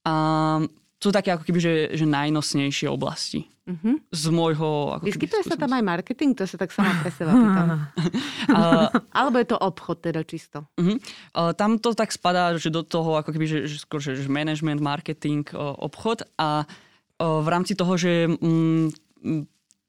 A 0.05 0.13
sú 1.01 1.11
také 1.11 1.29
ako 1.35 1.43
keby, 1.43 1.59
že, 1.59 1.73
že 1.93 2.05
najnosnejšie 2.07 2.87
oblasti. 2.87 3.45
Uh-huh. 3.65 3.97
Z 4.13 4.23
môjho... 4.29 5.01
Ako 5.01 5.05
Vyskytuje 5.09 5.41
sa 5.41 5.57
tam 5.57 5.73
aj 5.73 5.83
marketing? 5.85 6.37
To 6.37 6.45
sa 6.45 6.55
tak 6.55 6.69
sama 6.69 6.93
pre 7.01 7.09
seba 7.09 7.33
pýtam. 7.33 7.69
Alebo 9.17 9.35
je 9.41 9.47
to 9.49 9.57
obchod 9.57 10.05
teda 10.05 10.21
čisto? 10.21 10.69
Uh-huh. 10.77 10.97
Uh, 11.33 11.51
tam 11.57 11.81
to 11.81 11.97
tak 11.97 12.13
spadá, 12.13 12.53
že 12.55 12.69
do 12.69 12.85
toho 12.85 13.17
ako 13.17 13.33
keby, 13.33 13.45
že, 13.45 13.59
že 13.65 13.81
skôr, 13.81 13.97
že, 13.99 14.17
že 14.17 14.29
management, 14.29 14.79
marketing, 14.79 15.45
uh, 15.53 15.73
obchod 15.81 16.25
a 16.37 16.63
uh, 16.63 16.84
v 17.19 17.47
rámci 17.47 17.79
toho, 17.79 17.95
že 17.95 18.27
um, 18.27 18.91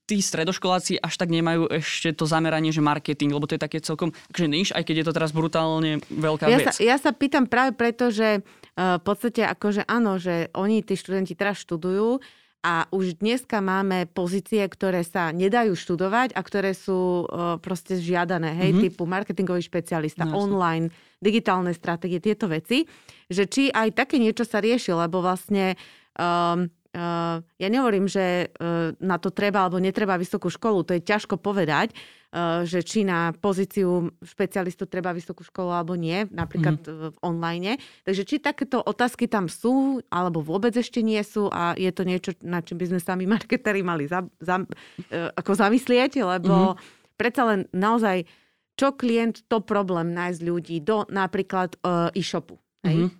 tí 0.07 0.23
stredoškoláci 0.23 1.03
až 1.03 1.15
tak 1.19 1.35
nemajú 1.35 1.67
ešte 1.67 2.15
to 2.15 2.31
zameranie, 2.31 2.71
že 2.71 2.79
marketing, 2.79 3.35
lebo 3.35 3.51
to 3.51 3.59
je 3.59 3.65
také 3.67 3.83
celkom 3.83 4.15
akože 4.31 4.47
niž, 4.47 4.69
aj 4.71 4.87
keď 4.87 5.03
je 5.03 5.07
to 5.11 5.17
teraz 5.19 5.35
brutálne 5.35 5.99
veľká 6.07 6.47
ja 6.47 6.63
vec. 6.63 6.67
Sa, 6.71 6.79
ja 6.79 6.97
sa 6.97 7.11
pýtam 7.11 7.51
práve 7.51 7.75
preto, 7.75 8.15
že 8.15 8.47
v 8.79 9.03
podstate 9.03 9.43
akože 9.43 9.83
áno, 9.83 10.23
že 10.23 10.47
oni, 10.55 10.87
tí 10.87 10.95
študenti 10.95 11.35
teraz 11.35 11.59
študujú 11.67 12.23
a 12.63 12.87
už 12.95 13.19
dneska 13.19 13.59
máme 13.59 14.07
pozície, 14.07 14.63
ktoré 14.63 15.03
sa 15.03 15.35
nedajú 15.35 15.75
študovať 15.75 16.39
a 16.39 16.41
ktoré 16.43 16.71
sú 16.71 17.27
proste 17.59 17.99
žiadané, 17.99 18.55
hej, 18.55 18.71
mm-hmm. 18.79 18.85
typu 18.87 19.11
marketingový 19.11 19.67
špecialista, 19.67 20.23
no, 20.23 20.39
online, 20.39 20.95
digitálne 21.19 21.75
stratégie, 21.75 22.23
tieto 22.23 22.47
veci, 22.47 22.87
že 23.27 23.51
či 23.51 23.75
aj 23.75 23.91
také 24.07 24.23
niečo 24.23 24.47
sa 24.47 24.63
rieši, 24.63 24.95
lebo 24.95 25.19
vlastne 25.19 25.75
um, 26.15 26.71
uh, 26.97 27.45
ja 27.45 27.69
nehovorím, 27.69 28.09
že 28.09 28.49
uh, 28.57 28.97
na 28.99 29.21
to 29.21 29.29
treba 29.29 29.69
alebo 29.69 29.77
netreba 29.77 30.17
vysokú 30.17 30.49
školu, 30.49 30.89
to 30.89 30.97
je 30.97 31.05
ťažko 31.05 31.37
povedať, 31.37 31.93
Eh, 32.37 32.69
že 32.69 32.85
či 32.85 33.01
na 33.01 33.33
pozíciu 33.33 34.13
špecialistu 34.21 34.85
treba 34.85 35.17
vysokú 35.17 35.41
školu 35.41 35.73
alebo 35.73 35.97
nie, 35.97 36.29
napríklad 36.29 36.85
mm. 36.85 37.17
v 37.17 37.17
online. 37.25 37.81
Takže 38.05 38.29
či 38.29 38.37
takéto 38.45 38.83
otázky 38.85 39.25
tam 39.25 39.49
sú, 39.49 40.05
alebo 40.13 40.45
vôbec 40.45 40.77
ešte 40.77 41.01
nie 41.01 41.23
sú 41.25 41.49
a 41.49 41.73
je 41.81 41.89
to 41.89 42.05
niečo, 42.05 42.37
na 42.45 42.61
čím 42.61 42.77
by 42.77 42.93
sme 42.93 43.01
sami 43.01 43.25
marketeri 43.35 43.81
mali 43.81 44.05
za, 44.05 44.21
za, 44.37 44.61
ako 45.33 45.53
zamyslieť, 45.57 46.21
lebo 46.21 46.77
mm. 46.77 47.17
predsa 47.17 47.43
len 47.49 47.61
naozaj, 47.73 48.29
čo 48.77 48.93
klient, 48.93 49.49
to 49.49 49.65
problém 49.65 50.13
nájsť 50.13 50.41
ľudí 50.45 50.77
do 50.85 51.09
napríklad 51.09 51.81
uh, 51.81 52.13
e-shopu. 52.13 52.61
Hej? 52.85 53.09
Mm. 53.09 53.11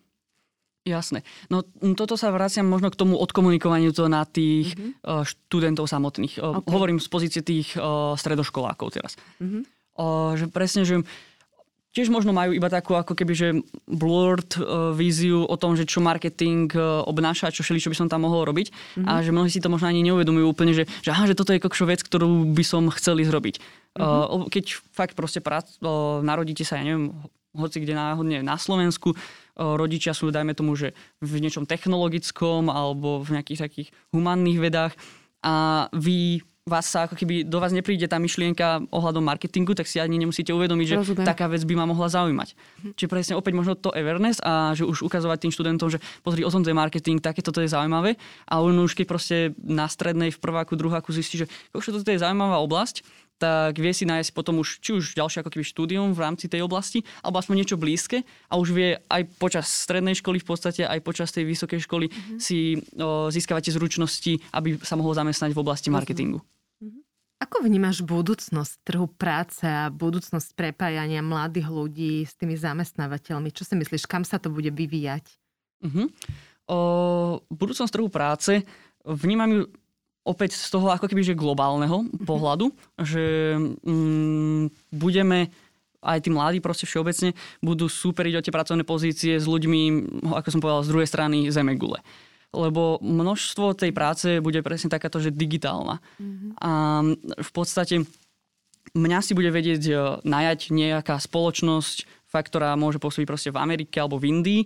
Jasné. 0.87 1.27
No 1.51 1.67
toto 1.99 2.15
sa 2.15 2.31
vraciam 2.31 2.71
možno 2.71 2.95
k 2.95 2.97
tomu 3.03 3.19
odkomunikovaniu 3.19 3.91
to 3.91 4.07
na 4.07 4.23
tých 4.23 4.71
mm-hmm. 4.79 5.27
študentov 5.27 5.91
samotných. 5.91 6.39
Okay. 6.39 6.71
Hovorím 6.71 7.03
z 7.03 7.09
pozície 7.11 7.43
tých 7.43 7.75
stredoškolákov 8.15 8.95
teraz. 8.95 9.19
Mm-hmm. 9.43 9.63
Že 10.39 10.47
presne, 10.55 10.87
že 10.87 11.03
tiež 11.97 12.13
možno 12.13 12.37
majú 12.37 12.53
iba 12.53 12.69
takú 12.69 12.93
ako 12.93 13.17
keby, 13.17 13.33
že 13.33 13.49
blurred 13.89 14.53
uh, 14.61 14.93
víziu 14.93 15.49
o 15.49 15.57
tom, 15.57 15.73
že 15.81 15.89
čo 15.89 16.05
marketing 16.05 16.69
uh, 16.77 17.01
obnáša, 17.09 17.49
čo 17.49 17.65
šeli, 17.65 17.81
čo 17.81 17.89
by 17.89 17.97
som 17.97 18.13
tam 18.13 18.29
mohol 18.29 18.45
robiť 18.45 18.69
mm-hmm. 18.69 19.09
a 19.09 19.25
že 19.25 19.33
mnohí 19.33 19.49
si 19.49 19.65
to 19.65 19.73
možno 19.73 19.89
ani 19.89 20.05
neuvedomujú 20.05 20.45
úplne, 20.45 20.77
že, 20.77 20.85
že 21.01 21.09
aha, 21.17 21.25
že 21.25 21.33
toto 21.33 21.57
je 21.57 21.65
kokšo 21.65 21.89
vec, 21.89 22.05
ktorú 22.05 22.53
by 22.53 22.65
som 22.69 22.93
chcel 22.93 23.25
ísť 23.25 23.33
robiť. 23.33 23.55
Mm-hmm. 23.97 24.29
Uh, 24.29 24.45
keď 24.53 24.77
fakt 24.93 25.17
proste 25.17 25.41
prác, 25.41 25.73
uh, 25.81 26.21
narodíte 26.21 26.69
sa, 26.69 26.77
ja 26.77 26.85
neviem, 26.85 27.17
hoci 27.57 27.81
kde 27.81 27.97
náhodne 27.97 28.45
na 28.45 28.61
Slovensku, 28.61 29.17
rodičia 29.57 30.13
sú, 30.13 30.29
dajme 30.29 30.53
tomu, 30.53 30.77
že 30.77 30.93
v 31.25 31.41
niečom 31.41 31.65
technologickom 31.65 32.69
alebo 32.69 33.25
v 33.25 33.41
nejakých 33.41 33.61
takých 33.67 33.89
humanných 34.13 34.59
vedách 34.61 34.93
a 35.41 35.87
vy 35.97 36.45
vás 36.67 36.91
sa 36.91 37.07
ako 37.07 37.15
keby 37.15 37.47
do 37.47 37.63
vás 37.63 37.71
nepríde 37.71 38.11
tá 38.11 38.19
myšlienka 38.19 38.91
ohľadom 38.91 39.23
marketingu, 39.23 39.71
tak 39.79 39.87
si 39.87 40.03
ani 40.03 40.19
nemusíte 40.19 40.51
uvedomiť, 40.51 40.87
že 40.91 40.97
Rozumiem. 40.99 41.23
taká 41.23 41.47
vec 41.47 41.63
by 41.63 41.79
ma 41.79 41.87
mohla 41.87 42.11
zaujímať. 42.11 42.49
Hm. 42.59 42.93
Čiže 42.99 43.09
presne 43.09 43.35
opäť 43.39 43.55
možno 43.55 43.79
to 43.79 43.95
awareness 43.95 44.43
a 44.43 44.75
že 44.75 44.83
už 44.83 45.07
ukazovať 45.07 45.47
tým 45.47 45.53
študentom, 45.55 45.95
že 45.95 46.03
pozri, 46.27 46.43
o 46.43 46.51
tom 46.51 46.67
to 46.67 46.75
je 46.75 46.77
marketing, 46.77 47.23
také 47.23 47.39
toto 47.39 47.63
je 47.63 47.71
zaujímavé. 47.71 48.19
A 48.51 48.59
on 48.59 48.75
už 48.83 48.99
keď 48.99 49.07
proste 49.07 49.37
na 49.63 49.87
strednej, 49.87 50.35
v 50.35 50.43
prváku, 50.43 50.75
druháku 50.75 51.15
zistí, 51.15 51.39
že 51.39 51.47
toto 51.71 52.11
je 52.11 52.19
zaujímavá 52.19 52.59
oblasť, 52.59 53.07
tak 53.37 53.77
vie 53.77 53.93
si 53.93 54.09
nájsť 54.09 54.33
potom 54.33 54.61
už, 54.65 54.81
či 54.81 54.97
už 54.97 55.13
ďalšie 55.13 55.45
ako 55.45 55.53
keby 55.53 55.65
štúdium 55.65 56.09
v 56.17 56.23
rámci 56.25 56.49
tej 56.49 56.65
oblasti, 56.65 57.05
alebo 57.21 57.41
aspoň 57.41 57.55
niečo 57.61 57.77
blízke 57.77 58.25
a 58.49 58.55
už 58.57 58.69
vie 58.73 58.97
aj 59.13 59.23
počas 59.37 59.69
strednej 59.69 60.17
školy 60.17 60.41
v 60.41 60.49
podstate, 60.49 60.83
aj 60.89 61.01
počas 61.05 61.29
tej 61.33 61.45
vysokej 61.45 61.85
školy 61.85 62.09
mm-hmm. 62.09 62.39
si 62.41 62.81
o, 62.97 63.29
získavať 63.29 63.69
tie 63.69 63.77
zručnosti, 63.77 64.33
aby 64.57 64.81
sa 64.81 64.97
mohol 64.97 65.13
zamestnať 65.13 65.53
v 65.53 65.61
oblasti 65.61 65.93
marketingu. 65.93 66.41
Mm-hmm. 66.41 66.57
Ako 67.37 67.61
vnímaš 67.61 68.01
budúcnosť 68.01 68.75
trhu 68.81 69.13
práce 69.13 69.69
a 69.69 69.93
budúcnosť 69.93 70.57
prepájania 70.57 71.21
mladých 71.21 71.69
ľudí 71.69 72.25
s 72.25 72.33
tými 72.33 72.57
zamestnávateľmi? 72.57 73.53
Čo 73.53 73.69
si 73.69 73.77
myslíš, 73.77 74.09
kam 74.09 74.25
sa 74.25 74.41
to 74.41 74.49
bude 74.49 74.73
vyvíjať? 74.73 75.37
Uh-huh. 75.85 76.09
O, 76.65 76.79
budúcnosť 77.53 77.93
trhu 77.93 78.09
práce 78.09 78.65
vnímam 79.05 79.53
ju 79.53 79.63
opäť 80.27 80.59
z 80.59 80.69
toho 80.75 80.91
ako 80.91 81.07
keby 81.07 81.23
že 81.23 81.39
globálneho 81.39 82.03
mhm. 82.03 82.27
pohľadu, 82.27 82.75
že 82.99 83.55
mm, 83.57 84.91
budeme 84.91 85.55
aj 86.07 86.23
tí 86.23 86.31
mladí 86.31 86.59
proste 86.63 86.87
všeobecne 86.87 87.35
budú 87.59 87.91
superiť 87.91 88.35
o 88.39 88.45
tie 88.45 88.55
pracovné 88.55 88.87
pozície 88.87 89.35
s 89.39 89.47
ľuďmi, 89.47 90.07
ako 90.31 90.49
som 90.55 90.63
povedal, 90.63 90.87
z 90.87 90.91
druhej 90.95 91.09
strany 91.11 91.51
Zemegule. 91.51 91.99
Lebo 92.55 93.03
množstvo 93.03 93.75
tej 93.75 93.91
práce 93.91 94.39
bude 94.39 94.63
presne 94.63 94.87
takáto, 94.87 95.19
že 95.19 95.35
digitálna. 95.35 95.99
Mm-hmm. 96.23 96.51
A 96.63 96.73
v 97.43 97.51
podstate 97.51 98.07
mňa 98.95 99.19
si 99.19 99.33
bude 99.35 99.51
vedieť 99.51 99.83
e, 99.91 99.95
najať 100.23 100.71
nejaká 100.71 101.19
spoločnosť, 101.19 102.07
fakt, 102.31 102.55
ktorá 102.55 102.79
môže 102.79 103.03
pôsobiť 103.03 103.27
proste 103.27 103.51
v 103.51 103.61
Amerike 103.61 103.99
alebo 103.99 104.23
v 104.23 104.31
Indii, 104.31 104.63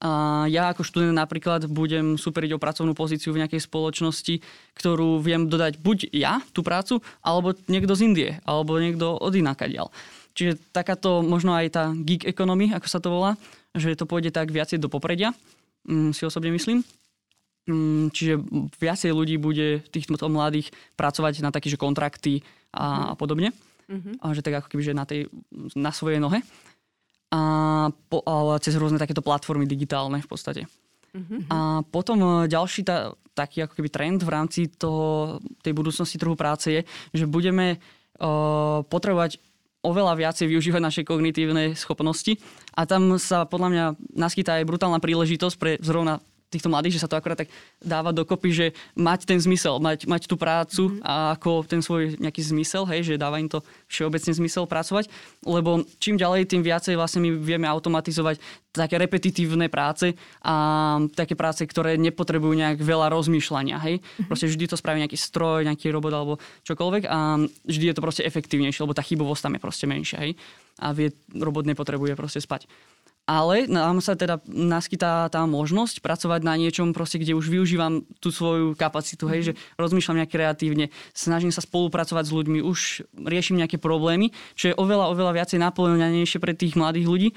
a 0.00 0.44
ja 0.48 0.72
ako 0.72 0.80
študent 0.80 1.12
napríklad 1.12 1.68
budem 1.68 2.16
superiť 2.16 2.56
o 2.56 2.62
pracovnú 2.62 2.96
pozíciu 2.96 3.36
v 3.36 3.44
nejakej 3.44 3.68
spoločnosti, 3.68 4.40
ktorú 4.72 5.20
viem 5.20 5.44
dodať 5.44 5.76
buď 5.76 5.98
ja, 6.16 6.40
tú 6.56 6.64
prácu, 6.64 7.04
alebo 7.20 7.52
niekto 7.68 7.92
z 7.92 8.08
Indie, 8.08 8.30
alebo 8.48 8.80
niekto 8.80 9.20
od 9.20 9.36
inakadiaľ. 9.36 9.92
Čiže 10.32 10.56
takáto 10.72 11.20
možno 11.20 11.52
aj 11.52 11.66
tá 11.68 11.84
gig 11.92 12.24
economy, 12.24 12.72
ako 12.72 12.86
sa 12.88 12.96
to 12.96 13.12
volá, 13.12 13.36
že 13.76 13.92
to 13.92 14.08
pôjde 14.08 14.32
tak 14.32 14.48
viacej 14.48 14.80
do 14.80 14.88
popredia, 14.88 15.36
mm, 15.84 16.16
si 16.16 16.24
osobne 16.24 16.48
myslím. 16.56 16.80
Mm, 17.68 18.08
čiže 18.08 18.40
viacej 18.80 19.12
ľudí 19.12 19.36
bude 19.36 19.84
týchto 19.92 20.16
mladých 20.32 20.72
pracovať 20.96 21.44
na 21.44 21.52
také, 21.52 21.68
že 21.68 21.76
kontrakty 21.76 22.40
a, 22.72 23.12
a 23.12 23.14
podobne. 23.20 23.52
Mm-hmm. 23.90 24.22
A 24.22 24.32
že 24.32 24.40
tak 24.40 24.64
ako 24.64 24.72
keby, 24.72 24.82
že 24.86 24.94
na, 24.96 25.04
tej, 25.04 25.28
na 25.76 25.92
svojej 25.92 26.22
nohe 26.22 26.40
a, 27.30 27.40
po, 28.10 28.22
a 28.26 28.58
cez 28.58 28.74
rôzne 28.74 28.98
takéto 28.98 29.22
platformy 29.22 29.64
digitálne 29.64 30.18
v 30.18 30.28
podstate. 30.28 30.62
Uh-huh. 31.10 31.40
A 31.50 31.58
potom 31.86 32.18
e, 32.22 32.28
ďalší 32.50 32.86
tá, 32.86 33.14
taký 33.34 33.66
ako 33.66 33.78
keby 33.78 33.88
trend 33.90 34.20
v 34.22 34.30
rámci 34.30 34.60
toho, 34.70 35.38
tej 35.62 35.74
budúcnosti 35.74 36.18
trhu 36.18 36.34
práce 36.34 36.70
je, 36.70 36.80
že 37.14 37.24
budeme 37.30 37.78
uh, 38.20 38.84
potrebovať 38.84 39.40
oveľa 39.80 40.12
viacej 40.18 40.46
využívať 40.50 40.82
naše 40.82 41.02
kognitívne 41.08 41.72
schopnosti 41.72 42.36
a 42.76 42.84
tam 42.84 43.16
sa 43.16 43.48
podľa 43.48 43.68
mňa 43.72 43.84
naskytá 44.12 44.60
aj 44.60 44.68
brutálna 44.68 45.00
príležitosť 45.00 45.56
pre 45.56 45.80
zrovna 45.80 46.20
týchto 46.50 46.66
mladých, 46.66 46.98
že 46.98 47.02
sa 47.06 47.08
to 47.08 47.14
akorát 47.14 47.38
tak 47.38 47.50
dáva 47.78 48.10
dokopy, 48.10 48.50
že 48.50 48.66
mať 48.98 49.24
ten 49.24 49.38
zmysel, 49.38 49.78
mať, 49.78 50.10
mať 50.10 50.26
tú 50.26 50.34
prácu 50.34 50.90
mm-hmm. 50.90 51.06
a 51.06 51.38
ako 51.38 51.62
ten 51.64 51.80
svoj 51.80 52.18
nejaký 52.18 52.42
zmysel, 52.42 52.82
hej, 52.90 53.06
že 53.06 53.22
dáva 53.22 53.38
im 53.38 53.46
to 53.46 53.62
všeobecne 53.86 54.34
zmysel 54.34 54.66
pracovať, 54.66 55.06
lebo 55.46 55.86
čím 56.02 56.18
ďalej, 56.18 56.50
tým 56.50 56.66
viacej 56.66 56.98
vlastne 56.98 57.22
my 57.22 57.38
vieme 57.38 57.70
automatizovať 57.70 58.42
také 58.70 58.98
repetitívne 58.98 59.66
práce 59.66 60.14
a 60.42 60.54
také 61.14 61.34
práce, 61.34 61.62
ktoré 61.66 61.98
nepotrebujú 61.98 62.54
nejak 62.54 62.78
veľa 62.82 63.10
rozmýšľania, 63.10 63.78
hej. 63.86 63.98
Mm-hmm. 63.98 64.26
Proste 64.26 64.46
vždy 64.50 64.64
to 64.66 64.78
spraví 64.78 64.98
nejaký 65.02 65.18
stroj, 65.18 65.66
nejaký 65.66 65.90
robot 65.90 66.12
alebo 66.14 66.34
čokoľvek 66.66 67.02
a 67.06 67.38
vždy 67.46 67.84
je 67.90 67.94
to 67.94 68.02
proste 68.04 68.22
efektívnejšie, 68.26 68.82
lebo 68.82 68.94
tá 68.94 69.02
chybovosť 69.02 69.42
tam 69.46 69.54
je 69.54 69.62
proste 69.62 69.86
menšia, 69.86 70.18
hej. 70.22 70.32
A 70.82 70.94
vie, 70.94 71.10
robot 71.34 71.66
nepotrebuje 71.66 72.14
proste 72.14 72.42
spať 72.42 72.70
ale 73.28 73.70
nám 73.70 74.02
sa 74.02 74.18
teda 74.18 74.42
naskytá 74.48 75.30
tá 75.30 75.46
možnosť 75.46 76.02
pracovať 76.02 76.40
na 76.42 76.58
niečom, 76.58 76.90
proste, 76.90 77.22
kde 77.22 77.38
už 77.38 77.46
využívam 77.46 78.02
tú 78.18 78.34
svoju 78.34 78.74
kapacitu, 78.74 79.30
hej, 79.30 79.40
že 79.50 79.52
rozmýšľam 79.78 80.18
nejak 80.24 80.34
kreatívne, 80.34 80.90
snažím 81.14 81.54
sa 81.54 81.62
spolupracovať 81.62 82.24
s 82.26 82.34
ľuďmi, 82.34 82.58
už 82.64 83.06
riešim 83.14 83.60
nejaké 83.60 83.78
problémy, 83.78 84.34
čo 84.58 84.72
je 84.72 84.74
oveľa, 84.74 85.14
oveľa 85.14 85.32
viacej 85.38 85.62
naplňanejšie 85.62 86.42
pre 86.42 86.58
tých 86.58 86.74
mladých 86.74 87.06
ľudí 87.06 87.28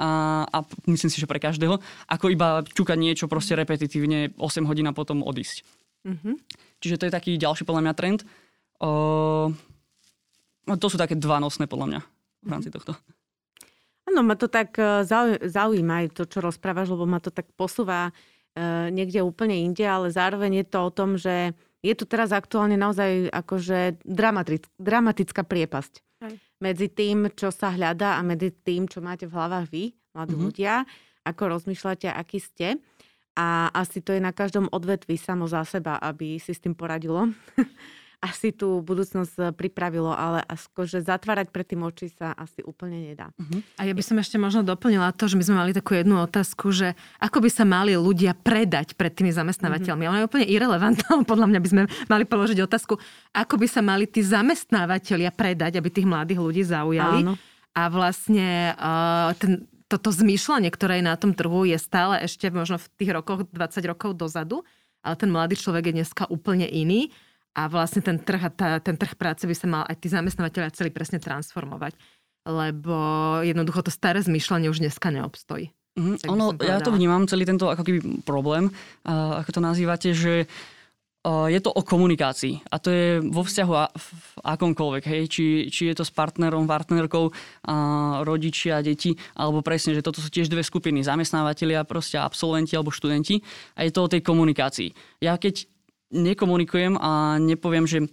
a, 0.00 0.42
a 0.48 0.58
myslím 0.88 1.10
si, 1.12 1.20
že 1.20 1.28
pre 1.28 1.42
každého, 1.42 1.76
ako 2.08 2.26
iba 2.32 2.64
čukať 2.64 2.96
niečo 2.96 3.28
proste 3.28 3.52
repetitívne 3.52 4.32
8 4.40 4.64
hodín 4.64 4.88
a 4.88 4.96
potom 4.96 5.20
odísť. 5.20 5.68
Mm-hmm. 6.08 6.34
Čiže 6.82 6.98
to 6.98 7.06
je 7.06 7.12
taký 7.14 7.32
ďalší 7.38 7.62
podľa 7.62 7.82
mňa 7.86 7.94
trend. 7.94 8.20
O, 8.82 9.52
to 10.66 10.86
sú 10.90 10.98
také 10.98 11.14
dva 11.14 11.38
nosné 11.38 11.70
podľa 11.70 11.86
mňa 11.86 12.00
v 12.42 12.48
rámci 12.50 12.68
tohto. 12.74 12.98
Áno, 14.08 14.20
ma 14.26 14.34
to 14.34 14.50
tak 14.50 14.74
e, 14.78 15.06
zaujíma 15.46 16.04
aj 16.04 16.06
to, 16.18 16.24
čo 16.26 16.42
rozprávaš, 16.42 16.90
lebo 16.90 17.06
ma 17.06 17.22
to 17.22 17.30
tak 17.30 17.46
posúva 17.54 18.10
e, 18.10 18.12
niekde 18.90 19.22
úplne 19.22 19.54
inde, 19.54 19.86
ale 19.86 20.10
zároveň 20.10 20.62
je 20.62 20.66
to 20.66 20.78
o 20.82 20.90
tom, 20.90 21.14
že 21.14 21.54
je 21.82 21.94
tu 21.98 22.06
teraz 22.06 22.30
aktuálne 22.30 22.78
naozaj 22.78 23.30
akože 23.30 24.02
dramatická 24.78 25.42
priepasť 25.42 25.92
aj. 26.22 26.34
medzi 26.62 26.86
tým, 26.90 27.30
čo 27.34 27.50
sa 27.50 27.74
hľadá 27.74 28.18
a 28.18 28.26
medzi 28.26 28.54
tým, 28.54 28.86
čo 28.86 29.02
máte 29.02 29.26
v 29.26 29.34
hlavách 29.34 29.66
vy, 29.70 29.84
mladí 30.14 30.34
mm-hmm. 30.34 30.46
ľudia, 30.46 30.74
ako 31.26 31.42
rozmýšľate, 31.58 32.10
aký 32.10 32.38
ste. 32.42 32.68
A 33.32 33.72
asi 33.72 34.04
to 34.04 34.12
je 34.12 34.20
na 34.20 34.30
každom 34.30 34.68
odvetvi 34.68 35.16
samo 35.16 35.48
za 35.48 35.64
seba, 35.64 35.96
aby 35.96 36.36
si 36.36 36.52
s 36.52 36.60
tým 36.60 36.76
poradilo. 36.76 37.32
asi 38.22 38.54
tú 38.54 38.78
budúcnosť 38.86 39.34
eh, 39.36 39.44
pripravilo, 39.50 40.14
ale 40.14 40.46
akože 40.46 41.02
zatvárať 41.02 41.50
pred 41.50 41.66
tým 41.66 41.82
oči 41.82 42.06
sa 42.14 42.30
asi 42.38 42.62
úplne 42.62 43.02
nedá. 43.02 43.34
Uh-huh. 43.34 43.58
A 43.82 43.90
ja 43.90 43.92
by 43.92 44.02
som 44.06 44.16
ešte 44.22 44.38
možno 44.38 44.62
doplnila 44.62 45.10
to, 45.10 45.26
že 45.26 45.34
my 45.34 45.42
sme 45.42 45.56
mali 45.58 45.74
takú 45.74 45.98
jednu 45.98 46.22
otázku, 46.22 46.70
že 46.70 46.94
ako 47.18 47.42
by 47.42 47.50
sa 47.50 47.66
mali 47.66 47.98
ľudia 47.98 48.38
predať 48.38 48.94
pred 48.94 49.10
tými 49.10 49.34
zamestnávateľmi. 49.34 50.06
Uh-huh. 50.06 50.14
Ona 50.14 50.20
je 50.22 50.28
úplne 50.30 50.46
irrelevantná, 50.46 51.10
podľa 51.26 51.46
mňa 51.50 51.60
by 51.60 51.68
sme 51.68 51.82
mali 52.06 52.24
položiť 52.24 52.62
otázku, 52.62 52.94
ako 53.34 53.54
by 53.58 53.66
sa 53.66 53.82
mali 53.82 54.06
tí 54.06 54.22
zamestnávateľia 54.22 55.34
predať, 55.34 55.82
aby 55.82 55.90
tých 55.90 56.06
mladých 56.06 56.38
ľudí 56.38 56.62
zaujali. 56.62 57.26
Áno. 57.26 57.34
A 57.72 57.88
vlastne 57.88 58.76
uh, 58.76 59.32
ten, 59.40 59.64
toto 59.88 60.12
zmýšľanie, 60.12 60.68
ktoré 60.68 61.00
je 61.00 61.08
na 61.08 61.16
tom 61.16 61.32
trhu, 61.32 61.64
je 61.64 61.80
stále 61.80 62.20
ešte 62.20 62.52
možno 62.52 62.76
v 62.76 62.86
tých 63.00 63.10
rokoch, 63.16 63.48
20 63.48 63.80
rokov 63.88 64.12
dozadu, 64.12 64.60
ale 65.00 65.16
ten 65.16 65.32
mladý 65.32 65.56
človek 65.56 65.90
je 65.90 65.96
dneska 66.04 66.28
úplne 66.28 66.68
iný 66.68 67.10
a 67.52 67.62
vlastne 67.68 68.00
ten 68.00 68.16
trh, 68.16 68.48
tá, 68.56 68.80
ten 68.80 68.96
trh 68.96 69.12
práce 69.16 69.44
by 69.44 69.54
sa 69.56 69.66
mal 69.68 69.82
aj 69.84 69.96
tí 70.00 70.08
zamestnávateľia 70.08 70.72
celý 70.72 70.88
presne 70.88 71.20
transformovať, 71.20 71.92
lebo 72.48 72.96
jednoducho 73.44 73.84
to 73.84 73.92
staré 73.92 74.24
zmýšľanie 74.24 74.72
už 74.72 74.80
dneska 74.80 75.12
neobstojí. 75.12 75.70
Mm, 75.92 76.16
ono, 76.24 76.56
ja 76.56 76.80
to 76.80 76.88
vnímam, 76.88 77.28
celý 77.28 77.44
tento 77.44 77.68
ako 77.68 77.84
keby 77.84 78.24
problém, 78.24 78.72
uh, 79.04 79.44
ako 79.44 79.50
to 79.52 79.60
nazývate, 79.60 80.08
že 80.16 80.48
uh, 80.48 81.52
je 81.52 81.60
to 81.60 81.68
o 81.68 81.84
komunikácii. 81.84 82.64
A 82.72 82.80
to 82.80 82.88
je 82.88 83.20
vo 83.20 83.44
vzťahu 83.44 83.72
a, 83.76 83.92
v 83.92 84.08
akomkoľvek, 84.40 85.04
hej, 85.04 85.22
či, 85.28 85.44
či 85.68 85.92
je 85.92 86.00
to 86.00 86.08
s 86.08 86.12
partnerom, 86.16 86.64
partnerkou, 86.64 87.28
uh, 87.28 88.24
rodičia, 88.24 88.80
deti, 88.80 89.12
alebo 89.36 89.60
presne, 89.60 89.92
že 89.92 90.00
toto 90.00 90.24
sú 90.24 90.32
tiež 90.32 90.48
dve 90.48 90.64
skupiny, 90.64 91.04
zamestnávateľia, 91.04 91.84
proste 91.84 92.16
absolventi 92.16 92.72
alebo 92.72 92.88
študenti. 92.88 93.44
A 93.76 93.84
je 93.84 93.92
to 93.92 94.08
o 94.08 94.10
tej 94.10 94.24
komunikácii. 94.24 95.20
Ja 95.20 95.36
keď 95.36 95.68
nekomunikujem 96.12 97.00
a 97.00 97.40
nepoviem, 97.40 97.88
že 97.88 98.06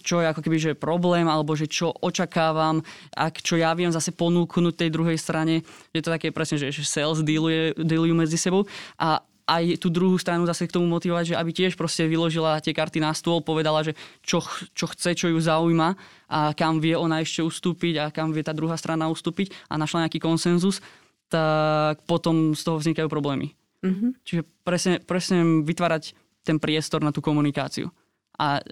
čo 0.00 0.24
je 0.24 0.26
ako 0.28 0.40
keby 0.40 0.56
že 0.56 0.72
problém, 0.72 1.28
alebo 1.28 1.52
že 1.52 1.68
čo 1.68 1.92
očakávam, 1.92 2.80
ak 3.12 3.44
čo 3.44 3.60
ja 3.60 3.76
viem 3.76 3.92
zase 3.92 4.08
ponúknuť 4.16 4.72
tej 4.72 4.88
druhej 4.88 5.20
strane. 5.20 5.60
Je 5.92 6.00
to 6.00 6.08
také 6.08 6.32
presne, 6.32 6.56
že, 6.56 6.72
sales 6.80 7.20
dealuje, 7.20 7.76
dealujú 7.76 8.16
medzi 8.16 8.40
sebou 8.40 8.64
a 8.96 9.20
aj 9.42 9.82
tú 9.82 9.90
druhú 9.90 10.16
stranu 10.16 10.46
zase 10.46 10.70
k 10.70 10.74
tomu 10.78 10.86
motivovať, 10.88 11.34
že 11.34 11.38
aby 11.38 11.50
tiež 11.50 11.74
proste 11.74 12.06
vyložila 12.06 12.62
tie 12.62 12.72
karty 12.72 13.02
na 13.02 13.12
stôl, 13.12 13.42
povedala, 13.42 13.82
že 13.84 13.92
čo, 14.22 14.40
čo 14.72 14.86
chce, 14.88 15.18
čo 15.18 15.26
ju 15.28 15.36
zaujíma 15.36 15.98
a 16.30 16.54
kam 16.54 16.78
vie 16.78 16.94
ona 16.94 17.20
ešte 17.20 17.42
ustúpiť 17.42 17.94
a 18.00 18.04
kam 18.14 18.30
vie 18.30 18.46
tá 18.46 18.54
druhá 18.54 18.78
strana 18.78 19.10
ustúpiť 19.10 19.52
a 19.68 19.76
našla 19.76 20.06
nejaký 20.06 20.22
konsenzus, 20.22 20.78
tak 21.26 22.00
potom 22.06 22.54
z 22.54 22.62
toho 22.62 22.78
vznikajú 22.78 23.10
problémy. 23.10 23.52
Mm-hmm. 23.82 24.10
Čiže 24.22 24.42
presne, 24.62 24.94
presne 25.02 25.66
vytvárať 25.66 26.14
ten 26.42 26.58
priestor 26.58 27.02
na 27.02 27.14
tú 27.14 27.22
komunikáciu. 27.22 27.90
A 28.38 28.62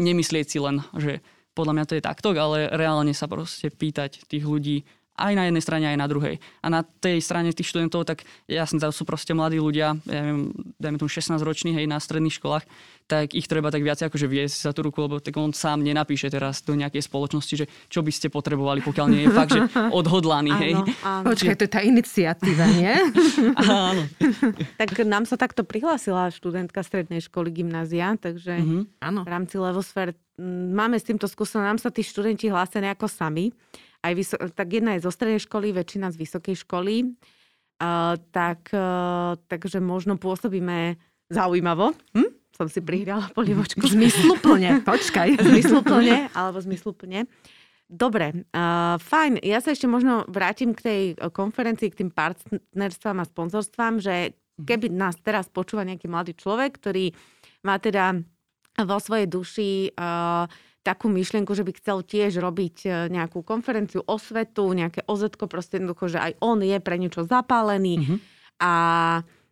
nemyslieť 0.00 0.46
si 0.46 0.58
len, 0.58 0.82
že 0.96 1.22
podľa 1.54 1.74
mňa 1.76 1.84
to 1.86 1.96
je 1.98 2.06
takto, 2.06 2.28
ale 2.34 2.70
reálne 2.72 3.12
sa 3.12 3.26
proste 3.26 3.68
pýtať 3.68 4.24
tých 4.26 4.44
ľudí, 4.46 4.86
aj 5.16 5.32
na 5.36 5.44
jednej 5.48 5.62
strane, 5.62 5.84
aj 5.90 5.98
na 6.00 6.06
druhej. 6.08 6.40
A 6.64 6.66
na 6.72 6.80
tej 6.82 7.20
strane 7.20 7.52
tých 7.52 7.68
študentov, 7.68 8.08
tak 8.08 8.24
jasne, 8.48 8.80
to 8.80 8.88
sú 8.94 9.04
proste 9.04 9.36
mladí 9.36 9.60
ľudia, 9.60 9.98
ja 10.08 10.20
neviem, 10.24 10.54
dajme 10.80 10.96
tomu 10.96 11.10
16 11.12 11.36
roční, 11.44 11.76
hej, 11.76 11.84
na 11.84 12.00
stredných 12.00 12.40
školách, 12.40 12.64
tak 13.10 13.34
ich 13.34 13.50
treba 13.50 13.74
tak 13.74 13.82
viac 13.82 13.98
akože 13.98 14.30
viesť 14.30 14.70
za 14.70 14.72
tú 14.72 14.86
ruku, 14.86 15.02
lebo 15.02 15.18
tak 15.18 15.34
on 15.34 15.50
sám 15.50 15.82
nenapíše 15.82 16.30
teraz 16.30 16.62
do 16.62 16.78
nejakej 16.78 17.02
spoločnosti, 17.10 17.54
že 17.58 17.66
čo 17.90 18.06
by 18.06 18.12
ste 18.14 18.30
potrebovali, 18.30 18.80
pokiaľ 18.86 19.06
nie 19.10 19.26
je 19.26 19.30
fakt, 19.34 19.50
že 19.50 19.66
odhodlaný, 19.98 20.54
hej. 20.62 20.72
Áno, 20.78 20.86
áno. 21.02 21.24
Počkaj, 21.34 21.54
to 21.58 21.66
je 21.66 21.72
tá 21.74 21.82
iniciatíva, 21.82 22.64
nie? 22.70 22.94
áno. 23.66 24.06
tak 24.78 24.94
nám 25.02 25.26
sa 25.26 25.34
takto 25.34 25.66
prihlásila 25.66 26.30
študentka 26.30 26.80
strednej 26.86 27.18
školy 27.26 27.50
gymnázia, 27.50 28.14
takže 28.14 28.62
mm-hmm. 28.62 28.82
áno. 29.02 29.26
v 29.26 29.28
rámci 29.28 29.58
Levosfér 29.58 30.14
máme 30.72 30.96
s 30.96 31.04
týmto 31.04 31.26
skúsenosť, 31.26 31.66
nám 31.66 31.80
sa 31.82 31.90
tí 31.92 32.00
študenti 32.06 32.48
hlásia 32.48 32.80
nejako 32.80 33.10
sami 33.10 33.52
aj 34.00 34.12
vyso- 34.16 34.40
tak 34.52 34.68
jedna 34.72 34.96
je 34.96 35.04
zo 35.04 35.12
strednej 35.12 35.40
školy, 35.40 35.76
väčšina 35.76 36.12
z 36.12 36.16
vysokej 36.20 36.56
školy. 36.64 37.14
Uh, 37.80 38.20
tak, 38.28 38.68
uh, 38.76 39.40
takže 39.48 39.80
možno 39.80 40.20
pôsobíme 40.20 41.00
zaujímavo. 41.32 41.96
Hm? 42.12 42.30
Som 42.52 42.68
si 42.68 42.84
prihrala 42.84 43.32
polivočku. 43.32 43.80
Zmysluplne, 43.96 44.84
počkaj. 44.84 45.40
Zmysluplne, 45.48 46.28
alebo 46.36 46.60
zmysluplne. 46.60 47.24
Dobre, 47.90 48.46
uh, 48.52 49.00
fajn. 49.00 49.40
Ja 49.42 49.64
sa 49.64 49.72
ešte 49.72 49.88
možno 49.88 50.28
vrátim 50.28 50.76
k 50.76 50.80
tej 50.84 51.02
konferencii, 51.32 51.90
k 51.90 52.04
tým 52.04 52.10
partnerstvám 52.12 53.18
a 53.18 53.26
sponzorstvám, 53.26 53.98
že 53.98 54.36
keby 54.60 54.92
nás 54.92 55.16
teraz 55.18 55.48
počúva 55.48 55.82
nejaký 55.82 56.06
mladý 56.06 56.36
človek, 56.36 56.76
ktorý 56.76 57.16
má 57.64 57.80
teda 57.80 58.20
vo 58.78 58.98
svojej 59.00 59.26
duši 59.26 59.92
uh, 59.96 60.46
takú 60.80 61.12
myšlienku, 61.12 61.52
že 61.52 61.64
by 61.64 61.72
chcel 61.76 62.00
tiež 62.00 62.40
robiť 62.40 62.76
e, 62.84 62.88
nejakú 63.12 63.44
konferenciu 63.44 64.00
o 64.00 64.16
svetu, 64.16 64.72
nejaké 64.72 65.04
ozetko, 65.04 65.44
proste 65.44 65.76
jednoducho, 65.76 66.08
že 66.08 66.18
aj 66.20 66.32
on 66.40 66.64
je 66.64 66.78
pre 66.80 66.96
niečo 66.96 67.28
zapálený 67.28 68.00
mm-hmm. 68.00 68.18
a, 68.64 68.74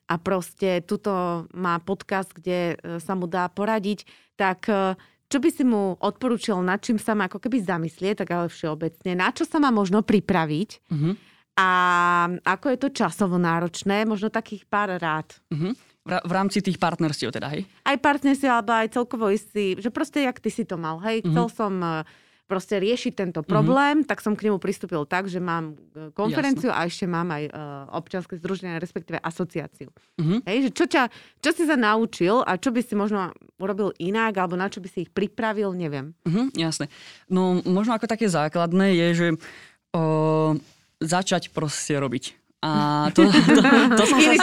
a 0.09 0.15
proste 0.17 0.81
tuto 0.89 1.45
má 1.53 1.77
podcast, 1.85 2.33
kde 2.33 2.75
e, 2.81 3.01
sa 3.05 3.13
mu 3.13 3.29
dá 3.29 3.45
poradiť, 3.53 4.09
tak 4.41 4.73
e, 4.73 4.97
čo 5.29 5.39
by 5.45 5.49
si 5.53 5.65
mu 5.69 6.01
odporúčil, 6.01 6.57
nad 6.65 6.81
čím 6.81 6.97
sa 6.97 7.13
má 7.13 7.29
ako 7.29 7.45
keby 7.45 7.61
zamyslieť, 7.61 8.25
tak 8.25 8.29
ale 8.33 8.49
všeobecne, 8.49 9.13
na 9.13 9.29
čo 9.29 9.45
sa 9.45 9.61
má 9.61 9.69
možno 9.69 10.01
pripraviť 10.01 10.71
mm-hmm. 10.89 11.13
a 11.61 11.69
ako 12.41 12.67
je 12.73 12.79
to 12.81 12.89
časovo 12.97 13.37
náročné, 13.37 14.09
možno 14.09 14.33
takých 14.33 14.65
pár 14.65 14.97
rád. 14.97 15.37
Mm-hmm. 15.53 15.88
V 16.09 16.33
rámci 16.33 16.65
tých 16.65 16.81
partnerstiev 16.81 17.31
teda, 17.31 17.53
hej? 17.53 17.69
Aj 17.85 17.97
partnerstiev, 18.01 18.49
alebo 18.49 18.73
aj 18.73 18.89
celkovo 18.97 19.29
istý, 19.29 19.77
že 19.77 19.93
proste 19.93 20.25
jak 20.25 20.41
ty 20.41 20.49
si 20.49 20.65
to 20.65 20.81
mal, 20.81 20.97
hej? 21.05 21.21
Mm-hmm. 21.21 21.33
Chcel 21.37 21.47
som 21.53 21.73
e, 21.85 21.89
proste 22.49 22.81
riešiť 22.81 23.13
tento 23.13 23.41
mhm. 23.45 23.47
problém, 23.47 23.95
mm-hmm. 24.01 24.09
tak 24.09 24.25
som 24.25 24.33
k 24.33 24.49
nemu 24.49 24.57
pristúpil 24.57 25.05
tak, 25.05 25.29
že 25.29 25.37
mám 25.37 25.77
e, 25.93 26.09
konferenciu 26.17 26.73
Jasne. 26.73 26.81
a 26.81 26.89
ešte 26.89 27.05
mám 27.05 27.29
aj 27.29 27.45
uh, 27.53 27.53
občianske 27.93 28.41
združenie, 28.41 28.81
respektíve 28.81 29.21
asociáciu. 29.21 29.93
Mm-hmm. 30.17 30.39
Hej, 30.49 30.59
že 30.65 30.71
čo, 30.73 30.85
ťa, 30.89 31.03
čo 31.45 31.51
si 31.53 31.69
sa 31.69 31.77
naučil 31.77 32.41
a 32.41 32.57
čo 32.57 32.73
by 32.73 32.81
si 32.81 32.97
možno 32.97 33.37
urobil 33.61 33.93
inak, 34.01 34.33
alebo 34.41 34.57
na 34.57 34.73
čo 34.73 34.81
by 34.81 34.89
si 34.89 35.05
ich 35.05 35.13
pripravil, 35.13 35.77
neviem. 35.77 36.17
Mm-hmm, 36.25 36.57
jasne. 36.57 36.89
No 37.29 37.61
možno 37.69 37.93
ako 37.93 38.09
také 38.09 38.33
základné 38.33 38.97
je, 38.97 39.09
že 39.13 39.29
uh, 39.93 40.57
začať 41.05 41.53
proste 41.53 41.95
robiť. 42.01 42.48
A 42.59 43.07
to, 43.15 43.23
to, 43.23 43.63
to, 43.95 44.03
som 44.03 44.19
sa, 44.19 44.35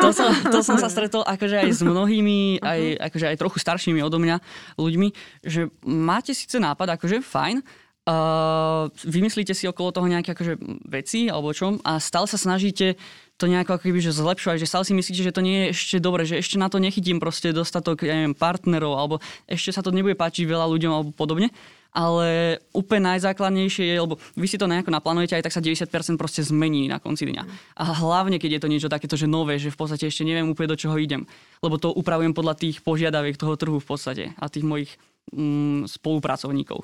to, 0.00 0.08
som, 0.16 0.28
to 0.48 0.60
som 0.64 0.76
sa 0.80 0.88
stretol 0.88 1.20
akože 1.28 1.60
aj 1.60 1.70
s 1.76 1.84
mnohými, 1.84 2.64
aj, 2.64 3.12
akože 3.12 3.26
aj 3.28 3.36
trochu 3.36 3.60
staršími 3.60 4.00
odo 4.00 4.16
mňa 4.16 4.40
ľuďmi, 4.80 5.08
že 5.44 5.68
máte 5.84 6.32
síce 6.32 6.56
nápad, 6.56 6.96
akože 6.96 7.20
fajn, 7.20 7.60
uh, 7.60 8.88
vymyslíte 9.04 9.52
si 9.52 9.68
okolo 9.68 9.92
toho 9.92 10.08
nejaké 10.08 10.32
akože 10.32 10.56
veci 10.88 11.28
alebo 11.28 11.52
čo 11.52 11.76
a 11.84 12.00
stále 12.00 12.24
sa 12.24 12.40
snažíte 12.40 12.96
to 13.36 13.44
nejako 13.44 13.76
ako 13.76 13.90
keby, 13.90 13.98
že 13.98 14.14
zlepšovať, 14.14 14.56
že 14.62 14.70
stále 14.70 14.86
si 14.86 14.94
myslíte, 14.94 15.20
že 15.26 15.34
to 15.34 15.42
nie 15.42 15.68
je 15.68 15.76
ešte 15.76 15.96
dobre, 15.98 16.22
že 16.22 16.38
ešte 16.38 16.56
na 16.56 16.70
to 16.70 16.78
nechytím 16.78 17.18
proste 17.18 17.50
dostatok, 17.50 18.06
ja 18.06 18.14
neviem, 18.14 18.32
partnerov 18.32 18.94
alebo 18.94 19.14
ešte 19.50 19.74
sa 19.74 19.82
to 19.82 19.90
nebude 19.90 20.14
páčiť 20.14 20.46
veľa 20.46 20.64
ľuďom 20.70 20.92
alebo 20.96 21.10
podobne 21.10 21.50
ale 21.94 22.58
úplne 22.74 23.14
najzákladnejšie 23.14 23.86
je, 23.86 24.02
lebo 24.02 24.18
vy 24.34 24.46
si 24.50 24.58
to 24.58 24.66
nejako 24.66 24.90
naplánujete, 24.90 25.38
aj 25.38 25.46
tak 25.46 25.54
sa 25.54 25.62
90% 25.62 26.18
proste 26.18 26.42
zmení 26.42 26.90
na 26.90 26.98
konci 26.98 27.30
dňa. 27.30 27.42
A 27.78 27.82
hlavne, 28.02 28.42
keď 28.42 28.58
je 28.58 28.62
to 28.66 28.68
niečo 28.68 28.90
takéto, 28.90 29.14
že 29.14 29.30
nové, 29.30 29.62
že 29.62 29.70
v 29.70 29.78
podstate 29.78 30.10
ešte 30.10 30.26
neviem 30.26 30.50
úplne 30.50 30.74
do 30.74 30.80
čoho 30.80 30.98
idem, 30.98 31.22
lebo 31.62 31.78
to 31.78 31.94
upravujem 31.94 32.34
podľa 32.34 32.58
tých 32.58 32.82
požiadaviek 32.82 33.38
toho 33.38 33.54
trhu 33.54 33.78
v 33.78 33.86
podstate 33.86 34.34
a 34.34 34.50
tých 34.50 34.66
mojich 34.66 34.90
mm, 35.30 35.86
spolupracovníkov. 35.86 36.82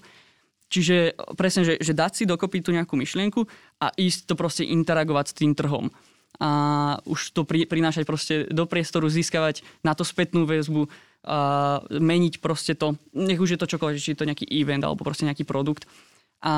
Čiže 0.71 1.19
presne, 1.35 1.67
že, 1.67 1.75
že 1.83 1.91
dať 1.91 2.13
si 2.15 2.25
dokopy 2.31 2.63
tú 2.63 2.71
nejakú 2.71 2.95
myšlienku 2.95 3.43
a 3.83 3.91
ísť 3.91 4.31
to 4.31 4.35
proste 4.39 4.63
interagovať 4.63 5.35
s 5.35 5.37
tým 5.43 5.59
trhom 5.59 5.91
a 6.41 6.51
už 7.05 7.37
to 7.37 7.45
pri, 7.45 7.69
prinášať 7.69 8.09
proste 8.09 8.35
do 8.49 8.65
priestoru, 8.65 9.11
získavať 9.13 9.61
na 9.85 9.93
to 9.93 10.07
spätnú 10.09 10.49
väzbu, 10.49 10.89
uh, 11.25 11.83
meniť 11.91 12.41
proste 12.41 12.77
to, 12.77 12.97
nech 13.17 13.41
už 13.41 13.57
je 13.57 13.61
to 13.61 13.71
čokoľvek, 13.71 14.01
či 14.01 14.13
je 14.15 14.19
to 14.21 14.29
nejaký 14.29 14.47
event 14.49 14.85
alebo 14.85 15.05
proste 15.05 15.27
nejaký 15.27 15.45
produkt 15.45 15.85
a 16.41 16.55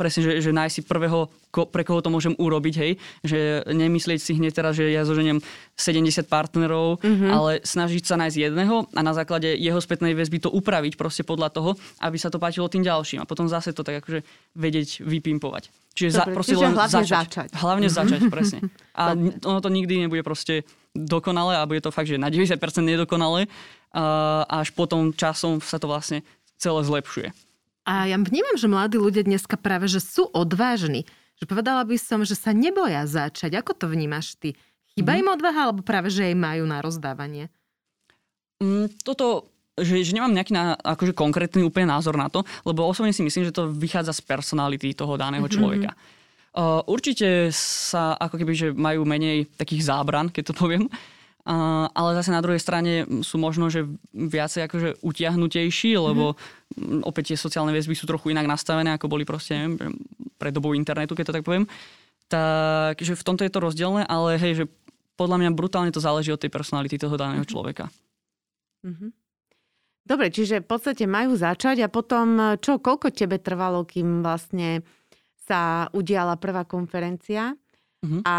presne, 0.00 0.24
že, 0.24 0.32
že 0.40 0.56
nájsť 0.56 0.74
si 0.80 0.82
prvého, 0.88 1.28
ko, 1.52 1.68
pre 1.68 1.84
koho 1.84 2.00
to 2.00 2.08
môžem 2.08 2.32
urobiť, 2.40 2.74
hej, 2.80 2.92
že 3.20 3.60
nemyslieť 3.68 4.20
si 4.24 4.32
hneď 4.40 4.56
teraz, 4.56 4.80
že 4.80 4.88
ja 4.88 5.04
zoženiem 5.04 5.44
70 5.76 6.24
partnerov, 6.24 7.04
mm-hmm. 7.04 7.28
ale 7.28 7.60
snažiť 7.60 8.08
sa 8.08 8.16
nájsť 8.16 8.36
jedného 8.48 8.88
a 8.88 9.00
na 9.04 9.12
základe 9.12 9.52
jeho 9.52 9.76
spätnej 9.84 10.16
väzby 10.16 10.40
to 10.40 10.48
upraviť 10.48 10.96
proste 10.96 11.28
podľa 11.28 11.52
toho, 11.52 11.70
aby 12.00 12.16
sa 12.16 12.32
to 12.32 12.40
páčilo 12.40 12.72
tým 12.72 12.80
ďalším 12.80 13.20
a 13.20 13.28
potom 13.28 13.44
zase 13.52 13.76
to 13.76 13.84
tak 13.84 14.00
akože 14.00 14.24
vedieť 14.56 15.04
vypimpovať. 15.04 15.68
Čiže, 15.92 16.24
Dobre, 16.24 16.24
za, 16.24 16.32
proste 16.32 16.54
čiže 16.56 16.64
len 16.64 16.72
hlavne 16.72 16.96
začať. 17.04 17.12
začať. 17.28 17.48
Hlavne 17.52 17.88
mm-hmm. 17.92 18.00
začať, 18.00 18.20
presne. 18.32 18.58
A 18.98 19.12
Dobre. 19.12 19.44
ono 19.44 19.58
to 19.60 19.68
nikdy 19.68 20.08
nebude 20.08 20.24
proste 20.24 20.64
dokonalé 21.06 21.60
a 21.60 21.68
bude 21.68 21.84
to 21.84 21.94
fakt, 21.94 22.10
že 22.10 22.18
na 22.18 22.32
90% 22.32 22.58
nedokonalé 22.82 23.46
a 23.94 24.44
až 24.62 24.74
potom 24.74 25.14
časom 25.14 25.62
sa 25.62 25.78
to 25.78 25.88
vlastne 25.88 26.26
celé 26.58 26.80
zlepšuje. 26.82 27.30
A 27.88 28.04
ja 28.04 28.20
vnímam, 28.20 28.56
že 28.60 28.68
mladí 28.68 29.00
ľudia 29.00 29.24
dneska 29.24 29.56
práve, 29.56 29.88
že 29.88 30.04
sú 30.04 30.28
odvážni. 30.28 31.08
Že 31.40 31.44
povedala 31.48 31.86
by 31.88 31.96
som, 31.96 32.20
že 32.20 32.36
sa 32.36 32.52
neboja 32.52 33.08
začať. 33.08 33.56
Ako 33.56 33.72
to 33.72 33.88
vnímaš 33.88 34.36
ty? 34.36 34.58
Chyba 34.92 35.16
mm. 35.16 35.18
im 35.24 35.28
odvaha, 35.32 35.60
alebo 35.70 35.80
práve, 35.80 36.12
že 36.12 36.28
jej 36.28 36.36
majú 36.36 36.68
na 36.68 36.84
rozdávanie? 36.84 37.48
Mm, 38.60 38.92
toto 39.06 39.48
že, 39.78 40.02
že 40.02 40.10
nemám 40.10 40.34
nejaký 40.34 40.50
na, 40.50 40.74
akože 40.74 41.14
konkrétny 41.14 41.62
úplne 41.62 41.94
názor 41.94 42.18
na 42.18 42.26
to, 42.26 42.42
lebo 42.66 42.82
osobne 42.82 43.14
si 43.14 43.22
myslím, 43.22 43.46
že 43.46 43.54
to 43.54 43.70
vychádza 43.70 44.10
z 44.10 44.26
personality 44.26 44.90
toho 44.90 45.14
daného 45.14 45.46
mhm. 45.46 45.54
človeka. 45.54 45.90
Mm-hmm. 45.94 46.17
Uh, 46.58 46.82
určite 46.90 47.54
sa 47.54 48.18
ako 48.18 48.34
keby, 48.42 48.52
že 48.58 48.68
majú 48.74 49.06
menej 49.06 49.46
takých 49.54 49.94
zábran, 49.94 50.26
keď 50.26 50.50
to 50.50 50.54
poviem, 50.58 50.90
Uh, 51.48 51.88
ale 51.96 52.12
zase 52.12 52.28
na 52.28 52.44
druhej 52.44 52.60
strane 52.60 53.08
sú 53.24 53.40
možno, 53.40 53.72
že 53.72 53.88
viacej 54.12 54.68
akože 54.68 54.88
utiahnutejší, 55.00 55.96
lebo 55.96 56.36
mm-hmm. 56.36 57.08
opäť 57.08 57.32
tie 57.32 57.38
sociálne 57.40 57.72
väzby 57.72 57.96
sú 57.96 58.04
trochu 58.04 58.36
inak 58.36 58.44
nastavené, 58.44 58.92
ako 58.92 59.08
boli 59.08 59.24
proste, 59.24 59.56
neviem, 59.56 59.96
pre 60.36 60.52
dobou 60.52 60.76
internetu, 60.76 61.16
keď 61.16 61.32
to 61.32 61.36
tak 61.40 61.48
poviem. 61.48 61.64
Takže 62.28 63.16
v 63.16 63.24
tomto 63.24 63.48
je 63.48 63.52
to 63.56 63.64
rozdielne, 63.64 64.04
ale 64.04 64.36
hej, 64.36 64.60
že 64.60 64.64
podľa 65.16 65.40
mňa 65.40 65.56
brutálne 65.56 65.88
to 65.88 66.04
záleží 66.04 66.28
od 66.28 66.42
tej 66.42 66.52
personality 66.52 67.00
toho 67.00 67.16
daného 67.16 67.40
mhm. 67.40 67.48
človeka. 67.48 67.88
Mm-hmm. 68.84 69.10
Dobre, 70.04 70.28
čiže 70.28 70.60
v 70.60 70.68
podstate 70.68 71.08
majú 71.08 71.32
začať 71.32 71.80
a 71.80 71.88
potom 71.88 72.60
čo, 72.60 72.76
koľko 72.76 73.08
tebe 73.08 73.40
trvalo, 73.40 73.88
kým 73.88 74.20
vlastne 74.20 74.84
sa 75.48 75.88
udiala 75.96 76.36
prvá 76.36 76.68
konferencia? 76.68 77.56
Uh-huh. 78.04 78.20
A 78.22 78.36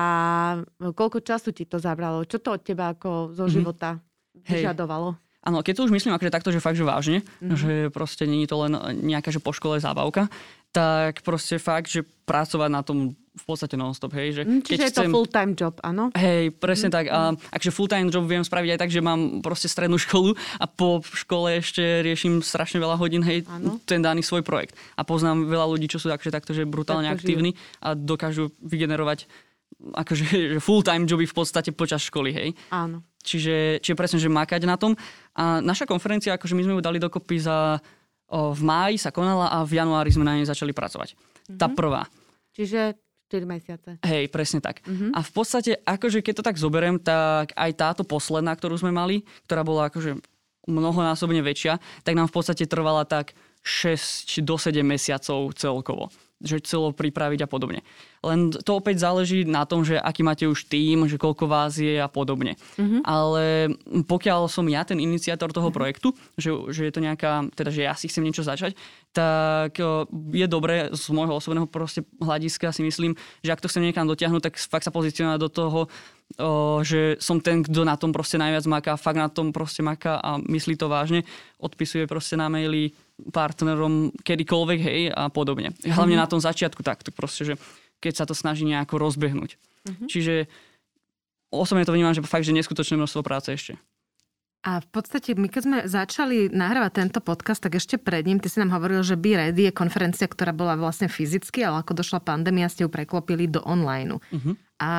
koľko 0.93 1.25
času 1.25 1.49
ti 1.51 1.65
to 1.65 1.81
zabralo? 1.81 2.23
Čo 2.23 2.37
to 2.39 2.55
od 2.55 2.61
teba 2.61 2.93
ako 2.93 3.33
zo 3.33 3.49
uh-huh. 3.49 3.51
života 3.51 3.97
vyžadovalo? 4.45 5.17
Áno, 5.39 5.63
keď 5.63 5.73
to 5.79 5.85
už 5.87 5.95
myslím 5.95 6.13
akože 6.13 6.35
takto, 6.35 6.51
že 6.51 6.59
fakt, 6.59 6.75
že 6.75 6.83
vážne, 6.83 7.23
mm-hmm. 7.23 7.55
že 7.55 7.73
proste 7.95 8.27
není 8.27 8.43
to 8.43 8.59
len 8.59 8.75
nejaká, 9.07 9.31
že 9.31 9.39
po 9.39 9.55
škole 9.55 9.79
zábavka, 9.79 10.27
tak 10.75 11.23
proste 11.23 11.55
fakt, 11.57 11.87
že 11.87 12.03
pracovať 12.27 12.69
na 12.69 12.83
tom 12.83 13.15
v 13.39 13.45
podstate 13.47 13.79
non-stop, 13.79 14.11
hej. 14.19 14.35
Že 14.35 14.41
mm, 14.43 14.61
čiže 14.67 14.83
je 14.83 14.91
chcem... 14.91 15.07
to 15.07 15.15
full-time 15.15 15.51
job, 15.55 15.79
áno? 15.79 16.11
Hej, 16.19 16.51
presne 16.59 16.91
mm. 16.91 16.95
tak. 16.99 17.05
A 17.07 17.31
akže 17.55 17.71
full-time 17.71 18.11
job 18.11 18.27
viem 18.27 18.43
spraviť 18.43 18.75
aj 18.75 18.79
tak, 18.83 18.91
že 18.91 18.99
mám 18.99 19.39
proste 19.39 19.71
strednú 19.71 19.95
školu 20.05 20.35
a 20.59 20.65
po 20.67 20.99
škole 21.01 21.63
ešte 21.63 22.03
riešim 22.03 22.43
strašne 22.43 22.83
veľa 22.83 22.99
hodín, 22.99 23.23
hej, 23.23 23.47
ano. 23.47 23.79
ten 23.87 24.03
daný 24.03 24.19
svoj 24.19 24.43
projekt. 24.43 24.75
A 24.99 25.07
poznám 25.07 25.47
veľa 25.47 25.71
ľudí, 25.71 25.87
čo 25.87 25.97
sú 25.97 26.11
takže 26.11 26.35
takto, 26.35 26.51
že 26.51 26.67
brutálne 26.67 27.07
tak 27.07 27.23
aktívni 27.23 27.55
a 27.79 27.95
dokážu 27.95 28.51
vygenerovať 28.59 29.25
akože 29.79 30.25
full-time 30.65 31.07
joby 31.07 31.25
v 31.25 31.35
podstate 31.35 31.71
počas 31.71 32.03
školy, 32.03 32.29
hej. 32.35 32.49
Áno. 32.73 33.05
Čiže, 33.19 33.83
čiže 33.83 33.99
presne, 33.99 34.19
že 34.19 34.31
makať 34.31 34.63
na 34.63 34.79
tom. 34.79 34.95
A 35.35 35.59
naša 35.59 35.83
konferencia, 35.83 36.35
akože 36.35 36.55
my 36.55 36.63
sme 36.63 36.73
ju 36.79 36.81
dali 36.81 36.97
dokopy 36.99 37.37
za... 37.39 37.79
O, 38.29 38.53
v 38.53 38.61
máji 38.61 39.01
sa 39.01 39.09
konala 39.09 39.49
a 39.49 39.65
v 39.65 39.81
januári 39.81 40.13
sme 40.13 40.21
na 40.21 40.37
nej 40.37 40.45
začali 40.45 40.69
pracovať. 40.69 41.17
Mm-hmm. 41.17 41.57
Tá 41.57 41.65
prvá. 41.65 42.05
Čiže 42.53 42.93
4 43.29 43.45
mesiace. 43.45 43.89
Hej, 44.01 44.33
presne 44.33 44.57
tak. 44.57 44.81
Mm-hmm. 44.81 45.13
A 45.13 45.19
v 45.21 45.31
podstate, 45.31 45.71
akože 45.85 46.25
keď 46.25 46.33
to 46.41 46.47
tak 46.49 46.57
zoberiem, 46.57 46.97
tak 46.97 47.53
aj 47.53 47.71
táto 47.77 48.01
posledná, 48.01 48.57
ktorú 48.57 48.81
sme 48.81 48.89
mali, 48.89 49.21
ktorá 49.45 49.61
bola 49.61 49.93
akože 49.93 50.17
mnohonásobne 50.65 51.45
väčšia, 51.45 51.77
tak 52.01 52.17
nám 52.17 52.27
v 52.29 52.35
podstate 52.35 52.65
trvala 52.65 53.05
tak 53.05 53.37
6 53.61 54.41
do 54.41 54.57
7 54.57 54.81
mesiacov 54.81 55.53
celkovo 55.53 56.09
že 56.39 56.63
celo 56.63 56.95
pripraviť 56.95 57.43
a 57.43 57.51
podobne. 57.51 57.83
Len 58.23 58.51
to 58.51 58.79
opäť 58.79 59.03
záleží 59.03 59.43
na 59.43 59.67
tom, 59.67 59.83
že 59.83 59.99
aký 59.99 60.23
máte 60.23 60.47
už 60.47 60.71
tým, 60.71 61.07
že 61.07 61.19
koľko 61.19 61.51
vás 61.51 61.75
je 61.75 61.99
a 61.99 62.07
podobne. 62.07 62.55
Mm-hmm. 62.79 63.01
Ale 63.03 63.75
pokiaľ 64.07 64.47
som 64.47 64.63
ja 64.71 64.87
ten 64.87 64.99
iniciátor 65.03 65.51
toho 65.51 65.67
mm-hmm. 65.67 65.75
projektu, 65.75 66.07
že, 66.39 66.51
že 66.71 66.87
je 66.87 66.93
to 66.95 67.03
nejaká, 67.03 67.47
teda 67.55 67.69
že 67.71 67.81
ja 67.83 67.93
si 67.95 68.07
chcem 68.07 68.23
niečo 68.23 68.43
začať, 68.43 68.75
tak 69.11 69.79
je 70.31 70.47
dobré 70.47 70.91
z 70.95 71.03
môjho 71.11 71.39
osobného 71.39 71.67
proste 71.67 72.05
hľadiska 72.21 72.71
si 72.71 72.85
myslím, 72.85 73.17
že 73.43 73.51
ak 73.51 73.61
to 73.63 73.67
chcem 73.67 73.83
niekam 73.83 74.07
dotiahnuť, 74.07 74.41
tak 74.41 74.55
fakt 74.59 74.85
sa 74.85 74.93
pozicionovať 74.93 75.39
do 75.41 75.49
toho, 75.49 75.79
o, 76.37 76.79
že 76.85 77.17
som 77.17 77.41
ten, 77.41 77.65
kto 77.65 77.83
na 77.83 77.97
tom 77.97 78.13
proste 78.13 78.37
najviac 78.37 78.65
maká, 78.69 78.93
fakt 78.95 79.17
na 79.17 79.27
tom 79.27 79.49
proste 79.49 79.81
maká 79.81 80.21
a 80.21 80.37
myslí 80.37 80.77
to 80.77 80.87
vážne, 80.87 81.25
odpisuje 81.57 82.05
proste 82.05 82.37
na 82.37 82.47
maily 82.47 82.93
partnerom 83.29 84.15
kedykoľvek, 84.23 84.79
hej, 84.79 85.01
a 85.11 85.27
podobne. 85.27 85.75
Hlavne 85.83 86.15
mm-hmm. 86.15 86.23
na 86.23 86.31
tom 86.31 86.41
začiatku 86.41 86.81
takto 86.81 87.11
proste, 87.11 87.43
že 87.43 87.53
keď 87.99 88.13
sa 88.23 88.25
to 88.25 88.33
snaží 88.33 88.63
nejako 88.63 88.99
rozbehnúť. 88.99 89.59
Mm-hmm. 89.59 90.07
Čiže 90.07 90.33
osobne 91.51 91.83
to 91.83 91.93
vnímam, 91.93 92.15
že 92.15 92.23
fakt, 92.23 92.47
že 92.47 92.55
neskutočné 92.55 92.95
množstvo 92.95 93.21
práce 93.25 93.51
ešte. 93.51 93.75
A 94.59 94.83
v 94.83 94.87
podstate 94.91 95.39
my 95.39 95.47
keď 95.47 95.61
sme 95.63 95.77
začali 95.87 96.51
nahrávať 96.51 96.91
tento 96.99 97.19
podcast, 97.23 97.63
tak 97.63 97.79
ešte 97.79 97.95
pred 97.95 98.27
ním, 98.27 98.43
ty 98.43 98.51
si 98.51 98.59
nám 98.59 98.75
hovoril, 98.75 99.07
že 99.07 99.15
Be 99.15 99.39
Ready 99.39 99.71
je 99.71 99.73
konferencia, 99.75 100.27
ktorá 100.27 100.51
bola 100.51 100.75
vlastne 100.75 101.07
fyzicky, 101.07 101.63
ale 101.63 101.79
ako 101.79 101.95
došla 102.03 102.19
pandémia, 102.19 102.67
ste 102.67 102.83
ju 102.83 102.91
preklopili 102.91 103.47
do 103.47 103.63
online. 103.63 104.19
Uh-huh. 104.19 104.59
A 104.83 104.91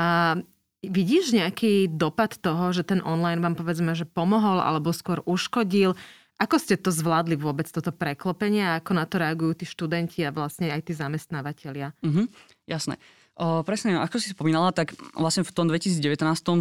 vidíš 0.81 1.37
nejaký 1.37 1.93
dopad 1.93 2.41
toho, 2.41 2.73
že 2.73 2.89
ten 2.89 3.05
online 3.05 3.45
vám 3.45 3.53
povedzme, 3.53 3.93
že 3.93 4.09
pomohol 4.09 4.65
alebo 4.65 4.97
skôr 4.97 5.21
uškodil? 5.29 5.93
Ako 6.41 6.57
ste 6.57 6.81
to 6.81 6.89
zvládli 6.89 7.37
vôbec, 7.37 7.69
toto 7.69 7.93
preklopenie 7.93 8.65
a 8.65 8.81
ako 8.81 8.93
na 8.97 9.05
to 9.05 9.21
reagujú 9.21 9.61
tí 9.61 9.65
študenti 9.69 10.25
a 10.25 10.33
vlastne 10.33 10.73
aj 10.73 10.89
tí 10.89 10.97
zamestnávateľia? 10.97 11.93
Mm-hmm, 12.01 12.27
jasné. 12.65 12.97
O, 13.37 13.61
presne, 13.61 14.01
ako 14.01 14.17
si 14.17 14.33
spomínala, 14.33 14.73
tak 14.73 14.97
vlastne 15.13 15.45
v 15.45 15.53
tom 15.53 15.69
2019 15.69 16.01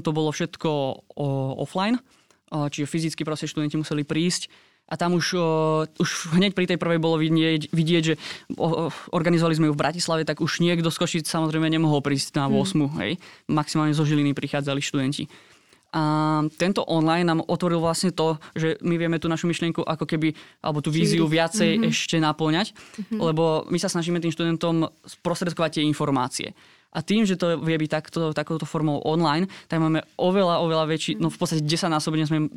to 0.03 0.11
bolo 0.11 0.36
všetko 0.36 0.69
o, 0.69 0.91
offline, 1.63 1.95
o, 2.51 2.67
čiže 2.67 2.91
fyzicky 2.91 3.23
proste 3.23 3.47
študenti 3.47 3.80
museli 3.80 4.03
prísť 4.03 4.51
a 4.89 4.97
tam 4.97 5.15
už, 5.15 5.25
o, 5.38 5.49
už 6.01 6.34
hneď 6.36 6.57
pri 6.57 6.65
tej 6.65 6.82
prvej 6.82 6.97
bolo 6.97 7.21
vidieť, 7.21 7.69
vidieť 7.69 8.03
že 8.03 8.15
o, 8.57 8.89
organizovali 9.13 9.55
sme 9.55 9.67
ju 9.69 9.73
v 9.77 9.82
Bratislave, 9.86 10.25
tak 10.25 10.41
už 10.41 10.65
niekto 10.65 10.89
z 10.89 10.97
Košic 10.97 11.25
samozrejme 11.30 11.69
nemohol 11.69 12.01
prísť 12.01 12.36
na 12.36 12.49
8, 12.49 12.73
mm. 12.75 12.89
hej. 13.05 13.11
Maximálne 13.45 13.93
zo 13.93 14.03
Žiliny 14.03 14.34
prichádzali 14.34 14.82
študenti. 14.82 15.30
A 15.90 16.04
tento 16.62 16.86
online 16.86 17.26
nám 17.26 17.42
otvoril 17.42 17.82
vlastne 17.82 18.14
to, 18.14 18.38
že 18.54 18.78
my 18.86 18.94
vieme 18.94 19.18
tú 19.18 19.26
našu 19.26 19.50
myšlienku 19.50 19.82
ako 19.82 20.06
keby, 20.06 20.38
alebo 20.62 20.86
tú 20.86 20.94
víziu 20.94 21.26
viacej 21.26 21.82
mm-hmm. 21.82 21.90
ešte 21.90 22.22
naplňať, 22.22 22.78
mm-hmm. 22.78 23.18
lebo 23.18 23.66
my 23.74 23.78
sa 23.82 23.90
snažíme 23.90 24.22
tým 24.22 24.30
študentom 24.30 24.94
sprostredkovať 25.02 25.82
tie 25.82 25.84
informácie. 25.90 26.54
A 26.94 27.02
tým, 27.02 27.26
že 27.26 27.38
to 27.38 27.58
vie 27.62 27.78
byť 27.78 27.90
takto, 27.90 28.22
takouto 28.34 28.66
formou 28.70 29.02
online, 29.02 29.50
tak 29.70 29.82
máme 29.82 30.06
oveľa, 30.18 30.62
oveľa 30.62 30.86
väčší, 30.90 31.18
no 31.18 31.30
v 31.30 31.38
podstate 31.38 31.62
10 31.62 31.90
násobne 31.90 32.26
sme 32.26 32.50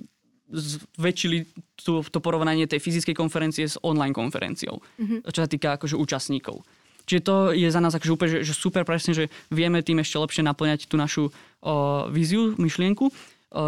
zväčšili 0.53 1.49
tú, 1.80 2.05
to 2.05 2.20
porovnanie 2.20 2.68
tej 2.68 2.80
fyzickej 2.85 3.16
konferencie 3.16 3.64
s 3.64 3.80
online 3.80 4.12
konferenciou, 4.12 4.80
mm-hmm. 5.01 5.24
čo 5.33 5.41
sa 5.41 5.49
týka 5.49 5.80
akože 5.80 5.97
účastníkov. 5.97 6.61
Čiže 7.12 7.28
to 7.28 7.52
je 7.52 7.68
za 7.68 7.76
nás 7.84 7.92
akože 7.92 8.12
úplne 8.16 8.30
že, 8.40 8.48
že 8.48 8.56
super 8.56 8.88
presne, 8.88 9.12
že 9.12 9.28
vieme 9.52 9.84
tým 9.84 10.00
ešte 10.00 10.16
lepšie 10.16 10.40
naplňať 10.48 10.88
tú 10.88 10.96
našu 10.96 11.28
o, 11.28 12.08
víziu, 12.08 12.56
myšlienku, 12.56 13.04
o, 13.04 13.12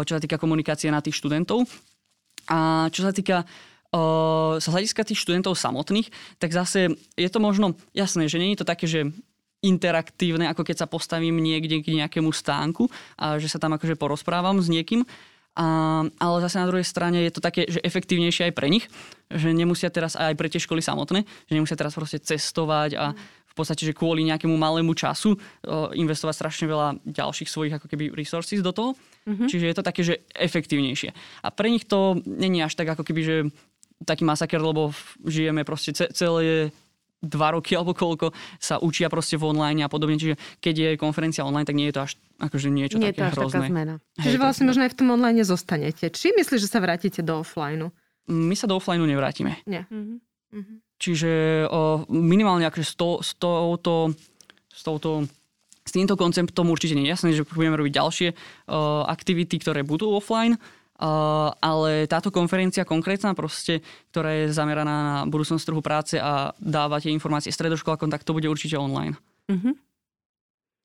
čo 0.01 0.17
sa 0.17 0.21
týka 0.21 0.41
komunikácie 0.41 0.89
na 0.89 0.97
tých 0.97 1.21
študentov. 1.21 1.69
A 2.49 2.89
čo 2.89 3.05
sa 3.05 3.13
týka 3.13 3.45
o, 3.93 4.57
z 4.57 4.65
hľadiska 4.65 5.05
tých 5.05 5.21
študentov 5.21 5.53
samotných, 5.53 6.09
tak 6.41 6.57
zase 6.57 6.97
je 7.13 7.29
to 7.29 7.37
možno 7.37 7.77
jasné, 7.93 8.25
že 8.25 8.41
je 8.41 8.57
to 8.57 8.65
také, 8.65 8.89
že 8.89 9.13
interaktívne, 9.61 10.49
ako 10.49 10.65
keď 10.65 10.81
sa 10.81 10.87
postavím 10.89 11.37
niekde 11.37 11.85
k 11.85 12.01
nejakému 12.01 12.33
stánku 12.33 12.89
a 13.21 13.37
že 13.37 13.45
sa 13.45 13.61
tam 13.61 13.77
akože 13.77 13.93
porozprávam 13.93 14.57
s 14.57 14.73
niekým, 14.73 15.05
a, 15.55 15.65
ale 16.03 16.37
zase 16.43 16.59
na 16.59 16.67
druhej 16.67 16.83
strane 16.83 17.23
je 17.23 17.31
to 17.31 17.39
také, 17.39 17.63
že 17.63 17.79
efektívnejšie 17.79 18.51
aj 18.51 18.53
pre 18.53 18.67
nich, 18.67 18.91
že 19.31 19.55
nemusia 19.55 19.87
teraz 19.87 20.19
aj 20.19 20.35
pre 20.35 20.51
tie 20.51 20.59
školy 20.59 20.83
samotné, 20.83 21.23
že 21.23 21.53
nemusia 21.55 21.79
teraz 21.79 21.95
proste 21.95 22.19
cestovať 22.19 22.91
a 22.99 23.15
v 23.15 23.53
podstate, 23.63 23.87
že 23.87 23.95
kvôli 23.95 24.27
nejakému 24.27 24.51
malému 24.51 24.91
času 24.91 25.31
o, 25.31 25.37
investovať 25.95 26.35
strašne 26.35 26.67
veľa 26.67 26.87
ďalších 27.07 27.47
svojich 27.47 27.79
ako 27.79 27.87
keby 27.87 28.11
resources 28.11 28.59
do 28.59 28.75
toho. 28.75 28.99
Mm-hmm. 29.23 29.47
Čiže 29.47 29.65
je 29.71 29.75
to 29.79 29.87
také, 29.87 30.01
že 30.03 30.27
efektívnejšie. 30.35 31.15
A 31.39 31.47
pre 31.55 31.71
nich 31.71 31.87
to 31.87 32.19
není 32.27 32.59
až 32.59 32.75
tak 32.75 32.91
ako 32.91 33.07
keby, 33.07 33.21
že 33.23 33.35
taký 34.03 34.27
masaker, 34.27 34.59
lebo 34.59 34.91
žijeme 35.23 35.63
proste 35.63 35.95
celé 35.95 36.75
dva 37.25 37.57
roky 37.57 37.73
alebo 37.73 37.97
koľko 37.97 38.31
sa 38.61 38.77
učia 38.77 39.09
proste 39.09 39.35
v 39.35 39.49
online 39.49 39.81
a 39.83 39.89
podobne. 39.89 40.21
Čiže 40.21 40.37
keď 40.61 40.75
je 40.77 40.89
konferencia 41.01 41.41
online, 41.41 41.65
tak 41.65 41.77
nie 41.77 41.89
je 41.89 41.95
to 41.97 42.01
až 42.05 42.11
akože 42.39 42.67
niečo 42.69 42.97
nie 43.01 43.09
také 43.09 43.17
je 43.17 43.19
to 43.19 43.25
až 43.25 43.33
hrozné. 43.35 43.57
taká 43.59 43.71
zmena. 43.71 43.93
Čiže 44.21 44.37
vlastne 44.37 44.65
možno 44.69 44.81
aj 44.85 44.91
v 44.93 44.97
tom 44.97 45.07
online 45.11 45.41
zostanete. 45.43 46.05
Či 46.13 46.37
myslíš, 46.37 46.61
že 46.61 46.69
sa 46.69 46.79
vrátite 46.79 47.25
do 47.25 47.41
offline? 47.41 47.89
My 48.29 48.55
sa 48.57 48.69
do 48.69 48.77
offline 48.77 49.01
nevrátime. 49.01 49.61
Nie. 49.65 49.89
Mm-hmm. 49.89 50.77
Čiže 50.95 51.31
o, 51.67 52.07
minimálne 52.07 52.63
akože 52.63 52.85
s, 52.87 52.95
to, 52.95 53.19
s, 53.19 53.35
touto, 53.35 54.15
s 54.71 54.81
touto 54.81 55.27
s 55.85 55.91
týmto 55.93 56.17
konceptom 56.17 56.65
určite 56.73 56.97
nie 56.97 57.05
je 57.05 57.13
jasné, 57.13 57.29
že 57.37 57.45
budeme 57.45 57.77
robiť 57.77 57.93
ďalšie 57.93 58.29
uh, 58.33 59.05
aktivity, 59.05 59.61
ktoré 59.61 59.85
budú 59.85 60.09
offline, 60.17 60.57
Ale 61.59 62.07
táto 62.07 62.31
konferencia 62.31 62.87
konkrétna 62.87 63.35
proste, 63.35 63.83
ktorá 64.15 64.31
je 64.31 64.55
zameraná 64.55 64.95
na 65.03 65.15
budúcnosť 65.27 65.67
trhu 65.67 65.83
práce 65.83 66.15
a 66.15 66.55
dáva 66.55 67.03
tie 67.03 67.11
informácie 67.11 67.51
stredoškolákom, 67.51 68.07
tak 68.07 68.23
to 68.23 68.31
bude 68.31 68.47
určite 68.47 68.79
online. 68.79 69.19
Uh-huh. 69.51 69.75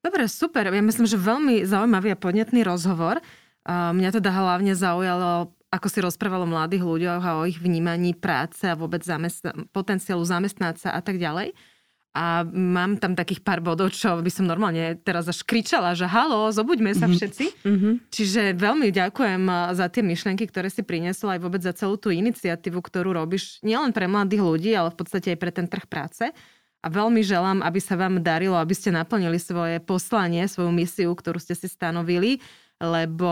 Dobre, 0.03 0.27
super. 0.27 0.67
Ja 0.67 0.83
myslím, 0.83 1.07
že 1.07 1.15
veľmi 1.15 1.63
zaujímavý 1.63 2.13
a 2.13 2.19
podnetný 2.19 2.67
rozhovor. 2.67 3.23
Mňa 3.71 4.11
teda 4.19 4.35
hlavne 4.35 4.75
zaujalo, 4.75 5.55
ako 5.71 5.87
si 5.87 5.99
rozprávalo 6.03 6.49
mladých 6.49 6.83
ľuďoch 6.83 7.23
a 7.23 7.39
o 7.39 7.47
ich 7.47 7.63
vnímaní 7.63 8.19
práce 8.19 8.67
a 8.67 8.75
vôbec 8.75 9.07
zamestna- 9.07 9.55
potenciálu 9.71 10.27
zamestnať 10.27 10.75
sa 10.83 10.91
a 10.97 11.01
tak 11.05 11.23
ďalej 11.23 11.55
a 12.11 12.43
mám 12.51 12.99
tam 12.99 13.15
takých 13.15 13.39
pár 13.47 13.63
bodov, 13.63 13.95
čo 13.95 14.19
by 14.19 14.31
som 14.35 14.43
normálne 14.43 14.99
teraz 15.07 15.31
až 15.31 15.47
kričala, 15.47 15.95
že 15.95 16.11
halo, 16.11 16.51
zobuďme 16.51 16.91
sa 16.91 17.07
mhm. 17.07 17.15
všetci. 17.15 17.47
Mm-hmm. 17.63 17.93
Čiže 18.11 18.43
veľmi 18.59 18.91
ďakujem 18.91 19.43
eh, 19.47 19.59
za 19.79 19.87
tie 19.87 20.03
myšlienky, 20.03 20.45
ktoré 20.51 20.67
si 20.69 20.83
priniesla 20.83 21.39
aj 21.39 21.41
vôbec 21.41 21.63
za 21.63 21.71
celú 21.71 21.95
tú 21.95 22.11
iniciatívu, 22.11 22.83
ktorú 22.83 23.15
robíš 23.15 23.63
nielen 23.63 23.95
pre 23.95 24.11
mladých 24.11 24.43
ľudí, 24.43 24.71
ale 24.75 24.91
v 24.91 24.99
podstate 24.99 25.35
aj 25.35 25.39
pre 25.39 25.53
ten 25.55 25.67
trh 25.71 25.87
práce. 25.87 26.27
A 26.81 26.87
veľmi 26.89 27.21
želám, 27.21 27.61
aby 27.61 27.77
sa 27.77 27.93
vám 27.93 28.25
darilo, 28.25 28.57
aby 28.57 28.73
ste 28.73 28.89
naplnili 28.89 29.37
svoje 29.37 29.85
poslanie, 29.85 30.49
svoju 30.49 30.73
misiu, 30.73 31.13
ktorú 31.13 31.37
ste 31.37 31.53
si 31.53 31.69
stanovili 31.69 32.41
lebo 32.81 33.29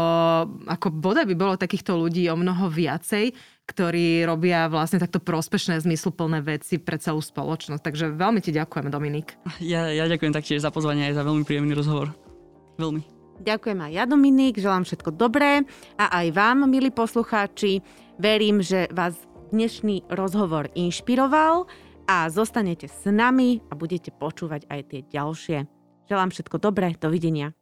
ako 0.68 0.92
bodaj 0.92 1.24
by 1.24 1.32
bolo 1.32 1.56
takýchto 1.56 1.96
ľudí 1.96 2.28
o 2.28 2.36
mnoho 2.36 2.68
viacej, 2.68 3.32
ktorí 3.68 4.24
robia 4.24 4.64
vlastne 4.72 4.96
takto 4.96 5.20
prospešné, 5.20 5.84
zmysluplné 5.84 6.40
veci 6.40 6.80
pre 6.80 6.96
celú 6.96 7.20
spoločnosť. 7.20 7.84
Takže 7.84 8.04
veľmi 8.16 8.40
ti 8.40 8.56
ďakujem, 8.56 8.88
Dominik. 8.88 9.36
Ja, 9.60 9.92
ja 9.92 10.08
ďakujem 10.08 10.32
taktiež 10.32 10.64
za 10.64 10.72
pozvanie 10.72 11.12
aj 11.12 11.20
za 11.20 11.26
veľmi 11.28 11.44
príjemný 11.44 11.76
rozhovor. 11.76 12.16
Veľmi. 12.80 13.04
Ďakujem 13.38 13.78
aj 13.78 13.92
ja, 13.94 14.04
Dominik, 14.08 14.58
želám 14.58 14.82
všetko 14.82 15.14
dobré 15.14 15.62
a 15.94 16.04
aj 16.10 16.26
vám, 16.34 16.66
milí 16.66 16.90
poslucháči. 16.90 17.84
Verím, 18.18 18.64
že 18.64 18.90
vás 18.90 19.14
dnešný 19.54 20.10
rozhovor 20.10 20.66
inšpiroval 20.74 21.70
a 22.08 22.26
zostanete 22.32 22.90
s 22.90 23.06
nami 23.06 23.62
a 23.70 23.78
budete 23.78 24.10
počúvať 24.10 24.66
aj 24.66 24.80
tie 24.90 25.00
ďalšie. 25.06 25.58
Želám 26.08 26.32
všetko 26.32 26.56
dobré, 26.58 26.96
dovidenia. 26.96 27.57